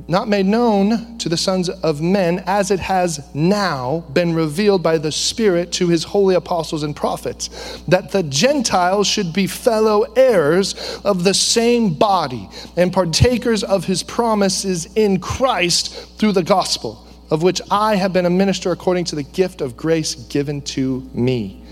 not 0.06 0.28
made 0.28 0.44
known 0.44 1.16
to 1.16 1.30
the 1.30 1.36
sons 1.38 1.70
of 1.70 2.02
men, 2.02 2.42
as 2.46 2.70
it 2.70 2.80
has 2.80 3.26
now 3.34 4.00
been 4.12 4.34
revealed 4.34 4.82
by 4.82 4.98
the 4.98 5.12
Spirit 5.12 5.72
to 5.72 5.88
his 5.88 6.04
holy 6.04 6.34
apostles 6.34 6.82
and 6.82 6.94
prophets, 6.94 7.82
that 7.88 8.10
the 8.10 8.24
Gentiles 8.24 9.06
should 9.06 9.32
be 9.32 9.46
fellow 9.46 10.12
heirs 10.14 11.00
of 11.04 11.24
the 11.24 11.34
same 11.34 11.94
body 11.94 12.50
and 12.76 12.92
partakers 12.92 13.64
of 13.64 13.86
his 13.86 14.02
promises 14.02 14.92
in 14.94 15.20
Christ 15.20 16.18
through 16.18 16.32
the 16.32 16.42
gospel 16.42 17.06
of 17.30 17.42
which 17.42 17.60
I 17.70 17.94
have 17.94 18.12
been 18.12 18.26
a 18.26 18.30
minister 18.30 18.72
according 18.72 19.04
to 19.06 19.16
the 19.16 19.22
gift 19.22 19.60
of 19.60 19.76
grace 19.76 20.14
given 20.14 20.60
to 20.62 21.08
me. 21.14 21.64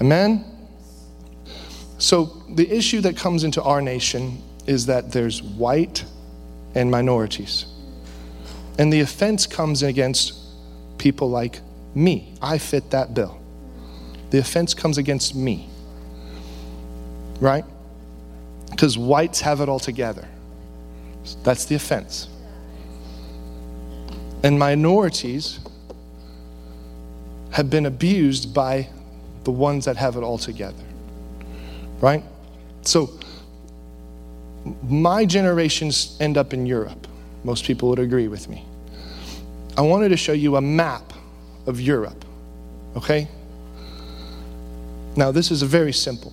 Amen? 0.00 0.44
So, 1.96 2.42
the 2.50 2.70
issue 2.70 3.00
that 3.00 3.16
comes 3.16 3.44
into 3.44 3.62
our 3.62 3.80
nation 3.80 4.42
is 4.66 4.86
that 4.86 5.10
there's 5.10 5.42
white 5.42 6.04
and 6.74 6.90
minorities. 6.90 7.66
And 8.78 8.92
the 8.92 9.00
offense 9.00 9.46
comes 9.46 9.82
against 9.82 10.34
people 10.98 11.30
like 11.30 11.60
me. 11.94 12.34
I 12.40 12.58
fit 12.58 12.90
that 12.90 13.14
bill. 13.14 13.40
The 14.30 14.38
offense 14.38 14.74
comes 14.74 14.98
against 14.98 15.34
me. 15.34 15.68
Right? 17.40 17.64
Because 18.70 18.96
whites 18.96 19.40
have 19.40 19.60
it 19.60 19.68
all 19.68 19.80
together. 19.80 20.28
That's 21.42 21.64
the 21.64 21.74
offense 21.74 22.28
and 24.42 24.58
minorities 24.58 25.60
have 27.50 27.70
been 27.70 27.86
abused 27.86 28.54
by 28.54 28.88
the 29.44 29.50
ones 29.50 29.84
that 29.84 29.96
have 29.96 30.16
it 30.16 30.22
all 30.22 30.38
together. 30.38 30.84
Right? 32.00 32.22
So, 32.82 33.10
my 34.82 35.24
generations 35.24 36.16
end 36.20 36.36
up 36.36 36.52
in 36.52 36.66
Europe. 36.66 37.06
Most 37.44 37.64
people 37.64 37.88
would 37.88 37.98
agree 37.98 38.28
with 38.28 38.48
me. 38.48 38.64
I 39.76 39.82
wanted 39.82 40.10
to 40.10 40.16
show 40.16 40.32
you 40.32 40.56
a 40.56 40.60
map 40.60 41.12
of 41.66 41.80
Europe. 41.80 42.24
Okay? 42.96 43.28
Now, 45.16 45.32
this 45.32 45.50
is 45.50 45.62
very 45.62 45.92
simple. 45.92 46.32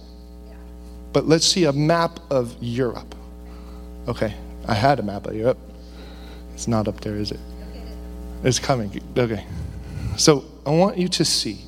But 1.13 1.28
let's 1.28 1.46
see 1.46 1.63
a 1.63 1.74
map 1.74 2.20
of 2.30 2.56
Europe. 2.60 3.15
Okay, 4.08 4.36
I 4.68 4.74
had 4.74 5.00
a 5.00 5.04
map 5.04 5.26
of 5.26 5.34
Europe. 5.34 5.58
It's 6.54 6.68
not 6.68 6.88
up 6.88 7.02
there, 7.02 7.15
is 7.15 7.32
it? 7.32 7.39
It's 8.45 8.60
coming. 8.60 9.01
Okay. 9.17 9.43
So 10.17 10.45
I 10.67 10.69
want 10.69 10.99
you 10.99 11.08
to 11.10 11.25
see. 11.25 11.62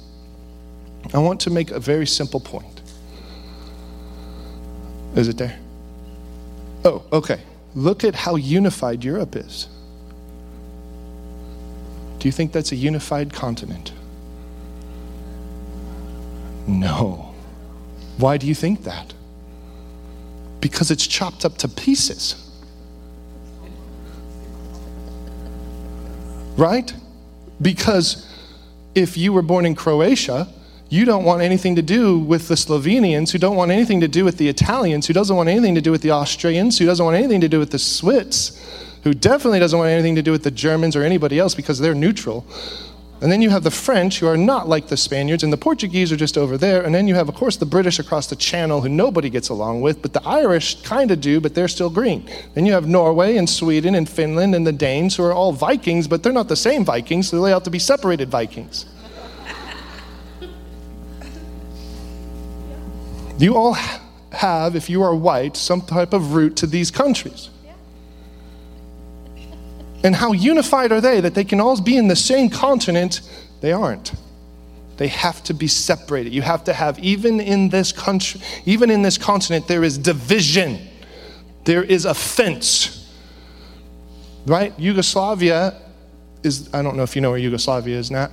I 1.11 1.17
want 1.17 1.41
to 1.41 1.49
make 1.49 1.71
a 1.71 1.79
very 1.79 2.05
simple 2.05 2.39
point. 2.39 2.81
Is 5.15 5.27
it 5.27 5.37
there? 5.37 5.57
Oh, 6.85 7.03
okay. 7.11 7.41
Look 7.73 8.03
at 8.03 8.13
how 8.13 8.35
unified 8.35 9.03
Europe 9.03 9.35
is. 9.35 9.67
Do 12.19 12.27
you 12.27 12.31
think 12.31 12.51
that's 12.51 12.71
a 12.71 12.75
unified 12.75 13.33
continent? 13.33 13.91
No. 16.67 17.33
Why 18.17 18.37
do 18.37 18.45
you 18.45 18.55
think 18.55 18.83
that? 18.83 19.15
Because 20.61 20.91
it's 20.91 21.07
chopped 21.07 21.43
up 21.43 21.57
to 21.59 21.67
pieces. 21.67 22.46
Right? 26.57 26.93
Because 27.61 28.27
if 28.95 29.15
you 29.15 29.31
were 29.31 29.41
born 29.41 29.65
in 29.65 29.75
Croatia, 29.75 30.47
you 30.89 31.05
don't 31.05 31.23
want 31.23 31.41
anything 31.41 31.75
to 31.75 31.81
do 31.81 32.17
with 32.17 32.47
the 32.47 32.55
Slovenians, 32.55 33.31
who 33.31 33.37
don't 33.37 33.55
want 33.55 33.71
anything 33.71 33.99
to 34.01 34.07
do 34.07 34.23
with 34.23 34.37
the 34.37 34.47
Italians, 34.47 35.05
who 35.05 35.13
doesn't 35.13 35.35
want 35.35 35.49
anything 35.49 35.75
to 35.75 35.81
do 35.81 35.91
with 35.91 36.01
the 36.01 36.11
Austrians, 36.11 36.79
who 36.79 36.85
doesn't 36.85 37.05
want 37.05 37.17
anything 37.17 37.41
to 37.41 37.49
do 37.49 37.59
with 37.59 37.71
the 37.71 37.79
Swiss, 37.79 38.57
who 39.03 39.13
definitely 39.13 39.59
doesn't 39.59 39.77
want 39.77 39.89
anything 39.89 40.15
to 40.15 40.21
do 40.21 40.31
with 40.31 40.43
the 40.43 40.51
Germans 40.51 40.95
or 40.95 41.03
anybody 41.03 41.39
else 41.39 41.53
because 41.53 41.79
they're 41.79 41.95
neutral. 41.95 42.45
And 43.19 43.31
then 43.31 43.41
you 43.41 43.49
have 43.49 43.63
the 43.63 43.71
French, 43.71 44.19
who 44.19 44.27
are 44.27 44.37
not 44.37 44.69
like 44.69 44.87
the 44.87 44.97
Spaniards, 44.97 45.41
and 45.41 45.51
the 45.51 45.57
Portuguese 45.57 46.11
are 46.11 46.15
just 46.15 46.37
over 46.37 46.55
there. 46.55 46.83
And 46.83 46.93
then 46.93 47.07
you 47.07 47.15
have, 47.15 47.27
of 47.27 47.33
course, 47.33 47.55
the 47.55 47.65
British 47.65 47.97
across 47.97 48.27
the 48.27 48.35
channel, 48.35 48.81
who 48.81 48.89
nobody 48.89 49.31
gets 49.31 49.49
along 49.49 49.81
with, 49.81 50.03
but 50.03 50.13
the 50.13 50.21
Irish 50.23 50.83
kind 50.83 51.09
of 51.09 51.19
do, 51.19 51.41
but 51.41 51.55
they're 51.55 51.67
still 51.67 51.89
green. 51.89 52.29
Then 52.53 52.67
you 52.67 52.73
have 52.73 52.87
Norway 52.87 53.37
and 53.37 53.49
Sweden 53.49 53.95
and 53.95 54.07
Finland 54.07 54.53
and 54.53 54.67
the 54.67 54.71
Danes, 54.71 55.15
who 55.15 55.23
are 55.23 55.33
all 55.33 55.51
Vikings, 55.51 56.07
but 56.07 56.21
they're 56.21 56.31
not 56.31 56.47
the 56.47 56.55
same 56.55 56.85
Vikings, 56.85 57.29
so 57.29 57.41
they 57.41 57.49
have 57.49 57.63
to 57.63 57.71
be 57.71 57.79
separated 57.79 58.29
Vikings. 58.29 58.85
You 63.39 63.55
all 63.55 63.77
have, 64.31 64.75
if 64.75 64.89
you 64.91 65.01
are 65.01 65.15
white, 65.15 65.57
some 65.57 65.81
type 65.81 66.13
of 66.13 66.33
root 66.33 66.55
to 66.57 66.67
these 66.67 66.91
countries. 66.91 67.49
And 70.03 70.15
how 70.15 70.31
unified 70.31 70.91
are 70.91 71.01
they 71.01 71.21
that 71.21 71.33
they 71.33 71.43
can 71.43 71.59
all 71.59 71.79
be 71.81 71.97
in 71.97 72.07
the 72.07 72.15
same 72.15 72.49
continent? 72.49 73.21
They 73.61 73.71
aren't. 73.71 74.13
They 74.97 75.07
have 75.07 75.43
to 75.43 75.53
be 75.53 75.67
separated. 75.67 76.33
You 76.33 76.41
have 76.41 76.63
to 76.65 76.73
have, 76.73 76.97
even 76.99 77.39
in 77.39 77.69
this 77.69 77.91
country, 77.91 78.41
even 78.65 78.89
in 78.89 79.01
this 79.01 79.17
continent, 79.17 79.67
there 79.67 79.83
is 79.83 79.97
division, 79.97 80.87
there 81.65 81.83
is 81.83 82.05
offense. 82.05 82.93
Right? 84.45 84.77
Yugoslavia 84.79 85.75
is, 86.41 86.73
I 86.73 86.81
don't 86.81 86.95
know 86.95 87.03
if 87.03 87.15
you 87.15 87.21
know 87.21 87.31
where 87.31 87.39
Yugoslavia 87.39 87.97
is, 87.97 88.09
Nat. 88.09 88.31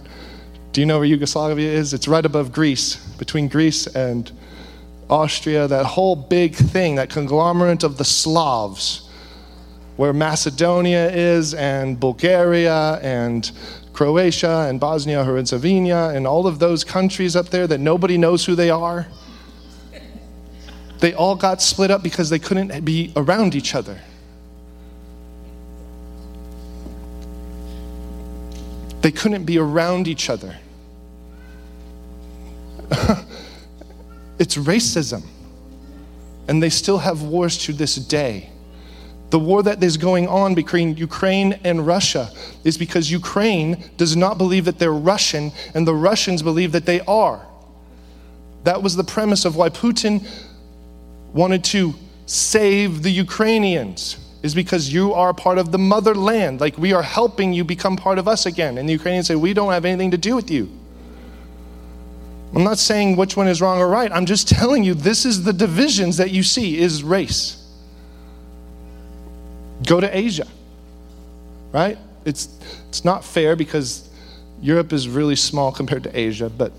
Do 0.72 0.80
you 0.80 0.86
know 0.86 0.98
where 0.98 1.06
Yugoslavia 1.06 1.70
is? 1.70 1.92
It's 1.92 2.08
right 2.08 2.24
above 2.24 2.52
Greece, 2.52 2.96
between 3.16 3.48
Greece 3.48 3.86
and 3.86 4.30
Austria, 5.10 5.68
that 5.68 5.84
whole 5.84 6.16
big 6.16 6.54
thing, 6.54 6.94
that 6.94 7.10
conglomerate 7.10 7.84
of 7.84 7.98
the 7.98 8.04
Slavs 8.04 9.03
where 9.96 10.12
Macedonia 10.12 11.10
is, 11.10 11.54
and 11.54 11.98
Bulgaria, 11.98 12.98
and 13.02 13.50
Croatia, 13.92 14.66
and 14.68 14.80
Bosnia 14.80 15.22
Herzegovina, 15.24 16.08
and 16.14 16.26
all 16.26 16.46
of 16.46 16.58
those 16.58 16.82
countries 16.84 17.36
up 17.36 17.50
there 17.50 17.66
that 17.66 17.78
nobody 17.78 18.18
knows 18.18 18.44
who 18.44 18.54
they 18.54 18.70
are. 18.70 19.06
They 20.98 21.14
all 21.14 21.36
got 21.36 21.62
split 21.62 21.90
up 21.90 22.02
because 22.02 22.30
they 22.30 22.38
couldn't 22.38 22.84
be 22.84 23.12
around 23.14 23.54
each 23.54 23.74
other. 23.74 24.00
They 29.02 29.12
couldn't 29.12 29.44
be 29.44 29.58
around 29.58 30.08
each 30.08 30.30
other. 30.30 30.56
it's 34.38 34.56
racism. 34.56 35.22
And 36.48 36.62
they 36.62 36.70
still 36.70 36.98
have 36.98 37.20
wars 37.22 37.58
to 37.64 37.74
this 37.74 37.96
day. 37.96 38.50
The 39.30 39.38
war 39.38 39.62
that 39.62 39.82
is 39.82 39.96
going 39.96 40.28
on 40.28 40.54
between 40.54 40.96
Ukraine 40.96 41.58
and 41.64 41.86
Russia 41.86 42.30
is 42.62 42.78
because 42.78 43.10
Ukraine 43.10 43.82
does 43.96 44.16
not 44.16 44.38
believe 44.38 44.64
that 44.66 44.78
they're 44.78 44.92
Russian, 44.92 45.52
and 45.74 45.86
the 45.86 45.94
Russians 45.94 46.42
believe 46.42 46.72
that 46.72 46.86
they 46.86 47.00
are. 47.00 47.44
That 48.64 48.82
was 48.82 48.96
the 48.96 49.04
premise 49.04 49.44
of 49.44 49.56
why 49.56 49.70
Putin 49.70 50.26
wanted 51.32 51.64
to 51.64 51.94
save 52.26 53.02
the 53.02 53.10
Ukrainians, 53.10 54.16
is 54.42 54.54
because 54.54 54.92
you 54.92 55.12
are 55.14 55.34
part 55.34 55.58
of 55.58 55.72
the 55.72 55.78
motherland. 55.78 56.60
Like 56.60 56.78
we 56.78 56.92
are 56.92 57.02
helping 57.02 57.52
you 57.52 57.64
become 57.64 57.96
part 57.96 58.18
of 58.18 58.28
us 58.28 58.46
again. 58.46 58.78
And 58.78 58.88
the 58.88 58.92
Ukrainians 58.92 59.26
say, 59.26 59.34
We 59.34 59.52
don't 59.52 59.72
have 59.72 59.84
anything 59.84 60.10
to 60.12 60.18
do 60.18 60.36
with 60.36 60.50
you. 60.50 60.70
I'm 62.54 62.62
not 62.62 62.78
saying 62.78 63.16
which 63.16 63.36
one 63.36 63.48
is 63.48 63.60
wrong 63.60 63.78
or 63.80 63.88
right. 63.88 64.12
I'm 64.12 64.26
just 64.26 64.48
telling 64.48 64.84
you 64.84 64.94
this 64.94 65.24
is 65.24 65.42
the 65.42 65.52
divisions 65.52 66.18
that 66.18 66.30
you 66.30 66.42
see 66.42 66.78
is 66.78 67.02
race. 67.02 67.63
Go 69.86 70.00
to 70.00 70.16
Asia, 70.16 70.46
right? 71.72 71.98
It's, 72.24 72.48
it's 72.88 73.04
not 73.04 73.24
fair 73.24 73.56
because 73.56 74.08
Europe 74.60 74.92
is 74.92 75.08
really 75.08 75.36
small 75.36 75.72
compared 75.72 76.04
to 76.04 76.18
Asia, 76.18 76.48
but 76.48 76.72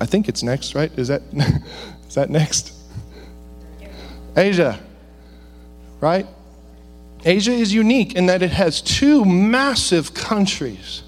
I 0.00 0.06
think 0.06 0.28
it's 0.28 0.42
next, 0.42 0.74
right? 0.74 0.90
Is 0.98 1.08
that, 1.08 1.22
is 2.08 2.14
that 2.14 2.30
next? 2.30 2.72
Asia, 4.36 4.80
right? 6.00 6.26
Asia 7.24 7.52
is 7.52 7.72
unique 7.72 8.14
in 8.14 8.26
that 8.26 8.42
it 8.42 8.50
has 8.50 8.82
two 8.82 9.24
massive 9.24 10.12
countries. 10.12 11.02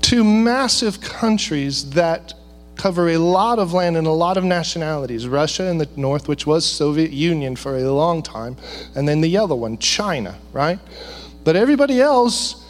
Two 0.00 0.24
massive 0.24 1.00
countries 1.00 1.90
that 1.90 2.32
cover 2.78 3.10
a 3.10 3.18
lot 3.18 3.58
of 3.58 3.72
land 3.74 3.96
and 3.96 4.06
a 4.06 4.12
lot 4.12 4.36
of 4.36 4.44
nationalities. 4.44 5.26
Russia 5.28 5.66
in 5.66 5.78
the 5.78 5.88
north, 5.96 6.28
which 6.28 6.46
was 6.46 6.64
Soviet 6.64 7.10
Union 7.10 7.56
for 7.56 7.76
a 7.76 7.82
long 7.92 8.22
time, 8.22 8.56
and 8.94 9.06
then 9.06 9.20
the 9.20 9.36
other 9.36 9.54
one, 9.54 9.76
China, 9.78 10.38
right? 10.52 10.78
But 11.44 11.56
everybody 11.56 12.00
else, 12.00 12.64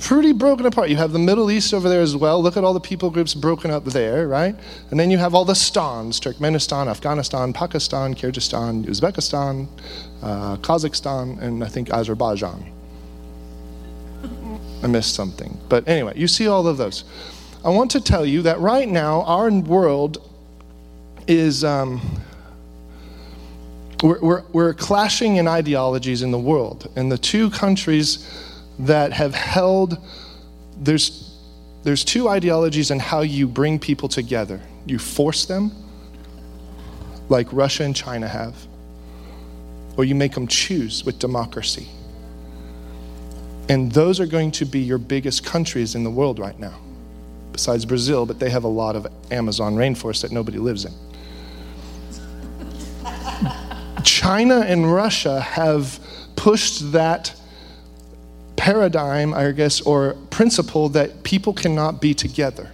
pretty 0.00 0.32
broken 0.32 0.66
apart. 0.66 0.88
You 0.90 0.96
have 0.96 1.12
the 1.12 1.18
Middle 1.18 1.50
East 1.50 1.72
over 1.74 1.88
there 1.88 2.00
as 2.00 2.14
well. 2.14 2.42
Look 2.42 2.56
at 2.56 2.64
all 2.64 2.74
the 2.74 2.80
people 2.80 3.10
groups 3.10 3.34
broken 3.34 3.70
up 3.70 3.84
there, 3.84 4.28
right? 4.28 4.54
And 4.90 5.00
then 5.00 5.10
you 5.10 5.18
have 5.18 5.34
all 5.34 5.44
the 5.44 5.54
stans 5.54 6.20
Turkmenistan, 6.20 6.86
Afghanistan, 6.88 7.52
Pakistan, 7.52 8.14
Kyrgyzstan, 8.14 8.84
Uzbekistan, 8.86 9.68
uh, 10.22 10.56
Kazakhstan, 10.58 11.40
and 11.40 11.64
I 11.64 11.68
think 11.68 11.90
Azerbaijan. 11.90 12.72
I 14.82 14.86
missed 14.86 15.14
something. 15.14 15.58
But 15.68 15.88
anyway, 15.88 16.12
you 16.16 16.28
see 16.28 16.46
all 16.46 16.66
of 16.66 16.76
those. 16.76 17.04
I 17.66 17.70
want 17.70 17.90
to 17.90 18.00
tell 18.00 18.24
you 18.24 18.42
that 18.42 18.60
right 18.60 18.88
now, 18.88 19.22
our 19.22 19.50
world 19.50 20.30
is. 21.26 21.64
Um, 21.64 22.00
we're, 24.04 24.20
we're, 24.20 24.42
we're 24.52 24.74
clashing 24.74 25.36
in 25.36 25.48
ideologies 25.48 26.22
in 26.22 26.30
the 26.30 26.38
world. 26.38 26.92
And 26.94 27.10
the 27.10 27.18
two 27.18 27.50
countries 27.50 28.54
that 28.78 29.12
have 29.12 29.34
held, 29.34 29.98
there's, 30.78 31.36
there's 31.82 32.04
two 32.04 32.28
ideologies 32.28 32.92
in 32.92 33.00
how 33.00 33.22
you 33.22 33.48
bring 33.48 33.80
people 33.80 34.08
together. 34.08 34.60
You 34.84 35.00
force 35.00 35.46
them, 35.46 35.72
like 37.28 37.52
Russia 37.52 37.82
and 37.82 37.96
China 37.96 38.28
have, 38.28 38.54
or 39.96 40.04
you 40.04 40.14
make 40.14 40.34
them 40.34 40.46
choose 40.46 41.04
with 41.04 41.18
democracy. 41.18 41.88
And 43.68 43.90
those 43.90 44.20
are 44.20 44.26
going 44.26 44.52
to 44.52 44.64
be 44.66 44.80
your 44.80 44.98
biggest 44.98 45.44
countries 45.44 45.96
in 45.96 46.04
the 46.04 46.10
world 46.10 46.38
right 46.38 46.60
now 46.60 46.78
besides 47.56 47.86
Brazil, 47.86 48.26
but 48.26 48.38
they 48.38 48.50
have 48.50 48.64
a 48.64 48.68
lot 48.68 48.96
of 48.96 49.06
Amazon 49.30 49.76
rainforest 49.76 50.20
that 50.20 50.30
nobody 50.30 50.58
lives 50.58 50.84
in. 50.84 50.92
China 54.04 54.60
and 54.60 54.92
Russia 54.92 55.40
have 55.40 55.98
pushed 56.36 56.92
that 56.92 57.34
paradigm, 58.56 59.32
I 59.32 59.52
guess, 59.52 59.80
or 59.80 60.16
principle 60.28 60.90
that 60.90 61.22
people 61.22 61.54
cannot 61.54 61.98
be 61.98 62.12
together. 62.12 62.70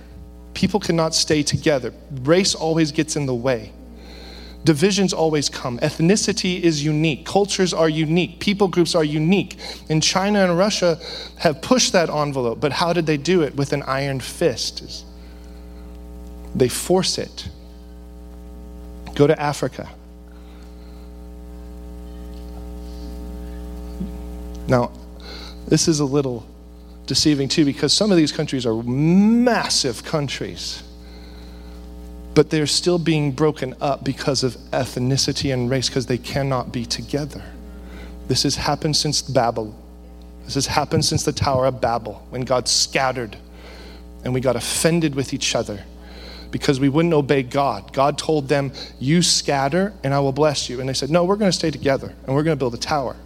People 0.53 0.81
cannot 0.81 1.15
stay 1.15 1.45
together. 1.45 1.95
Race 2.23 2.57
always 2.57 2.91
gets 2.91 3.15
in 3.15 3.27
the 3.27 3.35
way. 3.37 3.71
Divisions 4.65 5.13
always 5.13 5.49
come. 5.49 5.79
Ethnicity 5.81 6.61
is 6.61 6.85
unique. 6.85 7.27
Cultures 7.27 7.75
are 7.75 7.89
unique. 7.89 8.39
People 8.39 8.69
groups 8.69 8.95
are 8.95 9.03
unique. 9.03 9.57
And 9.89 10.01
China 10.03 10.45
and 10.45 10.57
Russia 10.57 11.01
have 11.39 11.61
pushed 11.63 11.93
that 11.93 12.09
envelope. 12.09 12.61
But 12.61 12.73
how 12.73 12.93
did 12.93 13.07
they 13.07 13.17
do 13.17 13.43
it? 13.43 13.57
With 13.57 13.73
an 13.73 13.83
iron 13.83 14.21
fist. 14.21 15.05
They 16.55 16.69
force 16.69 17.19
it. 17.19 17.49
Go 19.15 19.27
to 19.27 19.41
Africa. 19.41 19.91
Now, 24.69 24.93
this 25.67 25.89
is 25.89 25.99
a 25.99 26.05
little 26.05 26.47
deceiving 27.07 27.49
too 27.49 27.65
because 27.65 27.93
some 27.93 28.13
of 28.13 28.17
these 28.17 28.31
countries 28.31 28.65
are 28.65 28.81
massive 28.85 30.05
countries 30.05 30.85
but 32.35 32.51
they're 32.51 32.67
still 32.67 32.99
being 32.99 33.33
broken 33.33 33.75
up 33.81 34.05
because 34.05 34.43
of 34.43 34.57
ethnicity 34.73 35.53
and 35.53 35.71
race 35.71 35.89
because 35.89 36.07
they 36.07 36.19
cannot 36.19 36.73
be 36.73 36.85
together. 36.85 37.43
This 38.29 38.45
has 38.45 38.57
happened 38.57 38.97
since 38.97 39.21
Babel. 39.21 39.75
This 40.45 40.55
has 40.55 40.67
happened 40.67 41.05
since 41.05 41.25
the 41.25 41.33
Tower 41.33 41.67
of 41.67 41.81
Babel 41.81 42.27
when 42.31 42.43
God 42.43 42.69
scattered 42.69 43.37
and 44.25 44.33
we 44.33 44.41
got 44.41 44.57
offended 44.57 45.15
with 45.15 45.35
each 45.35 45.55
other 45.55 45.85
because 46.51 46.79
we 46.79 46.89
wouldn't 46.89 47.15
obey 47.15 47.43
God. 47.43 47.93
God 47.93 48.19
told 48.19 48.49
them, 48.49 48.73
You 49.01 49.23
scatter 49.23 49.93
and 50.05 50.15
I 50.15 50.21
will 50.21 50.33
bless 50.33 50.69
you. 50.69 50.81
And 50.81 50.89
they 50.89 50.95
said, 50.95 51.11
No, 51.11 51.25
we're 51.25 51.37
going 51.37 51.51
to 51.51 51.57
stay 51.57 51.71
together 51.71 52.15
and 52.27 52.35
we're 52.35 52.43
going 52.43 52.57
to 52.57 52.59
build 52.59 52.75
a 52.75 52.79
tower. 52.79 53.17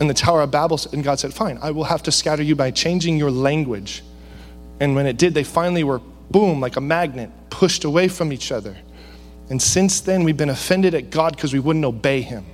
And 0.00 0.10
the 0.10 0.14
Tower 0.14 0.42
of 0.42 0.50
Babel, 0.50 0.78
and 0.92 1.02
God 1.02 1.18
said, 1.18 1.32
Fine, 1.32 1.58
I 1.62 1.70
will 1.70 1.84
have 1.84 2.02
to 2.04 2.12
scatter 2.12 2.42
you 2.42 2.56
by 2.56 2.70
changing 2.70 3.16
your 3.16 3.30
language. 3.30 4.02
And 4.80 4.94
when 4.94 5.06
it 5.06 5.16
did, 5.16 5.32
they 5.32 5.44
finally 5.44 5.84
were, 5.84 6.00
boom, 6.30 6.60
like 6.60 6.76
a 6.76 6.80
magnet, 6.80 7.30
pushed 7.56 7.84
away 7.84 8.06
from 8.06 8.34
each 8.34 8.52
other. 8.52 8.76
And 9.48 9.62
since 9.62 10.00
then, 10.00 10.24
we've 10.24 10.36
been 10.36 10.50
offended 10.50 10.94
at 10.94 11.08
God 11.08 11.34
because 11.34 11.54
we 11.54 11.58
wouldn't 11.58 11.86
obey 11.86 12.20
Him. 12.20 12.44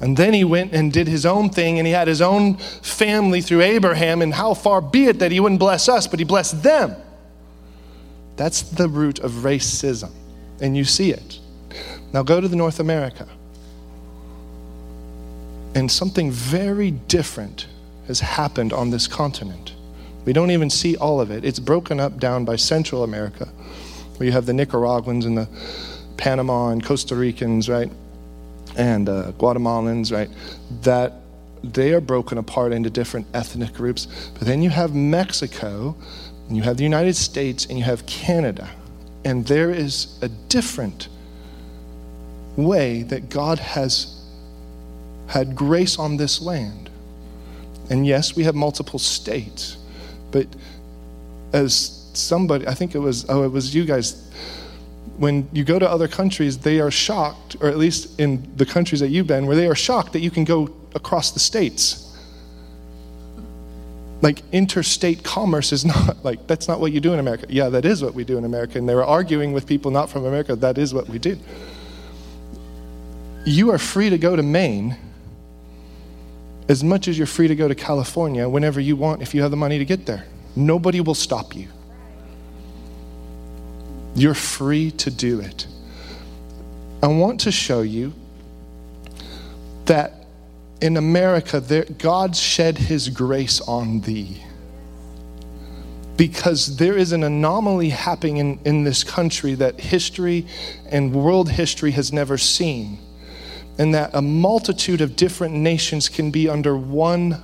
And 0.00 0.16
then 0.16 0.32
he 0.32 0.44
went 0.44 0.72
and 0.72 0.92
did 0.92 1.06
his 1.06 1.24
own 1.24 1.48
thing, 1.48 1.78
and 1.78 1.86
he 1.86 1.92
had 1.92 2.06
his 2.06 2.20
own 2.20 2.56
family 2.56 3.40
through 3.40 3.62
Abraham. 3.62 4.20
And 4.20 4.32
how 4.32 4.52
far 4.54 4.80
be 4.80 5.06
it 5.06 5.18
that 5.20 5.32
he 5.32 5.40
wouldn't 5.40 5.58
bless 5.58 5.88
us, 5.88 6.06
but 6.06 6.18
he 6.18 6.24
blessed 6.24 6.62
them. 6.62 6.94
That's 8.36 8.62
the 8.62 8.88
root 8.88 9.18
of 9.20 9.30
racism. 9.42 10.10
And 10.60 10.76
you 10.76 10.84
see 10.84 11.12
it. 11.12 11.38
Now 12.12 12.22
go 12.22 12.40
to 12.40 12.48
the 12.48 12.56
North 12.56 12.78
America. 12.78 13.26
And 15.74 15.90
something 15.90 16.30
very 16.30 16.90
different 16.90 17.66
has 18.06 18.20
happened 18.20 18.74
on 18.74 18.90
this 18.90 19.06
continent. 19.06 19.74
We 20.26 20.32
don't 20.32 20.50
even 20.50 20.68
see 20.68 20.96
all 20.96 21.20
of 21.20 21.30
it. 21.30 21.44
It's 21.44 21.58
broken 21.58 22.00
up 22.00 22.18
down 22.18 22.44
by 22.44 22.56
Central 22.56 23.02
America, 23.02 23.48
where 24.16 24.26
you 24.26 24.32
have 24.32 24.46
the 24.46 24.52
Nicaraguans 24.52 25.24
and 25.24 25.36
the 25.36 25.48
Panama 26.16 26.68
and 26.70 26.84
Costa 26.84 27.14
Ricans, 27.14 27.68
right? 27.68 27.90
and 28.76 29.08
uh, 29.08 29.32
Guatemalans, 29.32 30.12
right? 30.12 30.30
That 30.82 31.14
they 31.64 31.92
are 31.92 32.00
broken 32.00 32.38
apart 32.38 32.72
into 32.72 32.90
different 32.90 33.26
ethnic 33.34 33.72
groups. 33.72 34.06
But 34.34 34.46
then 34.46 34.62
you 34.62 34.70
have 34.70 34.94
Mexico, 34.94 35.96
and 36.48 36.56
you 36.56 36.62
have 36.62 36.76
the 36.76 36.84
United 36.84 37.16
States, 37.16 37.66
and 37.66 37.78
you 37.78 37.84
have 37.84 38.06
Canada. 38.06 38.68
And 39.24 39.46
there 39.46 39.70
is 39.70 40.18
a 40.22 40.28
different 40.28 41.08
way 42.56 43.02
that 43.04 43.28
God 43.28 43.58
has 43.58 44.22
had 45.26 45.56
grace 45.56 45.98
on 45.98 46.16
this 46.16 46.40
land. 46.40 46.90
And 47.90 48.06
yes, 48.06 48.36
we 48.36 48.44
have 48.44 48.54
multiple 48.54 48.98
states, 48.98 49.76
but 50.30 50.46
as 51.52 52.05
somebody, 52.16 52.66
I 52.66 52.74
think 52.74 52.94
it 52.94 52.98
was, 52.98 53.26
oh, 53.28 53.44
it 53.44 53.52
was 53.52 53.74
you 53.74 53.84
guys 53.84 54.26
when 55.18 55.48
you 55.52 55.64
go 55.64 55.78
to 55.78 55.88
other 55.88 56.08
countries, 56.08 56.58
they 56.58 56.80
are 56.80 56.90
shocked, 56.90 57.56
or 57.60 57.68
at 57.68 57.78
least 57.78 58.20
in 58.20 58.52
the 58.56 58.66
countries 58.66 59.00
that 59.00 59.08
you've 59.08 59.26
been, 59.26 59.46
where 59.46 59.56
they 59.56 59.66
are 59.66 59.74
shocked 59.74 60.12
that 60.12 60.20
you 60.20 60.30
can 60.30 60.44
go 60.44 60.70
across 60.94 61.30
the 61.32 61.40
states. 61.40 62.02
Like 64.22 64.42
interstate 64.52 65.22
commerce 65.22 65.72
is 65.72 65.84
not 65.84 66.24
like 66.24 66.46
that's 66.46 66.68
not 66.68 66.80
what 66.80 66.92
you 66.92 67.00
do 67.00 67.12
in 67.12 67.18
America. 67.18 67.46
Yeah, 67.48 67.68
that 67.70 67.84
is 67.84 68.02
what 68.02 68.14
we 68.14 68.24
do 68.24 68.38
in 68.38 68.44
America. 68.44 68.78
And 68.78 68.88
they 68.88 68.94
were 68.94 69.04
arguing 69.04 69.52
with 69.52 69.66
people 69.66 69.90
not 69.90 70.10
from 70.10 70.24
America, 70.24 70.56
that 70.56 70.78
is 70.78 70.92
what 70.92 71.08
we 71.08 71.18
do. 71.18 71.38
You 73.46 73.70
are 73.70 73.78
free 73.78 74.10
to 74.10 74.18
go 74.18 74.34
to 74.34 74.42
Maine 74.42 74.96
as 76.68 76.82
much 76.82 77.06
as 77.06 77.16
you're 77.16 77.28
free 77.28 77.46
to 77.46 77.54
go 77.54 77.68
to 77.68 77.74
California 77.74 78.48
whenever 78.48 78.80
you 78.80 78.96
want 78.96 79.22
if 79.22 79.34
you 79.34 79.42
have 79.42 79.52
the 79.52 79.56
money 79.56 79.78
to 79.78 79.84
get 79.84 80.04
there. 80.04 80.26
Nobody 80.56 81.00
will 81.00 81.14
stop 81.14 81.54
you. 81.54 81.68
You're 84.16 84.34
free 84.34 84.90
to 84.92 85.10
do 85.10 85.40
it. 85.40 85.66
I 87.02 87.08
want 87.08 87.40
to 87.40 87.52
show 87.52 87.82
you 87.82 88.14
that 89.84 90.26
in 90.80 90.96
America, 90.96 91.60
there, 91.60 91.84
God 91.84 92.34
shed 92.34 92.78
his 92.78 93.08
grace 93.10 93.60
on 93.60 94.00
thee. 94.00 94.42
Because 96.16 96.78
there 96.78 96.96
is 96.96 97.12
an 97.12 97.22
anomaly 97.22 97.90
happening 97.90 98.38
in, 98.38 98.58
in 98.64 98.84
this 98.84 99.04
country 99.04 99.54
that 99.54 99.78
history 99.78 100.46
and 100.90 101.14
world 101.14 101.50
history 101.50 101.90
has 101.90 102.10
never 102.10 102.38
seen. 102.38 102.98
And 103.78 103.94
that 103.94 104.10
a 104.14 104.22
multitude 104.22 105.02
of 105.02 105.14
different 105.14 105.54
nations 105.54 106.08
can 106.08 106.30
be 106.30 106.48
under 106.48 106.74
one 106.74 107.42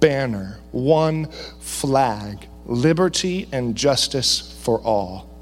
banner, 0.00 0.58
one 0.72 1.26
flag 1.60 2.48
liberty 2.66 3.46
and 3.52 3.76
justice 3.76 4.58
for 4.62 4.80
all. 4.80 5.33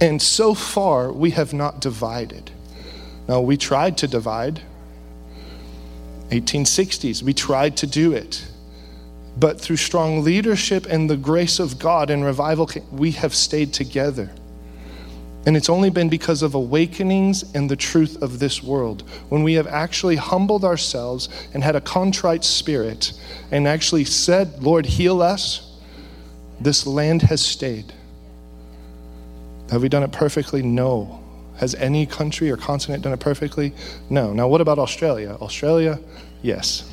And 0.00 0.20
so 0.20 0.54
far, 0.54 1.12
we 1.12 1.30
have 1.30 1.52
not 1.52 1.80
divided. 1.80 2.50
Now, 3.28 3.40
we 3.40 3.56
tried 3.56 3.98
to 3.98 4.08
divide. 4.08 4.60
1860s, 6.30 7.22
we 7.22 7.32
tried 7.32 7.76
to 7.78 7.86
do 7.86 8.12
it. 8.12 8.46
But 9.36 9.60
through 9.60 9.76
strong 9.76 10.22
leadership 10.22 10.86
and 10.86 11.08
the 11.08 11.16
grace 11.16 11.58
of 11.58 11.78
God 11.78 12.10
and 12.10 12.24
revival, 12.24 12.70
we 12.92 13.12
have 13.12 13.34
stayed 13.34 13.72
together. 13.72 14.30
And 15.46 15.56
it's 15.56 15.68
only 15.68 15.90
been 15.90 16.08
because 16.08 16.42
of 16.42 16.54
awakenings 16.54 17.54
and 17.54 17.70
the 17.70 17.76
truth 17.76 18.22
of 18.22 18.38
this 18.38 18.62
world. 18.62 19.02
When 19.28 19.42
we 19.42 19.54
have 19.54 19.66
actually 19.66 20.16
humbled 20.16 20.64
ourselves 20.64 21.28
and 21.52 21.62
had 21.62 21.76
a 21.76 21.80
contrite 21.80 22.44
spirit 22.44 23.12
and 23.50 23.68
actually 23.68 24.04
said, 24.04 24.62
Lord, 24.62 24.86
heal 24.86 25.20
us, 25.20 25.78
this 26.60 26.86
land 26.86 27.22
has 27.22 27.44
stayed. 27.44 27.92
Have 29.70 29.82
we 29.82 29.88
done 29.88 30.02
it 30.02 30.12
perfectly? 30.12 30.62
No. 30.62 31.20
Has 31.56 31.74
any 31.76 32.06
country 32.06 32.50
or 32.50 32.56
continent 32.56 33.04
done 33.04 33.12
it 33.12 33.20
perfectly? 33.20 33.72
No. 34.10 34.32
Now, 34.32 34.48
what 34.48 34.60
about 34.60 34.78
Australia? 34.78 35.36
Australia, 35.40 35.98
yes. 36.42 36.90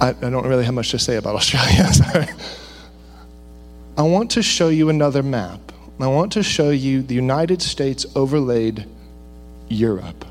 I, 0.00 0.08
I 0.08 0.12
don't 0.12 0.46
really 0.46 0.64
have 0.64 0.74
much 0.74 0.90
to 0.90 0.98
say 0.98 1.16
about 1.16 1.34
Australia. 1.42 1.92
Sorry. 1.92 2.26
I 3.96 4.02
want 4.02 4.30
to 4.32 4.42
show 4.42 4.68
you 4.68 4.88
another 4.88 5.22
map. 5.22 5.60
I 6.00 6.06
want 6.08 6.32
to 6.32 6.42
show 6.42 6.70
you 6.70 7.02
the 7.02 7.14
United 7.14 7.62
States 7.62 8.06
overlaid 8.16 8.86
Europe. 9.68 10.24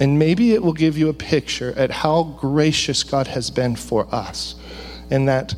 And 0.00 0.18
maybe 0.18 0.52
it 0.52 0.62
will 0.62 0.72
give 0.72 0.96
you 0.96 1.08
a 1.08 1.12
picture 1.12 1.72
at 1.76 1.90
how 1.90 2.22
gracious 2.40 3.02
God 3.02 3.26
has 3.26 3.50
been 3.50 3.76
for 3.76 4.12
us. 4.12 4.54
And 5.10 5.28
that 5.28 5.54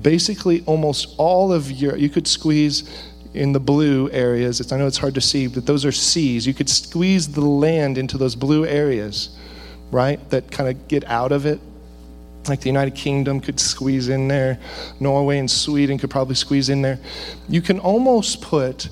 basically 0.00 0.62
almost 0.66 1.14
all 1.18 1.52
of 1.52 1.70
your, 1.70 1.96
you 1.96 2.08
could 2.08 2.26
squeeze 2.26 3.08
in 3.34 3.52
the 3.52 3.60
blue 3.60 4.10
areas, 4.10 4.60
it's, 4.60 4.72
I 4.72 4.78
know 4.78 4.86
it's 4.86 4.98
hard 4.98 5.14
to 5.14 5.20
see, 5.20 5.46
but 5.46 5.66
those 5.66 5.84
are 5.84 5.92
seas. 5.92 6.46
You 6.46 6.54
could 6.54 6.68
squeeze 6.68 7.28
the 7.28 7.40
land 7.40 7.98
into 7.98 8.18
those 8.18 8.34
blue 8.34 8.66
areas, 8.66 9.36
right, 9.90 10.18
that 10.30 10.50
kind 10.50 10.68
of 10.68 10.88
get 10.88 11.04
out 11.04 11.32
of 11.32 11.46
it. 11.46 11.60
Like 12.48 12.60
the 12.60 12.68
United 12.68 12.94
Kingdom 12.94 13.40
could 13.40 13.60
squeeze 13.60 14.08
in 14.08 14.28
there, 14.28 14.58
Norway 15.00 15.38
and 15.38 15.50
Sweden 15.50 15.96
could 15.96 16.10
probably 16.10 16.34
squeeze 16.34 16.68
in 16.68 16.82
there. 16.82 16.98
You 17.48 17.62
can 17.62 17.78
almost 17.78 18.42
put 18.42 18.88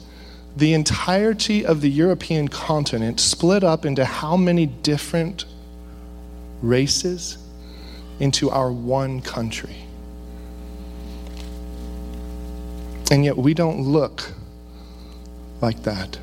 the 0.57 0.73
entirety 0.73 1.67
of 1.67 1.81
the 1.81 1.91
European 1.91 2.49
continent 2.49 3.21
split 3.21 3.65
up 3.65 3.85
into 3.85 4.05
how 4.05 4.37
many 4.37 4.67
different 4.67 5.45
races 6.63 7.39
into 8.21 8.51
our 8.51 8.71
one 8.71 9.21
country. 9.21 9.80
And 13.11 13.25
yet 13.25 13.37
we 13.37 13.55
don't 13.55 13.83
look 13.83 14.31
like 15.61 15.83
that. 15.83 16.19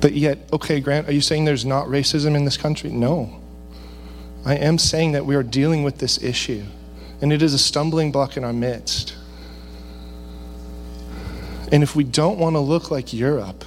But 0.00 0.14
yet, 0.14 0.38
okay, 0.52 0.80
Grant, 0.80 1.08
are 1.08 1.12
you 1.12 1.20
saying 1.20 1.44
there's 1.44 1.66
not 1.66 1.86
racism 1.86 2.36
in 2.36 2.44
this 2.44 2.56
country? 2.56 2.90
No. 2.90 3.40
I 4.44 4.54
am 4.54 4.78
saying 4.78 5.12
that 5.12 5.26
we 5.26 5.34
are 5.34 5.42
dealing 5.42 5.82
with 5.82 5.98
this 5.98 6.22
issue, 6.22 6.64
and 7.20 7.32
it 7.32 7.42
is 7.42 7.52
a 7.52 7.58
stumbling 7.58 8.12
block 8.12 8.36
in 8.36 8.44
our 8.44 8.52
midst. 8.52 9.14
And 11.70 11.82
if 11.82 11.94
we 11.94 12.04
don't 12.04 12.38
want 12.38 12.56
to 12.56 12.60
look 12.60 12.90
like 12.90 13.12
Europe, 13.12 13.64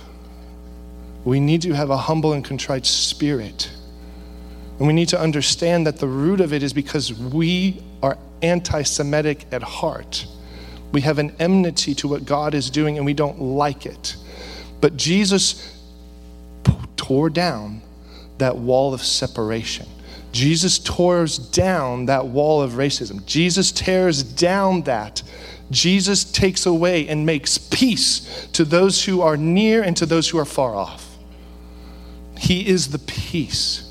we 1.24 1.40
need 1.40 1.62
to 1.64 1.74
have 1.74 1.90
a 1.90 1.98
humble 1.98 2.34
and 2.34 2.44
contrite 2.44 2.86
spirit. 2.86 3.70
And 4.80 4.88
we 4.88 4.94
need 4.94 5.10
to 5.10 5.20
understand 5.20 5.86
that 5.86 5.98
the 5.98 6.08
root 6.08 6.42
of 6.42 6.54
it 6.54 6.64
is 6.64 6.74
because 6.74 7.14
we 7.14 7.84
anti 8.42 8.84
Semitic 8.84 9.46
at 9.52 9.64
heart. 9.64 10.28
We 10.92 11.02
have 11.02 11.20
an 11.20 11.34
enmity 11.40 11.96
to 11.96 12.08
what 12.08 12.26
God 12.26 12.54
is 12.54 12.70
doing 12.70 12.98
and 12.98 13.06
we 13.06 13.14
don't 13.14 13.42
like 13.42 13.86
it. 13.86 14.16
But 14.82 14.98
Jesus 14.98 15.78
tore 16.98 17.30
down 17.30 17.82
that 18.40 18.58
wall 18.58 18.94
of 18.94 19.02
separation. 19.02 19.88
Jesus 20.32 20.80
tears 20.80 21.38
down 21.38 22.06
that 22.06 22.26
wall 22.26 22.62
of 22.62 22.74
racism. 22.74 23.26
Jesus 23.26 23.72
tears 23.72 24.24
down 24.24 24.82
that. 24.84 25.22
Jesus 25.70 26.24
takes 26.24 26.66
away 26.66 27.08
and 27.08 27.26
makes 27.26 27.58
peace 27.58 28.48
to 28.54 28.66
those 28.66 29.06
who 29.06 29.22
are 29.22 29.38
near 29.38 29.84
and 29.84 29.96
to 29.98 30.06
those 30.06 30.30
who 30.30 30.38
are 30.38 30.46
far 30.46 30.76
off. 30.76 31.18
He 32.38 32.68
is 32.68 32.90
the 32.90 33.00
peace. 33.00 33.88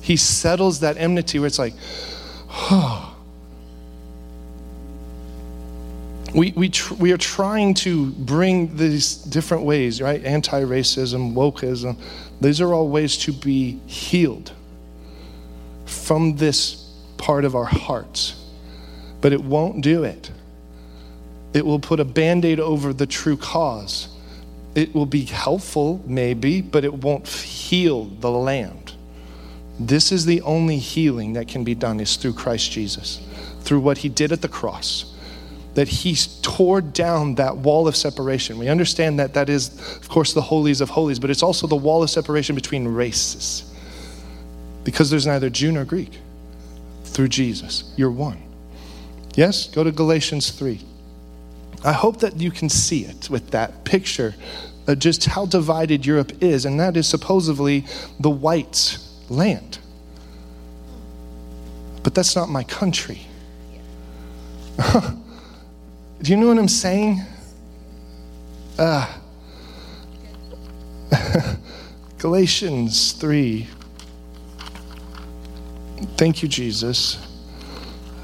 He 0.00 0.16
settles 0.16 0.80
that 0.80 0.96
enmity 0.96 1.38
where 1.38 1.46
it's 1.46 1.58
like, 1.58 1.74
oh, 2.50 3.13
we, 6.34 6.52
we, 6.56 6.68
tr- 6.70 6.94
we 6.94 7.12
are 7.12 7.18
trying 7.18 7.74
to 7.74 8.10
bring 8.12 8.76
these 8.76 9.16
different 9.16 9.64
ways, 9.64 10.02
right? 10.02 10.24
Anti 10.24 10.62
racism, 10.62 11.34
wokeism. 11.34 11.98
These 12.40 12.60
are 12.60 12.74
all 12.74 12.88
ways 12.88 13.16
to 13.18 13.32
be 13.32 13.80
healed 13.86 14.52
from 15.86 16.36
this 16.36 16.92
part 17.18 17.44
of 17.44 17.54
our 17.56 17.64
hearts. 17.66 18.36
but 19.20 19.32
it 19.32 19.42
won't 19.44 19.82
do 19.82 20.04
it. 20.04 20.30
It 21.54 21.66
will 21.66 21.80
put 21.80 22.00
a 22.00 22.04
band 22.04 22.44
aid 22.44 22.60
over 22.60 22.92
the 22.92 23.06
true 23.06 23.36
cause. 23.38 24.08
It 24.74 24.94
will 24.94 25.06
be 25.06 25.24
helpful, 25.24 26.02
maybe, 26.06 26.62
but 26.62 26.84
it 26.84 26.94
won't 26.94 27.28
heal 27.28 28.06
the 28.06 28.30
land. 28.30 28.94
This 29.80 30.12
is 30.12 30.26
the 30.26 30.42
only 30.42 30.78
healing 30.78 31.34
that 31.34 31.48
can 31.48 31.64
be 31.64 31.74
done 31.74 32.00
is 32.00 32.16
through 32.16 32.34
Christ 32.34 32.72
Jesus, 32.72 33.20
through 33.62 33.80
what 33.80 33.98
he 33.98 34.10
did 34.10 34.32
at 34.32 34.42
the 34.42 34.48
cross. 34.48 35.13
That 35.74 35.88
he 35.88 36.16
tore 36.42 36.80
down 36.80 37.34
that 37.36 37.56
wall 37.56 37.88
of 37.88 37.96
separation. 37.96 38.58
We 38.58 38.68
understand 38.68 39.18
that 39.18 39.34
that 39.34 39.48
is, 39.48 39.76
of 39.96 40.08
course, 40.08 40.32
the 40.32 40.42
holies 40.42 40.80
of 40.80 40.90
holies, 40.90 41.18
but 41.18 41.30
it's 41.30 41.42
also 41.42 41.66
the 41.66 41.76
wall 41.76 42.02
of 42.02 42.10
separation 42.10 42.54
between 42.54 42.86
races. 42.86 43.64
Because 44.84 45.10
there's 45.10 45.26
neither 45.26 45.50
Jew 45.50 45.72
nor 45.72 45.84
Greek 45.84 46.18
through 47.04 47.28
Jesus. 47.28 47.92
You're 47.96 48.10
one. 48.10 48.40
Yes? 49.34 49.66
Go 49.68 49.82
to 49.82 49.90
Galatians 49.90 50.50
3. 50.50 50.80
I 51.84 51.92
hope 51.92 52.20
that 52.20 52.38
you 52.38 52.50
can 52.50 52.68
see 52.68 53.04
it 53.04 53.28
with 53.28 53.50
that 53.50 53.84
picture 53.84 54.34
of 54.86 54.98
just 54.98 55.24
how 55.26 55.46
divided 55.46 56.06
Europe 56.06 56.32
is, 56.42 56.64
and 56.64 56.78
that 56.80 56.96
is 56.96 57.06
supposedly 57.08 57.84
the 58.20 58.30
white 58.30 58.98
land. 59.28 59.78
But 62.02 62.14
that's 62.14 62.36
not 62.36 62.48
my 62.48 62.64
country. 62.64 63.22
Do 66.24 66.30
you 66.30 66.38
know 66.38 66.48
what 66.48 66.56
I'm 66.56 66.68
saying? 66.68 67.20
Uh, 68.78 69.14
Galatians 72.18 73.12
3. 73.12 73.68
Thank 76.16 76.42
you, 76.42 76.48
Jesus. 76.48 77.18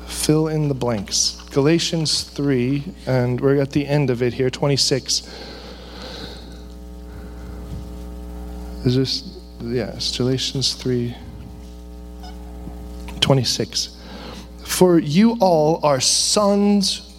Fill 0.06 0.48
in 0.48 0.68
the 0.68 0.74
blanks. 0.74 1.42
Galatians 1.50 2.22
3, 2.22 2.84
and 3.04 3.38
we're 3.38 3.60
at 3.60 3.72
the 3.72 3.86
end 3.86 4.08
of 4.08 4.22
it 4.22 4.32
here, 4.32 4.48
26. 4.48 5.28
Is 8.86 8.96
this, 8.96 9.38
yes, 9.60 10.16
Galatians 10.16 10.72
3, 10.72 11.14
26. 13.20 13.94
For 14.64 14.98
you 14.98 15.36
all 15.38 15.80
are 15.82 16.00
sons 16.00 17.09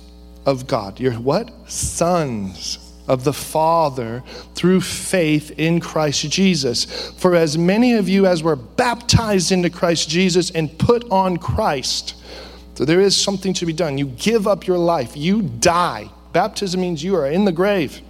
of 0.45 0.67
God. 0.67 0.99
You're 0.99 1.13
what? 1.13 1.51
Sons 1.69 2.77
of 3.07 3.23
the 3.23 3.33
Father 3.33 4.23
through 4.55 4.81
faith 4.81 5.51
in 5.57 5.79
Christ 5.79 6.29
Jesus. 6.29 7.11
For 7.19 7.35
as 7.35 7.57
many 7.57 7.93
of 7.93 8.07
you 8.07 8.25
as 8.25 8.43
were 8.43 8.55
baptized 8.55 9.51
into 9.51 9.69
Christ 9.69 10.09
Jesus 10.09 10.51
and 10.51 10.77
put 10.77 11.09
on 11.11 11.37
Christ. 11.37 12.15
So 12.75 12.85
there 12.85 13.01
is 13.01 13.15
something 13.15 13.53
to 13.55 13.65
be 13.65 13.73
done. 13.73 13.97
You 13.97 14.05
give 14.05 14.47
up 14.47 14.65
your 14.65 14.77
life, 14.77 15.17
you 15.17 15.41
die. 15.41 16.09
Baptism 16.33 16.79
means 16.79 17.03
you 17.03 17.15
are 17.15 17.29
in 17.29 17.45
the 17.45 17.51
grave. 17.51 18.01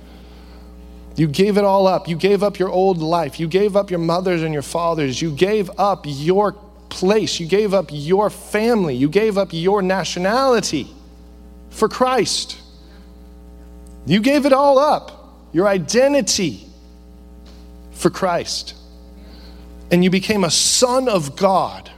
You 1.15 1.27
gave 1.27 1.57
it 1.57 1.63
all 1.63 1.87
up. 1.87 2.07
You 2.07 2.15
gave 2.15 2.41
up 2.41 2.57
your 2.57 2.69
old 2.69 2.99
life. 2.99 3.39
You 3.39 3.47
gave 3.47 3.75
up 3.75 3.89
your 3.89 3.99
mothers 3.99 4.43
and 4.43 4.53
your 4.53 4.61
fathers. 4.61 5.21
You 5.21 5.31
gave 5.31 5.69
up 5.77 6.05
your 6.07 6.53
place. 6.89 7.39
You 7.39 7.47
gave 7.47 7.73
up 7.73 7.87
your 7.91 8.29
family. 8.29 8.95
You 8.95 9.09
gave 9.09 9.37
up 9.37 9.49
your 9.51 9.81
nationality 9.81 10.87
for 11.71 11.89
Christ. 11.89 12.61
You 14.05 14.19
gave 14.19 14.45
it 14.45 14.53
all 14.53 14.77
up, 14.77 15.35
your 15.51 15.67
identity 15.67 16.67
for 17.91 18.09
Christ. 18.09 18.75
And 19.89 20.03
you 20.03 20.09
became 20.09 20.43
a 20.43 20.51
son 20.51 21.09
of 21.09 21.35
God. 21.35 21.91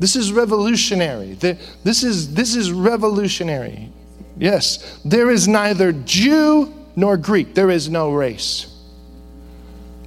This 0.00 0.16
is 0.16 0.32
revolutionary. 0.32 1.34
This 1.34 2.02
is, 2.02 2.34
this 2.34 2.56
is 2.56 2.72
revolutionary. 2.72 3.90
Yes, 4.36 4.98
there 5.04 5.30
is 5.30 5.46
neither 5.46 5.92
Jew 5.92 6.74
nor 6.96 7.16
Greek, 7.16 7.54
there 7.54 7.70
is 7.70 7.88
no 7.88 8.12
race. 8.12 8.66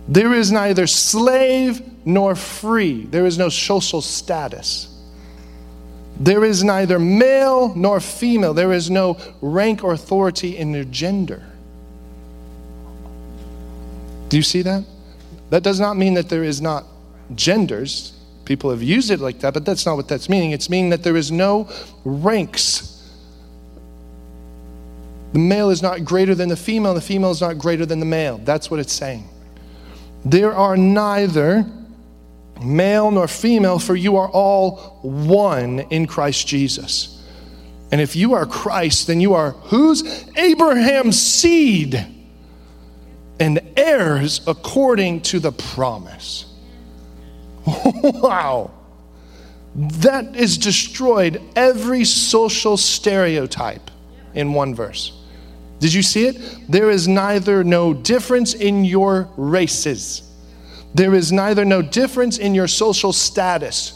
There 0.07 0.33
is 0.33 0.51
neither 0.51 0.87
slave 0.87 1.81
nor 2.05 2.35
free, 2.35 3.05
there 3.05 3.25
is 3.25 3.37
no 3.37 3.49
social 3.49 4.01
status. 4.01 4.93
There 6.19 6.43
is 6.43 6.63
neither 6.63 6.97
male 6.99 7.75
nor 7.75 7.99
female. 7.99 8.53
There 8.53 8.73
is 8.73 8.89
no 8.89 9.17
rank 9.41 9.83
or 9.83 9.93
authority 9.93 10.57
in 10.57 10.71
their 10.71 10.83
gender. 10.83 11.43
Do 14.29 14.37
you 14.37 14.43
see 14.43 14.61
that? 14.63 14.83
That 15.49 15.63
does 15.63 15.79
not 15.79 15.95
mean 15.95 16.15
that 16.15 16.27
there 16.27 16.43
is 16.43 16.59
not 16.59 16.85
genders. 17.35 18.13
People 18.45 18.69
have 18.71 18.81
used 18.81 19.11
it 19.11 19.19
like 19.19 19.39
that, 19.39 19.53
but 19.53 19.65
that's 19.65 19.85
not 19.85 19.95
what 19.95 20.07
that's 20.07 20.27
meaning. 20.27 20.51
It's 20.51 20.69
meaning 20.69 20.89
that 20.89 21.03
there 21.03 21.15
is 21.15 21.31
no 21.31 21.69
ranks. 22.03 22.93
The 25.33 25.39
male 25.39 25.69
is 25.69 25.81
not 25.81 26.03
greater 26.03 26.33
than 26.33 26.49
the 26.49 26.55
female, 26.55 26.93
the 26.93 27.01
female 27.01 27.31
is 27.31 27.41
not 27.41 27.57
greater 27.57 27.85
than 27.85 27.99
the 27.99 28.05
male. 28.05 28.37
That's 28.39 28.71
what 28.71 28.79
it's 28.79 28.93
saying. 28.93 29.27
There 30.25 30.53
are 30.53 30.75
neither 30.75 31.65
male 32.61 33.11
nor 33.11 33.27
female, 33.27 33.79
for 33.79 33.95
you 33.95 34.17
are 34.17 34.29
all 34.29 34.99
one 35.01 35.79
in 35.79 36.07
Christ 36.07 36.47
Jesus. 36.47 37.13
And 37.91 38.01
if 38.01 38.15
you 38.15 38.33
are 38.33 38.45
Christ, 38.45 39.07
then 39.07 39.21
you 39.21 39.33
are 39.33 39.51
whose? 39.51 40.03
Abraham's 40.35 41.21
seed 41.21 42.05
and 43.39 43.59
heirs 43.77 44.41
according 44.47 45.21
to 45.21 45.39
the 45.39 45.51
promise. 45.51 46.53
wow. 47.65 48.71
That 49.75 50.35
is 50.35 50.57
destroyed 50.57 51.41
every 51.55 52.03
social 52.03 52.77
stereotype 52.77 53.91
in 54.33 54.53
one 54.53 54.73
verse. 54.73 55.13
Did 55.79 55.93
you 55.93 56.01
see 56.01 56.25
it? 56.25 56.39
There 56.67 56.89
is 56.89 57.07
neither 57.07 57.63
no 57.63 57.93
difference 57.93 58.53
in 58.53 58.83
your 58.83 59.29
races 59.37 60.26
there 60.93 61.13
is 61.13 61.31
neither 61.31 61.65
no 61.65 61.81
difference 61.81 62.37
in 62.37 62.55
your 62.55 62.67
social 62.67 63.13
status. 63.13 63.93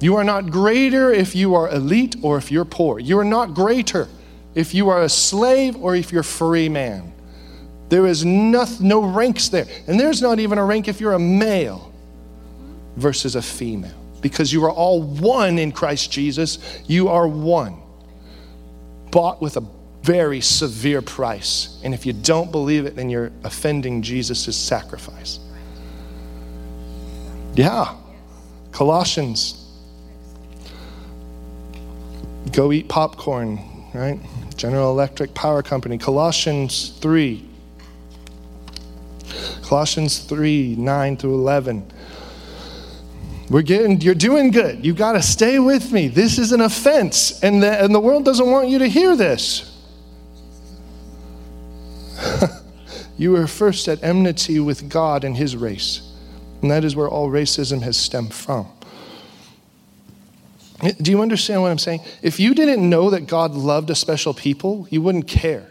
You 0.00 0.16
are 0.16 0.24
not 0.24 0.50
greater 0.50 1.12
if 1.12 1.34
you 1.34 1.54
are 1.54 1.68
elite 1.70 2.16
or 2.22 2.38
if 2.38 2.52
you're 2.52 2.64
poor. 2.64 2.98
You 2.98 3.18
are 3.18 3.24
not 3.24 3.54
greater 3.54 4.08
if 4.54 4.74
you 4.74 4.88
are 4.90 5.02
a 5.02 5.08
slave 5.08 5.76
or 5.76 5.96
if 5.96 6.12
you're 6.12 6.22
free 6.22 6.68
man. 6.68 7.12
There 7.88 8.06
is 8.06 8.24
no, 8.24 8.66
no 8.80 9.02
ranks 9.02 9.48
there. 9.48 9.66
And 9.86 9.98
there's 9.98 10.20
not 10.20 10.38
even 10.38 10.58
a 10.58 10.64
rank 10.64 10.88
if 10.88 11.00
you're 11.00 11.14
a 11.14 11.18
male 11.18 11.92
versus 12.96 13.34
a 13.34 13.42
female. 13.42 13.94
Because 14.20 14.52
you 14.52 14.64
are 14.64 14.70
all 14.70 15.02
one 15.02 15.58
in 15.58 15.72
Christ 15.72 16.12
Jesus. 16.12 16.58
You 16.86 17.08
are 17.08 17.26
one. 17.26 17.80
Bought 19.10 19.40
with 19.40 19.56
a 19.56 19.62
very 20.08 20.40
severe 20.40 21.02
price. 21.02 21.78
And 21.84 21.92
if 21.92 22.06
you 22.06 22.14
don't 22.14 22.50
believe 22.50 22.86
it, 22.86 22.96
then 22.96 23.10
you're 23.10 23.30
offending 23.44 24.00
Jesus' 24.00 24.56
sacrifice. 24.56 25.38
Yeah. 27.54 27.94
Colossians. 28.72 29.70
Go 32.52 32.72
eat 32.72 32.88
popcorn, 32.88 33.60
right? 33.92 34.18
General 34.56 34.90
Electric 34.92 35.34
Power 35.34 35.62
Company. 35.62 35.98
Colossians 35.98 36.98
3. 37.00 37.46
Colossians 39.62 40.20
3 40.20 40.76
9 40.76 41.16
through 41.18 41.34
11. 41.34 41.92
We're 43.50 43.60
getting, 43.60 44.00
you're 44.00 44.14
doing 44.14 44.52
good. 44.52 44.86
You 44.86 44.94
got 44.94 45.12
to 45.12 45.22
stay 45.22 45.58
with 45.58 45.92
me. 45.92 46.08
This 46.08 46.38
is 46.38 46.52
an 46.52 46.62
offense, 46.62 47.42
and 47.42 47.62
the, 47.62 47.84
and 47.84 47.94
the 47.94 48.00
world 48.00 48.24
doesn't 48.24 48.50
want 48.50 48.68
you 48.68 48.78
to 48.78 48.88
hear 48.88 49.14
this. 49.14 49.67
you 53.18 53.32
were 53.32 53.46
first 53.46 53.88
at 53.88 54.02
enmity 54.02 54.60
with 54.60 54.88
God 54.88 55.24
and 55.24 55.36
his 55.36 55.56
race. 55.56 56.02
And 56.62 56.70
that 56.70 56.84
is 56.84 56.96
where 56.96 57.08
all 57.08 57.30
racism 57.30 57.82
has 57.82 57.96
stemmed 57.96 58.34
from. 58.34 58.66
Do 61.00 61.10
you 61.10 61.22
understand 61.22 61.62
what 61.62 61.70
I'm 61.70 61.78
saying? 61.78 62.00
If 62.22 62.38
you 62.38 62.54
didn't 62.54 62.88
know 62.88 63.10
that 63.10 63.26
God 63.26 63.52
loved 63.54 63.90
a 63.90 63.94
special 63.94 64.32
people, 64.32 64.86
you 64.90 65.02
wouldn't 65.02 65.26
care. 65.26 65.66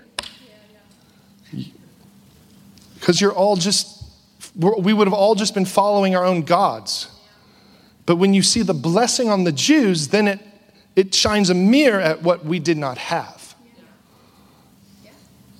Because 2.95 3.21
you're 3.21 3.33
all 3.33 3.55
just, 3.55 4.03
we 4.55 4.91
would 4.91 5.07
have 5.07 5.13
all 5.13 5.35
just 5.35 5.53
been 5.53 5.65
following 5.65 6.15
our 6.15 6.25
own 6.25 6.41
gods. 6.41 7.09
But 8.05 8.17
when 8.17 8.33
you 8.33 8.41
see 8.41 8.63
the 8.63 8.73
blessing 8.73 9.29
on 9.29 9.45
the 9.45 9.51
Jews, 9.51 10.09
then 10.09 10.27
it, 10.27 10.39
it 10.95 11.15
shines 11.15 11.49
a 11.49 11.53
mirror 11.53 12.01
at 12.01 12.21
what 12.21 12.43
we 12.43 12.59
did 12.59 12.77
not 12.77 12.97
have. 12.97 13.55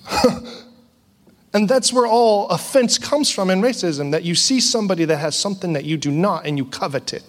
And 1.57 1.67
that's 1.67 1.91
where 1.91 2.05
all 2.05 2.47
offense 2.49 2.99
comes 2.99 3.31
from 3.31 3.49
in 3.49 3.63
racism 3.63 4.11
that 4.11 4.21
you 4.21 4.35
see 4.35 4.59
somebody 4.59 5.05
that 5.05 5.17
has 5.17 5.35
something 5.35 5.73
that 5.73 5.85
you 5.85 5.97
do 5.97 6.11
not 6.11 6.45
and 6.45 6.55
you 6.55 6.65
covet 6.65 7.13
it. 7.13 7.23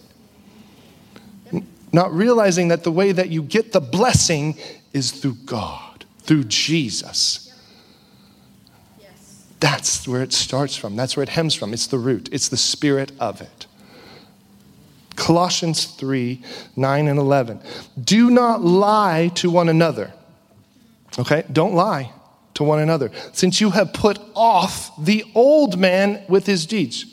Not 1.94 2.12
realizing 2.12 2.68
that 2.68 2.84
the 2.84 2.92
way 2.92 3.12
that 3.12 3.30
you 3.30 3.40
get 3.42 3.72
the 3.72 3.80
blessing 3.80 4.58
is 4.92 5.12
through 5.12 5.36
God, 5.46 6.04
through 6.18 6.44
Jesus. 6.44 7.50
That's 9.60 10.06
where 10.06 10.22
it 10.22 10.34
starts 10.34 10.76
from. 10.76 10.94
That's 10.94 11.16
where 11.16 11.22
it 11.22 11.30
hems 11.30 11.54
from. 11.54 11.72
It's 11.72 11.86
the 11.86 11.96
root, 11.96 12.28
it's 12.30 12.48
the 12.48 12.58
spirit 12.58 13.12
of 13.18 13.40
it. 13.40 13.66
Colossians 15.16 15.86
3 15.86 16.42
9 16.76 17.08
and 17.08 17.18
11. 17.18 17.60
Do 18.04 18.28
not 18.28 18.60
lie 18.60 19.30
to 19.36 19.50
one 19.50 19.70
another. 19.70 20.12
Okay? 21.18 21.44
Don't 21.50 21.72
lie 21.72 22.12
to 22.58 22.64
one 22.64 22.80
another, 22.80 23.10
since 23.32 23.60
you 23.60 23.70
have 23.70 23.92
put 23.92 24.18
off 24.34 24.90
the 25.02 25.24
old 25.32 25.78
man 25.78 26.24
with 26.28 26.44
his 26.44 26.66
deeds. 26.66 27.06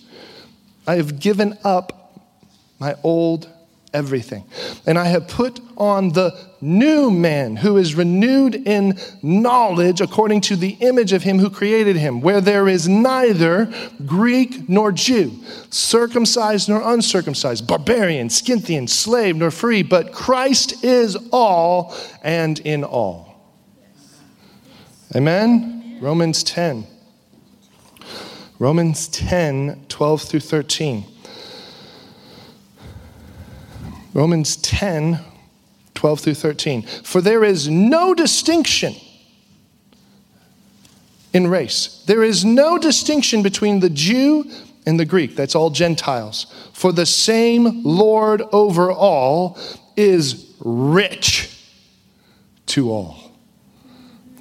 I 0.87 0.95
have 0.95 1.19
given 1.19 1.57
up 1.63 2.19
my 2.79 2.95
old 3.03 3.47
everything. 3.93 4.43
And 4.87 4.97
I 4.97 5.05
have 5.05 5.27
put 5.27 5.59
on 5.77 6.09
the 6.09 6.35
new 6.61 7.11
man 7.11 7.57
who 7.57 7.77
is 7.77 7.93
renewed 7.93 8.55
in 8.55 8.99
knowledge 9.21 10.01
according 10.01 10.41
to 10.41 10.55
the 10.55 10.77
image 10.79 11.13
of 11.13 11.21
him 11.21 11.37
who 11.37 11.51
created 11.51 11.95
him, 11.95 12.21
where 12.21 12.41
there 12.41 12.67
is 12.67 12.89
neither 12.89 13.71
Greek 14.03 14.67
nor 14.67 14.91
Jew, 14.91 15.31
circumcised 15.69 16.69
nor 16.69 16.81
uncircumcised, 16.81 17.67
barbarian, 17.67 18.31
Scythian, 18.31 18.87
slave 18.87 19.35
nor 19.35 19.51
free, 19.51 19.83
but 19.83 20.11
Christ 20.11 20.83
is 20.83 21.15
all 21.31 21.95
and 22.23 22.57
in 22.59 22.83
all. 22.83 23.34
Amen? 25.13 25.97
Romans 26.01 26.43
10. 26.43 26.87
Romans 28.57 29.07
10, 29.09 29.85
12 29.89 30.21
through 30.21 30.39
13. 30.39 31.05
Romans 34.13 34.55
10, 34.57 35.19
12 35.93 36.19
through 36.19 36.33
13. 36.33 36.81
For 36.81 37.19
there 37.21 37.43
is 37.43 37.67
no 37.67 38.13
distinction 38.13 38.95
in 41.33 41.47
race. 41.47 42.03
There 42.07 42.23
is 42.23 42.45
no 42.45 42.77
distinction 42.77 43.43
between 43.43 43.81
the 43.81 43.89
Jew 43.89 44.49
and 44.85 44.99
the 44.99 45.05
Greek. 45.05 45.35
That's 45.35 45.53
all 45.53 45.69
Gentiles. 45.69 46.45
For 46.73 46.93
the 46.93 47.05
same 47.05 47.83
Lord 47.83 48.41
over 48.53 48.89
all 48.91 49.57
is 49.97 50.55
rich 50.59 51.51
to 52.67 52.89
all 52.91 53.24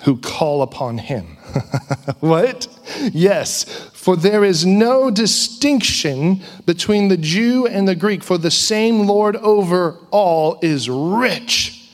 who 0.05 0.17
call 0.19 0.63
upon 0.63 0.99
him. 0.99 1.25
what? 2.21 2.69
Yes, 3.13 3.65
for 3.93 4.17
there 4.17 4.45
is 4.45 4.67
no 4.67 5.11
distinction 5.11 6.43
between 6.67 7.09
the 7.09 7.17
Jew 7.17 7.67
and 7.67 7.89
the 7.89 7.95
Greek, 7.95 8.23
for 8.23 8.37
the 8.37 8.51
same 8.51 9.07
Lord 9.07 9.37
over 9.37 9.99
all 10.11 10.59
is 10.63 10.91
rich 10.91 11.91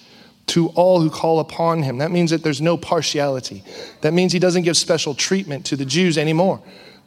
to 0.46 0.68
all 0.70 1.00
who 1.00 1.08
call 1.08 1.38
upon 1.38 1.84
him. 1.84 1.98
That 1.98 2.10
means 2.10 2.32
that 2.32 2.42
there's 2.42 2.60
no 2.60 2.76
partiality. 2.76 3.62
That 4.00 4.12
means 4.12 4.32
he 4.32 4.40
doesn't 4.40 4.64
give 4.64 4.76
special 4.76 5.14
treatment 5.14 5.64
to 5.66 5.76
the 5.76 5.84
Jews 5.84 6.18
anymore. 6.18 6.60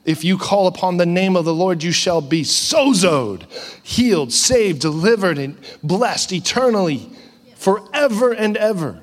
If 0.06 0.24
you 0.24 0.38
call 0.38 0.68
upon 0.68 0.96
the 0.96 1.06
name 1.06 1.36
of 1.36 1.44
the 1.44 1.54
Lord, 1.54 1.84
you 1.84 1.92
shall 1.92 2.22
be 2.22 2.44
sozoed, 2.44 3.44
healed, 3.84 4.32
saved, 4.32 4.80
delivered, 4.80 5.38
and 5.38 5.58
blessed 5.82 6.32
eternally, 6.32 7.10
forever 7.56 8.32
and 8.32 8.56
ever. 8.56 9.02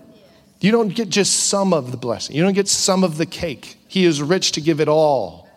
You 0.60 0.72
don't 0.72 0.94
get 0.94 1.08
just 1.08 1.48
some 1.48 1.72
of 1.72 1.90
the 1.90 1.96
blessing, 1.96 2.36
you 2.36 2.42
don't 2.42 2.52
get 2.52 2.68
some 2.68 3.02
of 3.02 3.16
the 3.16 3.26
cake. 3.26 3.76
He 3.88 4.04
is 4.04 4.22
rich 4.22 4.52
to 4.52 4.60
give 4.60 4.80
it 4.80 4.88
all. 4.88 5.48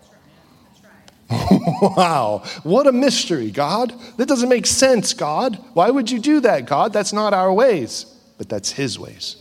wow, 1.82 2.44
what 2.64 2.88
a 2.88 2.92
mystery, 2.92 3.52
God. 3.52 3.94
That 4.18 4.28
doesn't 4.28 4.50
make 4.50 4.66
sense, 4.66 5.14
God. 5.14 5.58
Why 5.74 5.90
would 5.90 6.10
you 6.10 6.20
do 6.20 6.40
that, 6.42 6.66
God? 6.66 6.94
That's 6.94 7.14
not 7.14 7.34
our 7.34 7.52
ways, 7.52 8.06
but 8.38 8.50
that's 8.50 8.72
His 8.72 8.98
ways. 9.00 9.38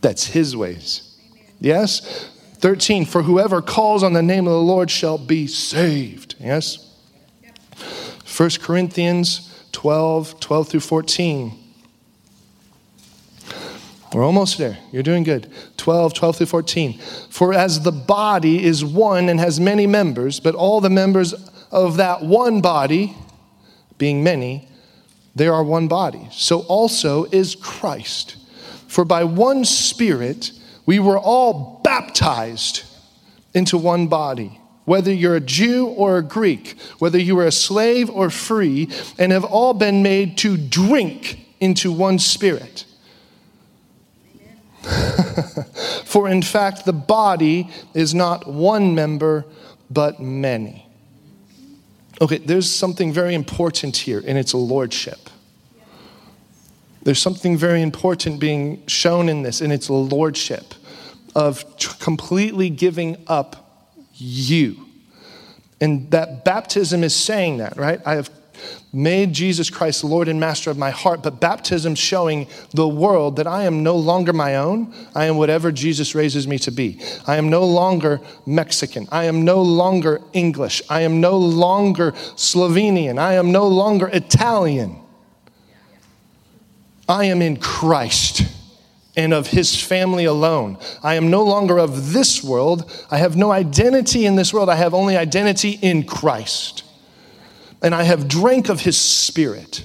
That's 0.00 0.26
His 0.26 0.56
ways. 0.56 1.18
Yes? 1.60 2.30
13, 2.58 3.04
for 3.04 3.22
whoever 3.22 3.62
calls 3.62 4.02
on 4.02 4.12
the 4.12 4.22
name 4.22 4.46
of 4.46 4.52
the 4.52 4.60
Lord 4.60 4.90
shall 4.90 5.18
be 5.18 5.46
saved. 5.46 6.34
Yes? 6.40 6.92
1 8.36 8.50
Corinthians 8.60 9.68
12, 9.72 10.40
12 10.40 10.68
through 10.68 10.80
14. 10.80 11.63
We're 14.14 14.24
almost 14.24 14.58
there. 14.58 14.78
You're 14.92 15.02
doing 15.02 15.24
good. 15.24 15.52
12, 15.76 16.14
12 16.14 16.36
through 16.36 16.46
14. 16.46 17.00
For 17.30 17.52
as 17.52 17.80
the 17.80 17.90
body 17.90 18.64
is 18.64 18.84
one 18.84 19.28
and 19.28 19.40
has 19.40 19.58
many 19.58 19.88
members, 19.88 20.38
but 20.38 20.54
all 20.54 20.80
the 20.80 20.88
members 20.88 21.34
of 21.72 21.96
that 21.96 22.22
one 22.22 22.60
body, 22.60 23.16
being 23.98 24.22
many, 24.22 24.68
they 25.34 25.48
are 25.48 25.64
one 25.64 25.88
body. 25.88 26.28
So 26.30 26.60
also 26.60 27.24
is 27.24 27.56
Christ. 27.56 28.36
For 28.86 29.04
by 29.04 29.24
one 29.24 29.64
Spirit 29.64 30.52
we 30.86 31.00
were 31.00 31.18
all 31.18 31.80
baptized 31.82 32.84
into 33.52 33.76
one 33.76 34.06
body, 34.06 34.60
whether 34.84 35.12
you're 35.12 35.34
a 35.34 35.40
Jew 35.40 35.88
or 35.88 36.18
a 36.18 36.22
Greek, 36.22 36.78
whether 37.00 37.18
you 37.18 37.36
are 37.40 37.46
a 37.46 37.52
slave 37.52 38.08
or 38.10 38.30
free, 38.30 38.90
and 39.18 39.32
have 39.32 39.44
all 39.44 39.74
been 39.74 40.04
made 40.04 40.38
to 40.38 40.56
drink 40.56 41.40
into 41.58 41.90
one 41.90 42.20
Spirit. 42.20 42.84
For 46.04 46.28
in 46.28 46.42
fact, 46.42 46.84
the 46.84 46.92
body 46.92 47.70
is 47.94 48.14
not 48.14 48.46
one 48.46 48.94
member, 48.94 49.44
but 49.90 50.20
many. 50.20 50.86
Okay, 52.20 52.38
there's 52.38 52.70
something 52.70 53.12
very 53.12 53.34
important 53.34 53.96
here, 53.96 54.22
and 54.24 54.38
it's 54.38 54.54
lordship. 54.54 55.18
There's 57.02 57.20
something 57.20 57.56
very 57.56 57.82
important 57.82 58.40
being 58.40 58.86
shown 58.86 59.28
in 59.28 59.42
this, 59.42 59.60
and 59.60 59.72
it's 59.72 59.90
lordship 59.90 60.74
of 61.34 61.64
completely 61.98 62.70
giving 62.70 63.16
up 63.26 63.90
you. 64.14 64.86
And 65.80 66.10
that 66.12 66.44
baptism 66.44 67.02
is 67.02 67.14
saying 67.14 67.58
that, 67.58 67.76
right? 67.76 68.00
I 68.06 68.14
have 68.14 68.30
made 68.92 69.32
Jesus 69.32 69.70
Christ 69.70 70.04
Lord 70.04 70.28
and 70.28 70.38
Master 70.38 70.70
of 70.70 70.78
my 70.78 70.90
heart, 70.90 71.22
but 71.22 71.40
baptism 71.40 71.94
showing 71.94 72.46
the 72.72 72.88
world 72.88 73.36
that 73.36 73.46
I 73.46 73.64
am 73.64 73.82
no 73.82 73.96
longer 73.96 74.32
my 74.32 74.56
own. 74.56 74.94
I 75.14 75.26
am 75.26 75.36
whatever 75.36 75.72
Jesus 75.72 76.14
raises 76.14 76.46
me 76.46 76.58
to 76.60 76.70
be. 76.70 77.00
I 77.26 77.36
am 77.36 77.50
no 77.50 77.64
longer 77.64 78.20
Mexican. 78.46 79.08
I 79.10 79.24
am 79.24 79.44
no 79.44 79.62
longer 79.62 80.20
English. 80.32 80.82
I 80.88 81.02
am 81.02 81.20
no 81.20 81.36
longer 81.36 82.12
Slovenian. 82.36 83.18
I 83.18 83.34
am 83.34 83.52
no 83.52 83.66
longer 83.66 84.08
Italian. 84.08 85.00
I 87.08 87.26
am 87.26 87.42
in 87.42 87.56
Christ 87.56 88.42
and 89.16 89.32
of 89.32 89.48
his 89.48 89.80
family 89.80 90.24
alone. 90.24 90.78
I 91.02 91.14
am 91.14 91.30
no 91.30 91.44
longer 91.44 91.78
of 91.78 92.12
this 92.12 92.42
world. 92.42 92.90
I 93.10 93.18
have 93.18 93.36
no 93.36 93.52
identity 93.52 94.26
in 94.26 94.36
this 94.36 94.52
world. 94.52 94.68
I 94.68 94.76
have 94.76 94.94
only 94.94 95.16
identity 95.16 95.78
in 95.82 96.04
Christ 96.04 96.84
and 97.84 97.94
I 97.94 98.02
have 98.02 98.26
drank 98.28 98.70
of 98.70 98.80
his 98.80 98.96
spirit. 98.98 99.84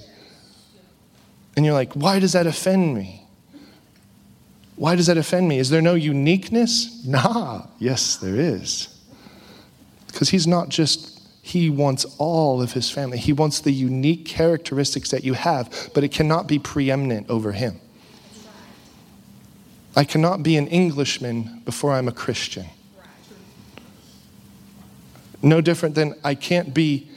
And 1.58 1.66
you're 1.66 1.74
like, 1.74 1.91
why 1.93 2.20
does 2.20 2.32
that 2.32 2.47
offend 2.47 2.95
me? 2.95 3.28
Why 4.78 4.95
does 4.95 5.08
that 5.08 5.18
offend 5.18 5.50
me? 5.50 5.60
Is 5.60 5.70
there 5.70 5.82
no 5.82 5.93
uniqueness? 5.93 6.95
Nah, 7.06 7.66
yes, 7.78 8.16
there 8.18 8.36
is. 8.36 8.88
Because 10.08 10.30
he's 10.30 10.47
not 10.47 10.70
just, 10.70 11.22
he 11.41 11.70
wants 11.70 12.06
all 12.18 12.62
of 12.62 12.72
his 12.72 12.89
family. 12.89 13.18
He 13.18 13.34
wants 13.34 13.60
the 13.60 13.72
unique 13.72 14.26
characteristics 14.26 15.12
that 15.12 15.26
you 15.26 15.34
have, 15.34 15.89
but 15.93 16.04
it 16.04 16.12
cannot 16.12 16.47
be 16.47 16.58
preeminent 16.58 17.30
over 17.30 17.52
him. 17.52 17.82
I 19.95 20.06
cannot 20.06 20.41
be 20.41 20.56
an 20.56 20.68
Englishman 20.68 21.64
before 21.66 21.91
I'm 21.91 22.08
a 22.08 22.14
Christian. 22.14 22.68
No 25.41 25.60
different 25.60 25.95
than 25.95 26.16
I 26.24 26.36
can't 26.36 26.74
be 26.74 27.10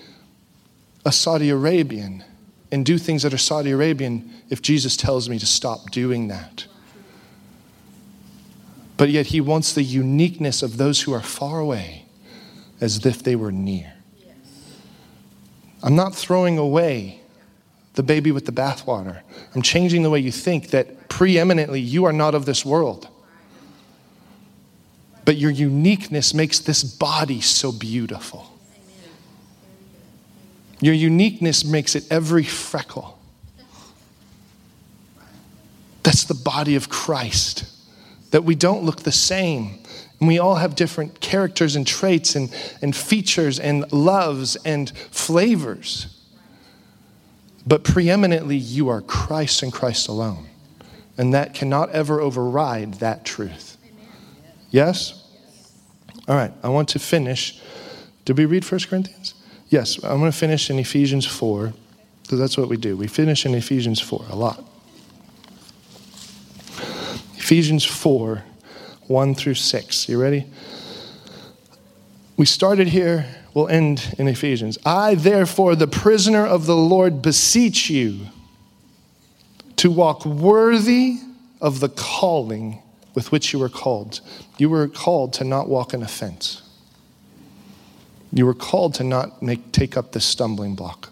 a 1.04 1.12
Saudi 1.12 1.50
Arabian 1.50 2.24
and 2.70 2.86
do 2.86 2.98
things 2.98 3.22
that 3.22 3.34
are 3.34 3.38
Saudi 3.38 3.70
Arabian 3.70 4.32
if 4.48 4.62
Jesus 4.62 4.96
tells 4.96 5.28
me 5.28 5.38
to 5.38 5.46
stop 5.46 5.90
doing 5.90 6.28
that. 6.28 6.66
But 8.96 9.10
yet, 9.10 9.26
he 9.26 9.40
wants 9.40 9.72
the 9.72 9.82
uniqueness 9.82 10.62
of 10.62 10.76
those 10.76 11.02
who 11.02 11.12
are 11.12 11.22
far 11.22 11.58
away 11.58 12.06
as 12.80 13.04
if 13.04 13.22
they 13.22 13.36
were 13.36 13.52
near. 13.52 13.92
I'm 15.82 15.96
not 15.96 16.14
throwing 16.14 16.58
away 16.58 17.20
the 17.94 18.02
baby 18.02 18.30
with 18.30 18.46
the 18.46 18.52
bathwater. 18.52 19.22
I'm 19.54 19.62
changing 19.62 20.02
the 20.02 20.10
way 20.10 20.20
you 20.20 20.32
think 20.32 20.68
that 20.70 21.08
preeminently 21.08 21.80
you 21.80 22.04
are 22.04 22.12
not 22.12 22.34
of 22.34 22.46
this 22.46 22.64
world. 22.64 23.08
But 25.24 25.36
your 25.36 25.50
uniqueness 25.50 26.32
makes 26.34 26.58
this 26.58 26.82
body 26.82 27.40
so 27.40 27.72
beautiful. 27.72 28.58
Your 30.82 30.94
uniqueness 30.94 31.64
makes 31.64 31.94
it 31.94 32.04
every 32.10 32.42
freckle. 32.42 33.16
That's 36.02 36.24
the 36.24 36.34
body 36.34 36.74
of 36.74 36.88
Christ. 36.88 37.64
That 38.32 38.42
we 38.42 38.56
don't 38.56 38.82
look 38.82 39.02
the 39.02 39.12
same. 39.12 39.78
And 40.18 40.26
we 40.26 40.40
all 40.40 40.56
have 40.56 40.74
different 40.74 41.20
characters 41.20 41.76
and 41.76 41.86
traits 41.86 42.34
and, 42.34 42.52
and 42.82 42.96
features 42.96 43.60
and 43.60 43.90
loves 43.92 44.56
and 44.64 44.90
flavors. 44.90 46.20
But 47.64 47.84
preeminently, 47.84 48.56
you 48.56 48.88
are 48.88 49.00
Christ 49.00 49.62
and 49.62 49.72
Christ 49.72 50.08
alone. 50.08 50.48
And 51.16 51.32
that 51.32 51.54
cannot 51.54 51.90
ever 51.90 52.20
override 52.20 52.94
that 52.94 53.24
truth. 53.24 53.76
Yes? 54.72 55.22
All 56.26 56.34
right, 56.34 56.52
I 56.64 56.70
want 56.70 56.88
to 56.90 56.98
finish. 56.98 57.60
Did 58.24 58.36
we 58.36 58.46
read 58.46 58.64
1 58.64 58.80
Corinthians? 58.88 59.34
Yes, 59.72 59.96
I'm 60.04 60.18
going 60.18 60.30
to 60.30 60.36
finish 60.36 60.68
in 60.68 60.78
Ephesians 60.78 61.24
4. 61.24 61.72
because 62.22 62.38
that's 62.38 62.58
what 62.58 62.68
we 62.68 62.76
do. 62.76 62.94
We 62.94 63.06
finish 63.06 63.46
in 63.46 63.54
Ephesians 63.54 64.00
4 64.00 64.26
a 64.28 64.36
lot. 64.36 64.62
Ephesians 67.36 67.82
4 67.82 68.44
1 69.06 69.34
through 69.34 69.54
6. 69.54 70.08
You 70.10 70.20
ready? 70.20 70.44
We 72.36 72.44
started 72.44 72.88
here, 72.88 73.24
we'll 73.54 73.68
end 73.68 74.14
in 74.18 74.28
Ephesians. 74.28 74.76
I, 74.84 75.14
therefore, 75.14 75.74
the 75.74 75.86
prisoner 75.86 76.46
of 76.46 76.66
the 76.66 76.76
Lord, 76.76 77.22
beseech 77.22 77.88
you 77.88 78.26
to 79.76 79.90
walk 79.90 80.26
worthy 80.26 81.16
of 81.62 81.80
the 81.80 81.88
calling 81.88 82.82
with 83.14 83.32
which 83.32 83.54
you 83.54 83.58
were 83.58 83.70
called. 83.70 84.20
You 84.58 84.68
were 84.68 84.86
called 84.86 85.32
to 85.34 85.44
not 85.44 85.66
walk 85.66 85.94
in 85.94 86.02
offense. 86.02 86.61
You 88.32 88.46
were 88.46 88.54
called 88.54 88.94
to 88.94 89.04
not 89.04 89.42
make, 89.42 89.72
take 89.72 89.96
up 89.96 90.12
this 90.12 90.24
stumbling 90.24 90.74
block. 90.74 91.10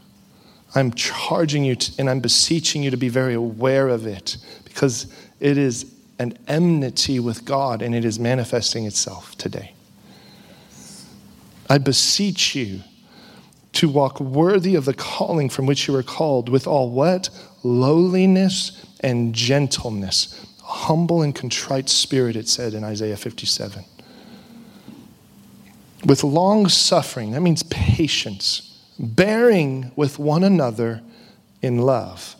I'm 0.74 0.92
charging 0.92 1.64
you 1.64 1.76
to, 1.76 1.92
and 1.98 2.08
I'm 2.08 2.20
beseeching 2.20 2.82
you 2.82 2.90
to 2.90 2.96
be 2.96 3.08
very 3.08 3.34
aware 3.34 3.88
of 3.88 4.06
it 4.06 4.36
because 4.64 5.12
it 5.40 5.58
is 5.58 5.92
an 6.18 6.38
enmity 6.48 7.18
with 7.18 7.44
God 7.44 7.82
and 7.82 7.94
it 7.94 8.04
is 8.04 8.18
manifesting 8.18 8.86
itself 8.86 9.36
today. 9.36 9.74
I 11.68 11.78
beseech 11.78 12.54
you 12.54 12.80
to 13.72 13.88
walk 13.88 14.20
worthy 14.20 14.74
of 14.74 14.84
the 14.84 14.94
calling 14.94 15.48
from 15.48 15.66
which 15.66 15.86
you 15.86 15.94
were 15.94 16.02
called 16.02 16.48
with 16.48 16.66
all 16.66 16.90
what? 16.90 17.30
Lowliness 17.62 18.84
and 19.00 19.34
gentleness. 19.34 20.46
Humble 20.62 21.22
and 21.22 21.34
contrite 21.34 21.88
spirit, 21.88 22.36
it 22.36 22.48
said 22.48 22.74
in 22.74 22.84
Isaiah 22.84 23.16
57. 23.16 23.84
With 26.10 26.24
long 26.24 26.68
suffering, 26.68 27.30
that 27.30 27.40
means 27.40 27.62
patience, 27.62 28.76
bearing 28.98 29.92
with 29.94 30.18
one 30.18 30.42
another 30.42 31.02
in 31.62 31.78
love 31.78 32.34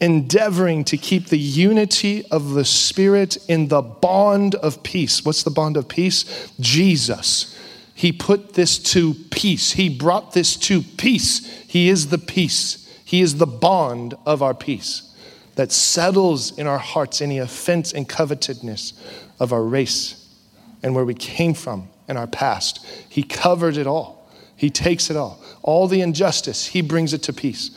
endeavoring 0.00 0.82
to 0.84 0.96
keep 0.96 1.26
the 1.26 1.38
unity 1.38 2.24
of 2.30 2.54
the 2.54 2.64
Spirit 2.64 3.36
in 3.48 3.68
the 3.68 3.82
bond 3.82 4.54
of 4.54 4.82
peace. 4.82 5.26
What's 5.26 5.42
the 5.42 5.50
bond 5.50 5.76
of 5.76 5.88
peace? 5.88 6.50
Jesus. 6.58 7.54
He 7.94 8.12
put 8.12 8.54
this 8.54 8.78
to 8.94 9.12
peace. 9.30 9.72
He 9.72 9.90
brought 9.90 10.32
this 10.32 10.56
to 10.56 10.80
peace. 10.80 11.46
He 11.68 11.90
is 11.90 12.08
the 12.08 12.18
peace. 12.18 12.90
He 13.04 13.20
is 13.20 13.36
the 13.36 13.46
bond 13.46 14.14
of 14.24 14.42
our 14.42 14.54
peace 14.54 15.14
that 15.56 15.70
settles 15.70 16.56
in 16.58 16.66
our 16.66 16.78
hearts 16.78 17.20
any 17.20 17.40
offense 17.40 17.92
and 17.92 18.08
covetousness 18.08 18.94
of 19.38 19.52
our 19.52 19.62
race 19.62 20.34
and 20.82 20.94
where 20.94 21.04
we 21.04 21.14
came 21.14 21.52
from 21.52 21.90
and 22.08 22.16
our 22.18 22.26
past. 22.26 22.84
He 23.08 23.22
covered 23.22 23.76
it 23.76 23.86
all. 23.86 24.28
He 24.56 24.70
takes 24.70 25.10
it 25.10 25.16
all. 25.16 25.40
All 25.62 25.86
the 25.86 26.00
injustice, 26.00 26.66
He 26.66 26.80
brings 26.80 27.12
it 27.12 27.22
to 27.24 27.32
peace. 27.32 27.70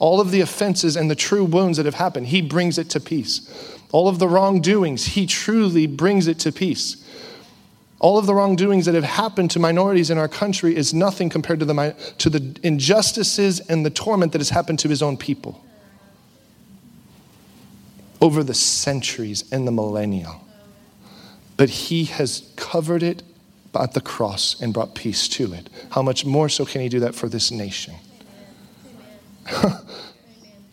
All 0.00 0.20
of 0.20 0.32
the 0.32 0.40
offenses 0.40 0.96
and 0.96 1.10
the 1.10 1.14
true 1.14 1.44
wounds 1.44 1.76
that 1.76 1.86
have 1.86 1.94
happened, 1.94 2.28
He 2.28 2.42
brings 2.42 2.78
it 2.78 2.90
to 2.90 3.00
peace. 3.00 3.50
All 3.92 4.08
of 4.08 4.18
the 4.18 4.28
wrongdoings, 4.28 5.06
He 5.06 5.26
truly 5.26 5.86
brings 5.86 6.26
it 6.26 6.38
to 6.40 6.52
peace. 6.52 7.00
All 8.00 8.18
of 8.18 8.26
the 8.26 8.34
wrongdoings 8.34 8.86
that 8.86 8.94
have 8.94 9.04
happened 9.04 9.50
to 9.52 9.58
minorities 9.58 10.10
in 10.10 10.18
our 10.18 10.28
country 10.28 10.76
is 10.76 10.92
nothing 10.92 11.30
compared 11.30 11.60
to 11.60 11.64
the, 11.64 11.96
to 12.18 12.28
the 12.28 12.58
injustices 12.62 13.60
and 13.60 13.86
the 13.86 13.90
torment 13.90 14.32
that 14.32 14.40
has 14.40 14.50
happened 14.50 14.80
to 14.80 14.88
His 14.88 15.02
own 15.02 15.16
people 15.16 15.64
over 18.20 18.42
the 18.42 18.54
centuries 18.54 19.44
and 19.52 19.66
the 19.66 19.72
millennia. 19.72 20.32
But 21.56 21.70
He 21.70 22.04
has 22.06 22.50
covered 22.56 23.02
it 23.02 23.22
at 23.82 23.92
the 23.92 24.00
cross 24.00 24.60
and 24.60 24.72
brought 24.72 24.94
peace 24.94 25.28
to 25.28 25.52
it. 25.52 25.68
How 25.90 26.02
much 26.02 26.24
more 26.24 26.48
so 26.48 26.64
can 26.64 26.80
He 26.80 26.88
do 26.88 27.00
that 27.00 27.14
for 27.14 27.28
this 27.28 27.50
nation? 27.50 27.94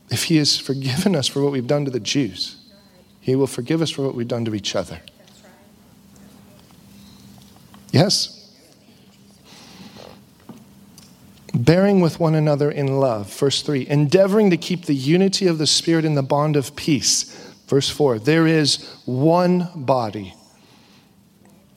if 0.10 0.24
He 0.26 0.38
has 0.38 0.60
forgiven 0.60 1.16
us 1.16 1.28
for 1.28 1.42
what 1.42 1.52
we've 1.52 1.68
done 1.68 1.86
to 1.86 1.92
the 1.92 2.00
Jews, 2.00 2.58
He 3.20 3.36
will 3.36 3.48
forgive 3.48 3.82
us 3.82 3.90
for 3.90 4.04
what 4.04 4.16
we've 4.16 4.28
done 4.28 4.46
to 4.46 4.56
each 4.56 4.76
other. 4.76 5.02
Yes? 7.92 8.38
Bearing 11.54 12.00
with 12.00 12.20
one 12.20 12.36
another 12.36 12.72
in 12.72 13.00
love. 13.00 13.32
Verse 13.34 13.62
3. 13.62 13.88
Endeavoring 13.88 14.50
to 14.50 14.58
keep 14.58 14.86
the 14.86 14.96
unity 14.96 15.48
of 15.48 15.58
the 15.58 15.68
Spirit 15.68 16.06
in 16.06 16.16
the 16.16 16.24
bond 16.24 16.56
of 16.56 16.76
peace. 16.76 17.26
Verse 17.68 17.90
4. 17.90 18.20
There 18.20 18.48
is 18.48 18.84
one 19.06 19.70
body, 19.76 20.34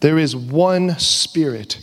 there 0.04 0.18
is 0.18 0.36
one 0.36 0.98
Spirit 0.98 1.78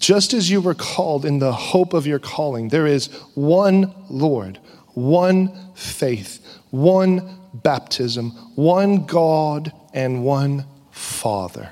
just 0.00 0.34
as 0.34 0.50
you 0.50 0.60
were 0.60 0.74
called 0.74 1.24
in 1.24 1.38
the 1.38 1.52
hope 1.52 1.94
of 1.94 2.04
your 2.04 2.18
calling, 2.18 2.68
there 2.68 2.88
is 2.88 3.06
one 3.36 3.94
Lord, 4.08 4.58
one 4.94 5.56
faith, 5.76 6.44
one 6.70 7.38
baptism, 7.54 8.30
one 8.56 9.06
God, 9.06 9.72
and 9.94 10.24
one 10.24 10.64
Father 10.90 11.70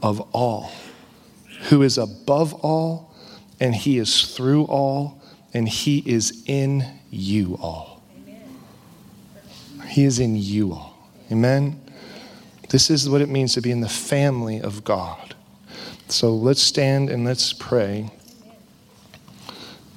of 0.00 0.20
all, 0.32 0.70
who 1.70 1.82
is 1.82 1.98
above 1.98 2.54
all, 2.54 3.12
and 3.58 3.74
He 3.74 3.98
is 3.98 4.36
through 4.36 4.66
all, 4.66 5.20
and 5.52 5.68
He 5.68 5.98
is 6.08 6.44
in 6.46 6.84
you 7.10 7.58
all. 7.60 8.00
He 9.88 10.04
is 10.04 10.20
in 10.20 10.36
you 10.36 10.72
all. 10.74 11.10
Amen? 11.32 11.81
This 12.72 12.88
is 12.88 13.06
what 13.06 13.20
it 13.20 13.28
means 13.28 13.52
to 13.52 13.60
be 13.60 13.70
in 13.70 13.82
the 13.82 13.88
family 13.88 14.58
of 14.58 14.82
God. 14.82 15.34
So 16.08 16.34
let's 16.34 16.62
stand 16.62 17.10
and 17.10 17.22
let's 17.22 17.52
pray. 17.52 18.10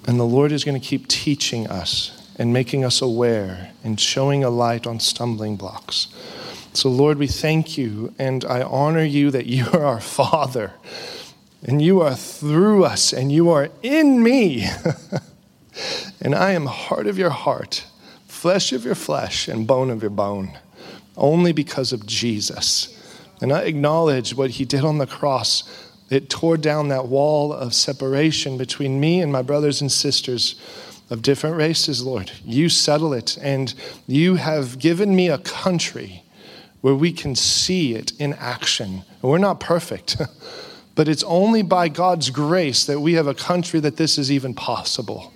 And 0.05 0.19
the 0.19 0.25
Lord 0.25 0.51
is 0.51 0.65
going 0.65 0.79
to 0.79 0.85
keep 0.85 1.07
teaching 1.07 1.67
us 1.67 2.29
and 2.37 2.51
making 2.51 2.83
us 2.83 3.01
aware 3.01 3.71
and 3.85 3.97
showing 3.97 4.43
a 4.43 4.49
light 4.49 4.85
on 4.85 4.99
stumbling 4.99 5.55
blocks. 5.55 6.09
So, 6.73 6.89
Lord, 6.89 7.17
we 7.17 7.27
thank 7.27 7.77
you 7.77 8.13
and 8.19 8.43
I 8.43 8.61
honor 8.63 9.05
you 9.05 9.31
that 9.31 9.45
you 9.45 9.67
are 9.71 9.85
our 9.85 10.01
Father 10.01 10.73
and 11.63 11.81
you 11.81 12.01
are 12.01 12.13
through 12.13 12.83
us 12.83 13.13
and 13.13 13.31
you 13.31 13.51
are 13.51 13.69
in 13.83 14.21
me. 14.21 14.67
and 16.21 16.35
I 16.35 16.51
am 16.51 16.65
heart 16.65 17.07
of 17.07 17.17
your 17.17 17.29
heart, 17.29 17.85
flesh 18.27 18.73
of 18.73 18.83
your 18.83 18.95
flesh, 18.95 19.47
and 19.47 19.65
bone 19.65 19.89
of 19.89 20.01
your 20.01 20.11
bone, 20.11 20.59
only 21.17 21.51
because 21.51 21.93
of 21.93 22.05
Jesus. 22.05 22.91
And 23.41 23.51
I 23.51 23.63
acknowledge 23.63 24.35
what 24.35 24.51
he 24.51 24.65
did 24.65 24.83
on 24.83 24.97
the 24.97 25.07
cross 25.07 25.63
it 26.09 26.29
tore 26.29 26.57
down 26.57 26.89
that 26.89 27.07
wall 27.07 27.51
of 27.51 27.73
separation 27.73 28.57
between 28.57 28.99
me 28.99 29.21
and 29.21 29.31
my 29.31 29.41
brothers 29.41 29.81
and 29.81 29.91
sisters 29.91 30.55
of 31.09 31.21
different 31.21 31.55
races, 31.55 32.03
Lord. 32.03 32.31
You 32.43 32.69
settle 32.69 33.13
it, 33.13 33.37
and 33.41 33.73
you 34.07 34.35
have 34.35 34.79
given 34.79 35.15
me 35.15 35.29
a 35.29 35.37
country 35.39 36.23
where 36.81 36.95
we 36.95 37.11
can 37.11 37.35
see 37.35 37.95
it 37.95 38.11
in 38.19 38.33
action. 38.33 39.03
And 39.21 39.31
we're 39.31 39.39
not 39.39 39.59
perfect, 39.59 40.17
but 40.95 41.07
it's 41.07 41.23
only 41.23 41.63
by 41.63 41.89
God's 41.89 42.29
grace 42.29 42.85
that 42.85 42.99
we 42.99 43.13
have 43.13 43.27
a 43.27 43.33
country 43.33 43.79
that 43.79 43.97
this 43.97 44.17
is 44.17 44.31
even 44.31 44.53
possible. 44.53 45.33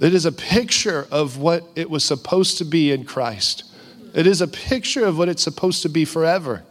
It 0.00 0.14
is 0.14 0.26
a 0.26 0.32
picture 0.32 1.06
of 1.12 1.38
what 1.38 1.64
it 1.76 1.88
was 1.88 2.02
supposed 2.02 2.58
to 2.58 2.64
be 2.64 2.90
in 2.90 3.04
Christ. 3.04 3.62
It 4.14 4.26
is 4.26 4.40
a 4.40 4.48
picture 4.48 5.04
of 5.04 5.18
what 5.18 5.28
it's 5.28 5.42
supposed 5.42 5.82
to 5.82 5.88
be 5.88 6.04
forever. 6.04 6.64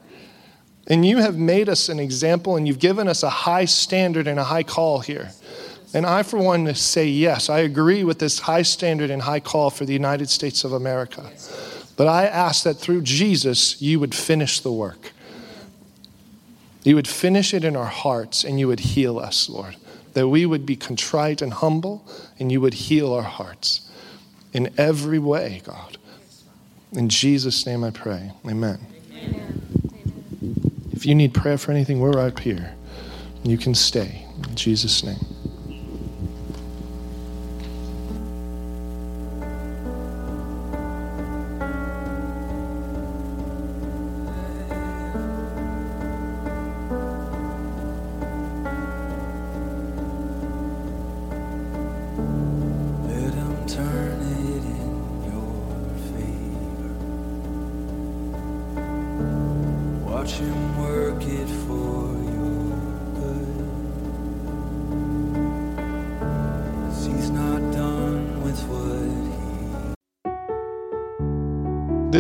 And 0.87 1.05
you 1.05 1.17
have 1.17 1.37
made 1.37 1.69
us 1.69 1.89
an 1.89 1.99
example 1.99 2.55
and 2.55 2.67
you've 2.67 2.79
given 2.79 3.07
us 3.07 3.23
a 3.23 3.29
high 3.29 3.65
standard 3.65 4.27
and 4.27 4.39
a 4.39 4.43
high 4.43 4.63
call 4.63 4.99
here. 4.99 5.31
And 5.93 6.05
I, 6.05 6.23
for 6.23 6.37
one, 6.37 6.73
say 6.75 7.07
yes, 7.07 7.49
I 7.49 7.59
agree 7.59 8.03
with 8.03 8.19
this 8.19 8.39
high 8.39 8.61
standard 8.61 9.09
and 9.09 9.21
high 9.21 9.41
call 9.41 9.69
for 9.69 9.85
the 9.85 9.93
United 9.93 10.29
States 10.29 10.63
of 10.63 10.73
America. 10.73 11.29
But 11.97 12.07
I 12.07 12.25
ask 12.25 12.63
that 12.63 12.75
through 12.75 13.01
Jesus, 13.01 13.81
you 13.81 13.99
would 13.99 14.15
finish 14.15 14.61
the 14.61 14.71
work. 14.71 15.11
You 16.83 16.95
would 16.95 17.07
finish 17.07 17.53
it 17.53 17.63
in 17.63 17.75
our 17.75 17.85
hearts 17.85 18.43
and 18.43 18.59
you 18.59 18.67
would 18.67 18.79
heal 18.79 19.19
us, 19.19 19.49
Lord. 19.49 19.75
That 20.13 20.29
we 20.29 20.45
would 20.45 20.65
be 20.65 20.75
contrite 20.75 21.41
and 21.41 21.53
humble 21.53 22.05
and 22.39 22.51
you 22.51 22.61
would 22.61 22.73
heal 22.73 23.13
our 23.13 23.21
hearts 23.21 23.89
in 24.53 24.73
every 24.77 25.19
way, 25.19 25.61
God. 25.63 25.97
In 26.93 27.07
Jesus' 27.07 27.65
name 27.65 27.83
I 27.83 27.91
pray. 27.91 28.31
Amen. 28.45 28.79
If 30.91 31.05
you 31.05 31.15
need 31.15 31.33
prayer 31.33 31.57
for 31.57 31.71
anything, 31.71 31.99
we're 31.99 32.11
right 32.11 32.37
here. 32.37 32.73
You 33.43 33.57
can 33.57 33.73
stay. 33.73 34.25
In 34.47 34.55
Jesus' 34.55 35.03
name. 35.03 35.30